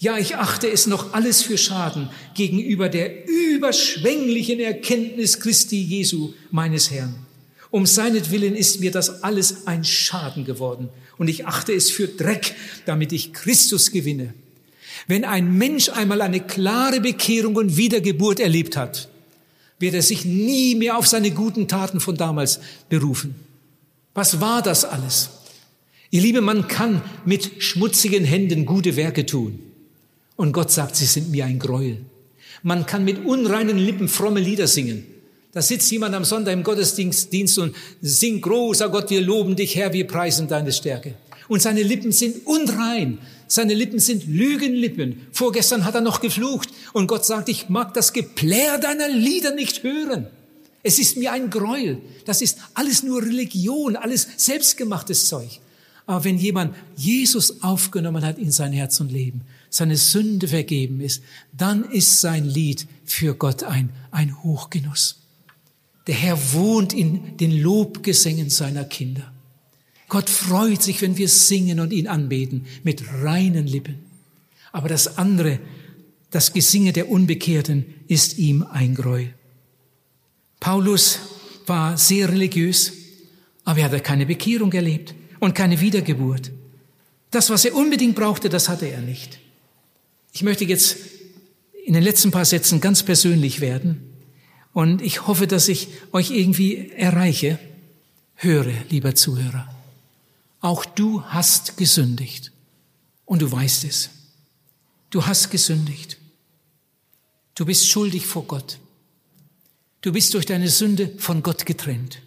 Ja, 0.01 0.17
ich 0.17 0.35
achte 0.35 0.67
es 0.67 0.87
noch 0.87 1.13
alles 1.13 1.43
für 1.43 1.59
Schaden 1.59 2.09
gegenüber 2.33 2.89
der 2.89 3.27
überschwänglichen 3.29 4.59
Erkenntnis 4.59 5.39
Christi 5.39 5.79
Jesu, 5.79 6.33
meines 6.49 6.89
Herrn. 6.89 7.13
Um 7.69 7.85
seinetwillen 7.85 8.55
ist 8.55 8.79
mir 8.79 8.89
das 8.89 9.21
alles 9.21 9.67
ein 9.67 9.83
Schaden 9.83 10.43
geworden. 10.43 10.89
Und 11.19 11.27
ich 11.27 11.45
achte 11.45 11.71
es 11.71 11.91
für 11.91 12.07
Dreck, 12.07 12.55
damit 12.87 13.11
ich 13.11 13.31
Christus 13.31 13.91
gewinne. 13.91 14.33
Wenn 15.05 15.23
ein 15.23 15.55
Mensch 15.55 15.89
einmal 15.89 16.23
eine 16.23 16.39
klare 16.39 16.99
Bekehrung 16.99 17.55
und 17.55 17.77
Wiedergeburt 17.77 18.39
erlebt 18.39 18.75
hat, 18.75 19.07
wird 19.77 19.93
er 19.93 20.01
sich 20.01 20.25
nie 20.25 20.73
mehr 20.73 20.97
auf 20.97 21.05
seine 21.05 21.29
guten 21.29 21.67
Taten 21.67 21.99
von 21.99 22.17
damals 22.17 22.59
berufen. 22.89 23.35
Was 24.15 24.41
war 24.41 24.63
das 24.63 24.83
alles? 24.83 25.29
Ihr 26.09 26.21
Liebe, 26.21 26.41
man 26.41 26.67
kann 26.67 27.03
mit 27.23 27.61
schmutzigen 27.61 28.25
Händen 28.25 28.65
gute 28.65 28.95
Werke 28.95 29.27
tun. 29.27 29.59
Und 30.41 30.53
Gott 30.53 30.71
sagt, 30.71 30.95
sie 30.95 31.05
sind 31.05 31.29
mir 31.29 31.45
ein 31.45 31.59
Gräuel. 31.59 31.97
Man 32.63 32.87
kann 32.87 33.05
mit 33.05 33.27
unreinen 33.27 33.77
Lippen 33.77 34.07
fromme 34.07 34.39
Lieder 34.39 34.65
singen. 34.65 35.05
Da 35.51 35.61
sitzt 35.61 35.91
jemand 35.91 36.15
am 36.15 36.25
Sonntag 36.25 36.53
im 36.53 36.63
Gottesdienst 36.63 37.59
und 37.59 37.75
singt, 38.01 38.41
großer 38.41 38.89
Gott, 38.89 39.11
wir 39.11 39.21
loben 39.21 39.55
dich, 39.55 39.75
Herr, 39.75 39.93
wir 39.93 40.07
preisen 40.07 40.47
deine 40.47 40.71
Stärke. 40.71 41.13
Und 41.47 41.61
seine 41.61 41.83
Lippen 41.83 42.11
sind 42.11 42.47
unrein. 42.47 43.19
Seine 43.45 43.75
Lippen 43.75 43.99
sind 43.99 44.25
Lügenlippen. 44.25 45.27
Vorgestern 45.31 45.85
hat 45.85 45.93
er 45.93 46.01
noch 46.01 46.21
geflucht. 46.21 46.69
Und 46.91 47.05
Gott 47.05 47.23
sagt, 47.23 47.47
ich 47.47 47.69
mag 47.69 47.93
das 47.93 48.11
Geplär 48.11 48.79
deiner 48.79 49.09
Lieder 49.09 49.53
nicht 49.53 49.83
hören. 49.83 50.25
Es 50.81 50.97
ist 50.97 51.17
mir 51.17 51.33
ein 51.33 51.51
Gräuel. 51.51 51.99
Das 52.25 52.41
ist 52.41 52.57
alles 52.73 53.03
nur 53.03 53.21
Religion, 53.21 53.95
alles 53.95 54.27
selbstgemachtes 54.37 55.27
Zeug. 55.27 55.59
Aber 56.07 56.23
wenn 56.23 56.39
jemand 56.39 56.75
Jesus 56.95 57.61
aufgenommen 57.61 58.25
hat 58.25 58.39
in 58.39 58.51
sein 58.51 58.73
Herz 58.73 58.99
und 58.99 59.11
Leben, 59.11 59.41
seine 59.71 59.95
Sünde 59.95 60.49
vergeben 60.49 60.99
ist, 60.99 61.23
dann 61.57 61.85
ist 61.85 62.19
sein 62.21 62.45
Lied 62.45 62.85
für 63.05 63.33
Gott 63.33 63.63
ein, 63.63 63.89
ein 64.11 64.43
Hochgenuss. 64.43 65.21
Der 66.07 66.15
Herr 66.15 66.53
wohnt 66.53 66.93
in 66.93 67.37
den 67.37 67.59
Lobgesängen 67.59 68.49
seiner 68.49 68.83
Kinder. 68.83 69.31
Gott 70.09 70.29
freut 70.29 70.83
sich, 70.83 71.01
wenn 71.01 71.17
wir 71.17 71.29
singen 71.29 71.79
und 71.79 71.93
ihn 71.93 72.07
anbeten 72.07 72.65
mit 72.83 73.01
reinen 73.23 73.65
Lippen. 73.65 73.95
Aber 74.73 74.89
das 74.89 75.17
andere, 75.17 75.59
das 76.31 76.51
Gesinge 76.51 76.91
der 76.91 77.09
Unbekehrten, 77.09 77.85
ist 78.09 78.37
ihm 78.37 78.63
ein 78.63 78.93
Gräuel. 78.93 79.33
Paulus 80.59 81.19
war 81.65 81.97
sehr 81.97 82.27
religiös, 82.27 82.91
aber 83.63 83.79
er 83.79 83.85
hatte 83.85 84.01
keine 84.01 84.25
Bekehrung 84.25 84.73
erlebt 84.73 85.15
und 85.39 85.55
keine 85.55 85.79
Wiedergeburt. 85.79 86.51
Das, 87.29 87.49
was 87.49 87.63
er 87.63 87.73
unbedingt 87.73 88.15
brauchte, 88.15 88.49
das 88.49 88.67
hatte 88.67 88.87
er 88.87 88.99
nicht. 88.99 89.39
Ich 90.31 90.43
möchte 90.43 90.65
jetzt 90.65 90.97
in 91.85 91.93
den 91.93 92.03
letzten 92.03 92.31
paar 92.31 92.45
Sätzen 92.45 92.79
ganz 92.79 93.03
persönlich 93.03 93.59
werden 93.61 94.11
und 94.73 95.01
ich 95.01 95.27
hoffe, 95.27 95.47
dass 95.47 95.67
ich 95.67 95.89
euch 96.11 96.31
irgendwie 96.31 96.91
erreiche. 96.91 97.59
Höre, 98.35 98.73
lieber 98.89 99.13
Zuhörer. 99.15 99.67
Auch 100.61 100.85
du 100.85 101.23
hast 101.23 101.77
gesündigt. 101.77 102.51
Und 103.25 103.41
du 103.41 103.51
weißt 103.51 103.83
es. 103.85 104.09
Du 105.09 105.25
hast 105.25 105.49
gesündigt. 105.49 106.17
Du 107.55 107.65
bist 107.65 107.87
schuldig 107.87 108.25
vor 108.25 108.45
Gott. 108.45 108.79
Du 110.01 110.11
bist 110.11 110.33
durch 110.33 110.45
deine 110.45 110.69
Sünde 110.69 111.13
von 111.17 111.43
Gott 111.43 111.65
getrennt. 111.65 112.21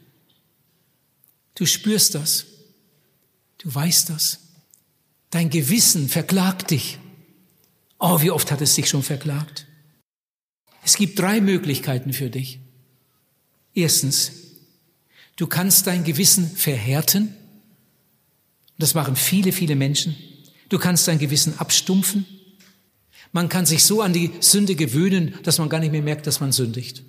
Du 1.55 1.67
spürst 1.67 2.15
das. 2.15 2.47
Du 3.59 3.75
weißt 3.75 4.11
das. 4.11 4.41
Dein 5.31 5.51
Gewissen 5.51 6.09
verklagt 6.09 6.71
dich. 6.71 6.99
Oh, 7.99 8.21
wie 8.21 8.31
oft 8.31 8.51
hat 8.51 8.61
es 8.61 8.75
dich 8.75 8.89
schon 8.89 9.03
verklagt? 9.03 9.67
Es 10.85 10.97
gibt 10.97 11.19
drei 11.19 11.41
Möglichkeiten 11.41 12.13
für 12.13 12.29
dich. 12.29 12.61
Erstens, 13.75 14.33
du 15.37 15.47
kannst 15.47 15.87
dein 15.87 16.05
Gewissen 16.05 16.49
verhärten. 16.49 17.35
Das 18.79 18.95
machen 18.95 19.17
viele, 19.17 19.53
viele 19.53 19.77
Menschen. 19.77 20.17
Du 20.69 20.79
kannst 20.79 21.09
dein 21.09 21.19
Gewissen 21.19 21.59
abstumpfen. 21.59 22.27
Man 23.33 23.49
kann 23.49 23.67
sich 23.67 23.85
so 23.85 24.03
an 24.03 24.13
die 24.13 24.31
Sünde 24.41 24.75
gewöhnen, 24.75 25.35
dass 25.43 25.59
man 25.59 25.69
gar 25.69 25.81
nicht 25.81 25.93
mehr 25.93 26.03
merkt, 26.03 26.27
dass 26.27 26.41
man 26.41 26.53
sündigt. 26.53 27.03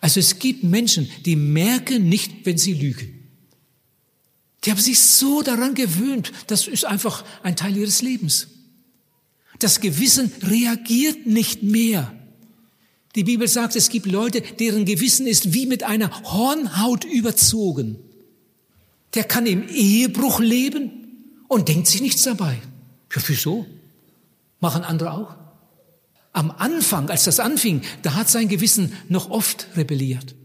Also 0.00 0.20
es 0.20 0.38
gibt 0.38 0.64
Menschen, 0.64 1.08
die 1.24 1.36
merken 1.36 2.08
nicht, 2.08 2.44
wenn 2.44 2.58
sie 2.58 2.74
lügen. 2.74 3.28
Die 4.64 4.70
haben 4.70 4.80
sich 4.80 5.00
so 5.00 5.42
daran 5.42 5.74
gewöhnt, 5.74 6.32
das 6.48 6.66
ist 6.66 6.84
einfach 6.84 7.24
ein 7.42 7.56
Teil 7.56 7.76
ihres 7.76 8.02
Lebens. 8.02 8.48
Das 9.58 9.80
Gewissen 9.80 10.32
reagiert 10.42 11.26
nicht 11.26 11.62
mehr. 11.62 12.12
Die 13.14 13.24
Bibel 13.24 13.48
sagt, 13.48 13.74
es 13.74 13.88
gibt 13.88 14.06
Leute, 14.06 14.40
deren 14.40 14.84
Gewissen 14.84 15.26
ist 15.26 15.52
wie 15.52 15.66
mit 15.66 15.82
einer 15.82 16.10
Hornhaut 16.24 17.04
überzogen. 17.04 17.98
Der 19.14 19.24
kann 19.24 19.46
im 19.46 19.68
Ehebruch 19.68 20.40
leben 20.40 20.90
und 21.48 21.68
denkt 21.68 21.88
sich 21.88 22.00
nichts 22.00 22.22
dabei. 22.22 22.58
Ja, 23.14 23.22
wieso? 23.26 23.66
Machen 24.60 24.84
andere 24.84 25.12
auch? 25.12 25.34
Am 26.32 26.50
Anfang, 26.50 27.08
als 27.10 27.24
das 27.24 27.40
anfing, 27.40 27.82
da 28.02 28.14
hat 28.14 28.28
sein 28.28 28.48
Gewissen 28.48 28.92
noch 29.08 29.30
oft 29.30 29.66
rebelliert. 29.76 30.36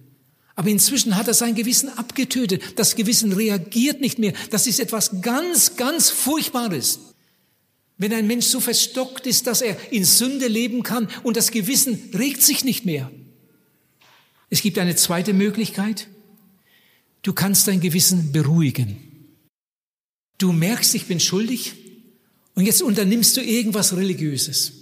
Aber 0.55 0.70
inzwischen 0.70 1.16
hat 1.16 1.28
er 1.28 1.34
sein 1.34 1.55
Gewissen 1.55 1.89
abgetötet. 1.89 2.80
Das 2.80 2.95
Gewissen 2.95 3.34
reagiert 3.34 4.01
nicht 4.01 4.20
mehr. 4.20 4.34
Das 4.49 4.68
ist 4.68 4.80
etwas 4.80 5.22
ganz, 5.22 5.76
ganz 5.76 6.09
Furchtbares. 6.09 6.99
Wenn 7.98 8.14
ein 8.14 8.28
Mensch 8.28 8.48
so 8.48 8.60
verstockt 8.60 9.28
ist, 9.28 9.48
dass 9.48 9.62
er 9.62 9.78
in 9.91 10.04
Sünde 10.04 10.48
leben 10.48 10.84
kann 10.84 11.08
und 11.24 11.38
das 11.38 11.52
Gewissen 11.52 12.12
regt 12.14 12.41
sich 12.41 12.64
nicht 12.64 12.86
mehr. 12.86 13.12
Es 14.50 14.62
gibt 14.62 14.78
eine 14.78 14.96
zweite 14.96 15.34
Möglichkeit. 15.34 16.08
Du 17.22 17.34
kannst 17.34 17.68
dein 17.68 17.80
Gewissen 17.80 18.32
beruhigen. 18.32 18.98
Du 20.38 20.52
merkst, 20.52 20.94
ich 20.96 21.06
bin 21.06 21.20
schuldig 21.20 21.74
und 22.56 22.66
jetzt 22.66 22.82
unternimmst 22.82 23.38
du 23.38 23.41
irgendwas 23.41 23.96
Religiöses. 23.96 24.74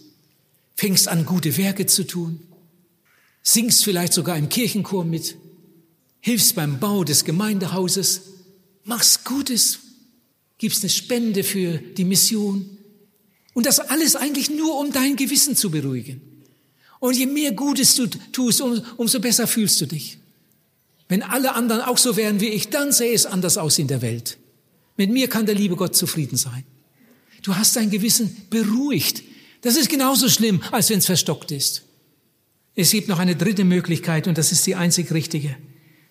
Fängst 0.75 1.07
an, 1.07 1.25
gute 1.25 1.55
Werke 1.57 1.85
zu 1.85 2.05
tun. 2.05 2.39
Singst 3.43 3.83
vielleicht 3.83 4.13
sogar 4.13 4.37
im 4.37 4.49
Kirchenchor 4.49 5.05
mit. 5.05 5.35
Hilfst 6.19 6.55
beim 6.55 6.79
Bau 6.79 7.03
des 7.03 7.25
Gemeindehauses. 7.25 8.21
Machst 8.83 9.25
Gutes. 9.25 9.79
Gibst 10.57 10.83
eine 10.83 10.89
Spende 10.89 11.43
für 11.43 11.77
die 11.77 12.05
Mission. 12.05 12.77
Und 13.53 13.65
das 13.65 13.79
alles 13.79 14.15
eigentlich 14.15 14.49
nur, 14.49 14.77
um 14.77 14.91
dein 14.91 15.15
Gewissen 15.15 15.55
zu 15.55 15.71
beruhigen. 15.71 16.21
Und 16.99 17.17
je 17.17 17.25
mehr 17.25 17.51
Gutes 17.51 17.95
du 17.95 18.07
tust, 18.07 18.61
umso 18.61 19.19
besser 19.19 19.47
fühlst 19.47 19.81
du 19.81 19.87
dich. 19.87 20.19
Wenn 21.09 21.23
alle 21.23 21.55
anderen 21.55 21.81
auch 21.81 21.97
so 21.97 22.15
wären 22.15 22.39
wie 22.39 22.49
ich, 22.49 22.69
dann 22.69 22.91
sähe 22.91 23.13
es 23.13 23.25
anders 23.25 23.57
aus 23.57 23.79
in 23.79 23.87
der 23.87 24.01
Welt. 24.01 24.37
Mit 24.95 25.09
mir 25.09 25.27
kann 25.27 25.45
der 25.45 25.55
liebe 25.55 25.75
Gott 25.75 25.95
zufrieden 25.95 26.37
sein. 26.37 26.63
Du 27.41 27.55
hast 27.55 27.75
dein 27.75 27.89
Gewissen 27.89 28.47
beruhigt. 28.49 29.23
Das 29.61 29.75
ist 29.75 29.89
genauso 29.89 30.29
schlimm, 30.29 30.61
als 30.71 30.89
wenn 30.89 30.99
es 30.99 31.05
verstockt 31.05 31.51
ist. 31.51 31.83
Es 32.75 32.91
gibt 32.91 33.09
noch 33.09 33.19
eine 33.19 33.35
dritte 33.35 33.65
Möglichkeit 33.65 34.27
und 34.27 34.37
das 34.37 34.51
ist 34.51 34.65
die 34.65 34.75
einzig 34.75 35.11
richtige. 35.11 35.57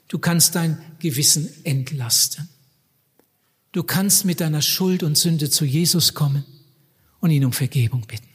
Du 0.08 0.18
kannst 0.18 0.54
dein 0.56 0.82
Gewissen 0.98 1.48
entlasten. 1.64 2.48
Du 3.72 3.84
kannst 3.84 4.24
mit 4.24 4.40
deiner 4.40 4.60
Schuld 4.60 5.02
und 5.02 5.16
Sünde 5.16 5.48
zu 5.48 5.64
Jesus 5.64 6.14
kommen 6.14 6.44
und 7.20 7.30
ihn 7.30 7.44
um 7.44 7.52
Vergebung 7.52 8.06
bitten. 8.06 8.26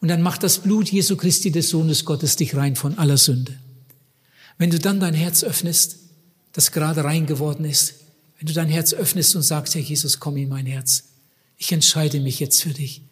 Und 0.00 0.08
dann 0.08 0.22
macht 0.22 0.42
das 0.42 0.60
Blut 0.60 0.90
Jesu 0.90 1.16
Christi 1.16 1.50
des 1.50 1.70
Sohnes 1.70 2.04
Gottes 2.04 2.36
dich 2.36 2.54
rein 2.54 2.76
von 2.76 2.98
aller 2.98 3.16
Sünde. 3.16 3.58
Wenn 4.56 4.70
du 4.70 4.78
dann 4.78 5.00
dein 5.00 5.14
Herz 5.14 5.42
öffnest, 5.42 5.96
das 6.52 6.72
gerade 6.72 7.04
rein 7.04 7.26
geworden 7.26 7.64
ist, 7.64 7.94
wenn 8.38 8.46
du 8.46 8.52
dein 8.52 8.68
Herz 8.68 8.92
öffnest 8.92 9.34
und 9.34 9.42
sagst, 9.42 9.74
Herr 9.74 9.82
Jesus, 9.82 10.20
komm 10.20 10.36
in 10.36 10.48
mein 10.48 10.66
Herz, 10.66 11.04
ich 11.56 11.72
entscheide 11.72 12.20
mich 12.20 12.38
jetzt 12.38 12.62
für 12.62 12.72
dich, 12.72 13.02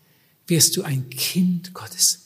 wirst 0.47 0.77
du 0.77 0.83
ein 0.83 1.11
Kind 1.11 1.75
Gottes. 1.75 2.21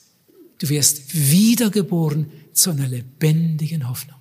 Du 0.59 0.69
wirst 0.69 1.15
wiedergeboren 1.15 2.31
zu 2.53 2.69
einer 2.69 2.87
lebendigen 2.87 3.89
Hoffnung. 3.89 4.17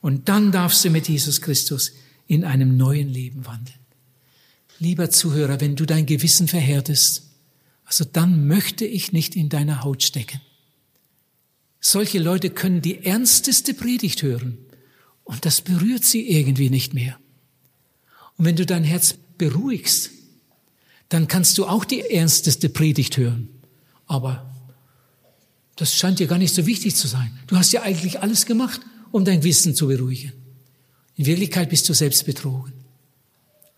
Und 0.00 0.28
dann 0.28 0.52
darfst 0.52 0.84
du 0.84 0.90
mit 0.90 1.08
Jesus 1.08 1.40
Christus 1.40 1.92
in 2.28 2.44
einem 2.44 2.76
neuen 2.76 3.08
Leben 3.08 3.44
wandeln. 3.44 3.78
Lieber 4.78 5.10
Zuhörer, 5.10 5.60
wenn 5.60 5.74
du 5.74 5.84
dein 5.84 6.06
Gewissen 6.06 6.46
verhärtest, 6.46 7.29
also 7.90 8.04
dann 8.04 8.46
möchte 8.46 8.84
ich 8.84 9.10
nicht 9.10 9.34
in 9.34 9.48
deiner 9.48 9.82
Haut 9.82 10.04
stecken. 10.04 10.40
Solche 11.80 12.20
Leute 12.20 12.50
können 12.50 12.82
die 12.82 13.04
ernsteste 13.04 13.74
Predigt 13.74 14.22
hören 14.22 14.58
und 15.24 15.44
das 15.44 15.60
berührt 15.60 16.04
sie 16.04 16.30
irgendwie 16.30 16.70
nicht 16.70 16.94
mehr. 16.94 17.18
Und 18.36 18.44
wenn 18.44 18.54
du 18.54 18.64
dein 18.64 18.84
Herz 18.84 19.16
beruhigst, 19.38 20.10
dann 21.08 21.26
kannst 21.26 21.58
du 21.58 21.66
auch 21.66 21.84
die 21.84 22.02
ernsteste 22.02 22.68
Predigt 22.68 23.16
hören. 23.16 23.48
Aber 24.06 24.48
das 25.74 25.92
scheint 25.92 26.20
dir 26.20 26.28
gar 26.28 26.38
nicht 26.38 26.54
so 26.54 26.66
wichtig 26.66 26.94
zu 26.94 27.08
sein. 27.08 27.36
Du 27.48 27.56
hast 27.56 27.72
ja 27.72 27.82
eigentlich 27.82 28.20
alles 28.20 28.46
gemacht, 28.46 28.82
um 29.10 29.24
dein 29.24 29.42
Wissen 29.42 29.74
zu 29.74 29.88
beruhigen. 29.88 30.32
In 31.16 31.26
Wirklichkeit 31.26 31.70
bist 31.70 31.88
du 31.88 31.92
selbst 31.92 32.24
betrogen. 32.24 32.72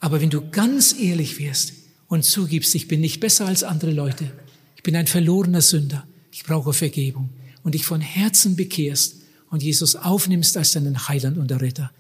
Aber 0.01 0.21
wenn 0.21 0.29
du 0.29 0.51
ganz 0.51 0.93
ehrlich 1.01 1.39
wirst, 1.39 1.82
und 2.13 2.27
zugibst, 2.27 2.75
ich 2.75 2.89
bin 2.89 3.01
nicht 3.01 3.21
besser 3.21 3.47
als 3.47 3.65
andere 3.65 3.91
Leute. 3.91 4.31
Ich 4.77 4.83
bin 4.83 4.95
ein 4.97 5.07
verlorener 5.07 5.63
Sünder. 5.63 6.07
Ich 6.31 6.45
brauche 6.45 6.75
Vergebung. 6.75 7.31
Und 7.63 7.75
dich 7.75 7.87
von 7.87 8.03
Herzen 8.03 8.55
bekehrst 8.55 9.17
und 9.49 9.63
Jesus 9.63 9.97
aufnimmst 9.97 10.59
als 10.59 10.73
deinen 10.73 11.09
Heiland 11.09 11.39
und 11.39 11.51
Retter, 11.51 11.91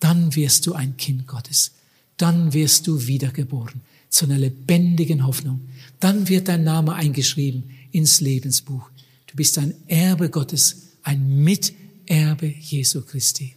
dann 0.00 0.34
wirst 0.34 0.66
du 0.66 0.72
ein 0.72 0.96
Kind 0.96 1.28
Gottes. 1.28 1.70
Dann 2.16 2.52
wirst 2.52 2.88
du 2.88 3.06
wiedergeboren 3.06 3.80
zu 4.08 4.24
einer 4.24 4.38
lebendigen 4.38 5.24
Hoffnung. 5.24 5.60
Dann 6.00 6.28
wird 6.28 6.48
dein 6.48 6.64
Name 6.64 6.94
eingeschrieben 6.94 7.70
ins 7.92 8.20
Lebensbuch. 8.20 8.90
Du 9.28 9.36
bist 9.36 9.56
ein 9.56 9.72
Erbe 9.86 10.30
Gottes, 10.30 10.88
ein 11.04 11.44
Miterbe 11.44 12.52
Jesu 12.58 13.02
Christi. 13.02 13.54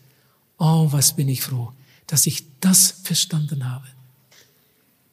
Oh, 0.59 0.89
was 0.91 1.15
bin 1.15 1.27
ich 1.27 1.41
froh, 1.41 1.73
dass 2.05 2.27
ich 2.27 2.43
das 2.59 2.93
verstanden 3.01 3.67
habe 3.67 3.87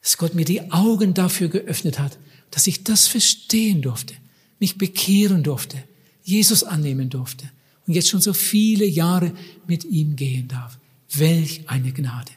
dass 0.03 0.17
Gott 0.17 0.35
mir 0.35 0.45
die 0.45 0.71
Augen 0.73 1.15
dafür 1.15 1.49
geöffnet 1.49 1.99
hat, 1.99 2.19
dass 2.51 2.67
ich 2.67 2.85
das 2.85 3.07
verstehen 3.07 3.83
durfte, 3.83 4.15
mich 4.59 4.79
bekehren 4.79 5.43
durfte, 5.43 5.83
Jesus 6.23 6.65
annehmen 6.65 7.11
durfte 7.11 7.51
und 7.87 7.95
jetzt 7.95 8.09
schon 8.09 8.21
so 8.21 8.33
viele 8.33 8.85
Jahre 8.85 9.33
mit 9.67 9.85
ihm 9.85 10.17
gehen 10.17 10.49
darf. 10.49 10.79
Welch 11.13 11.69
eine 11.69 11.93
Gnade. 11.93 12.33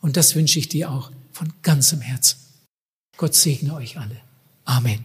Und 0.00 0.16
das 0.16 0.34
wünsche 0.34 0.58
ich 0.58 0.68
dir 0.68 0.90
auch 0.90 1.10
von 1.32 1.52
ganzem 1.62 2.00
Herzen. 2.00 2.38
Gott 3.16 3.34
segne 3.34 3.74
euch 3.74 3.98
alle. 3.98 4.20
Amen. 4.64 5.04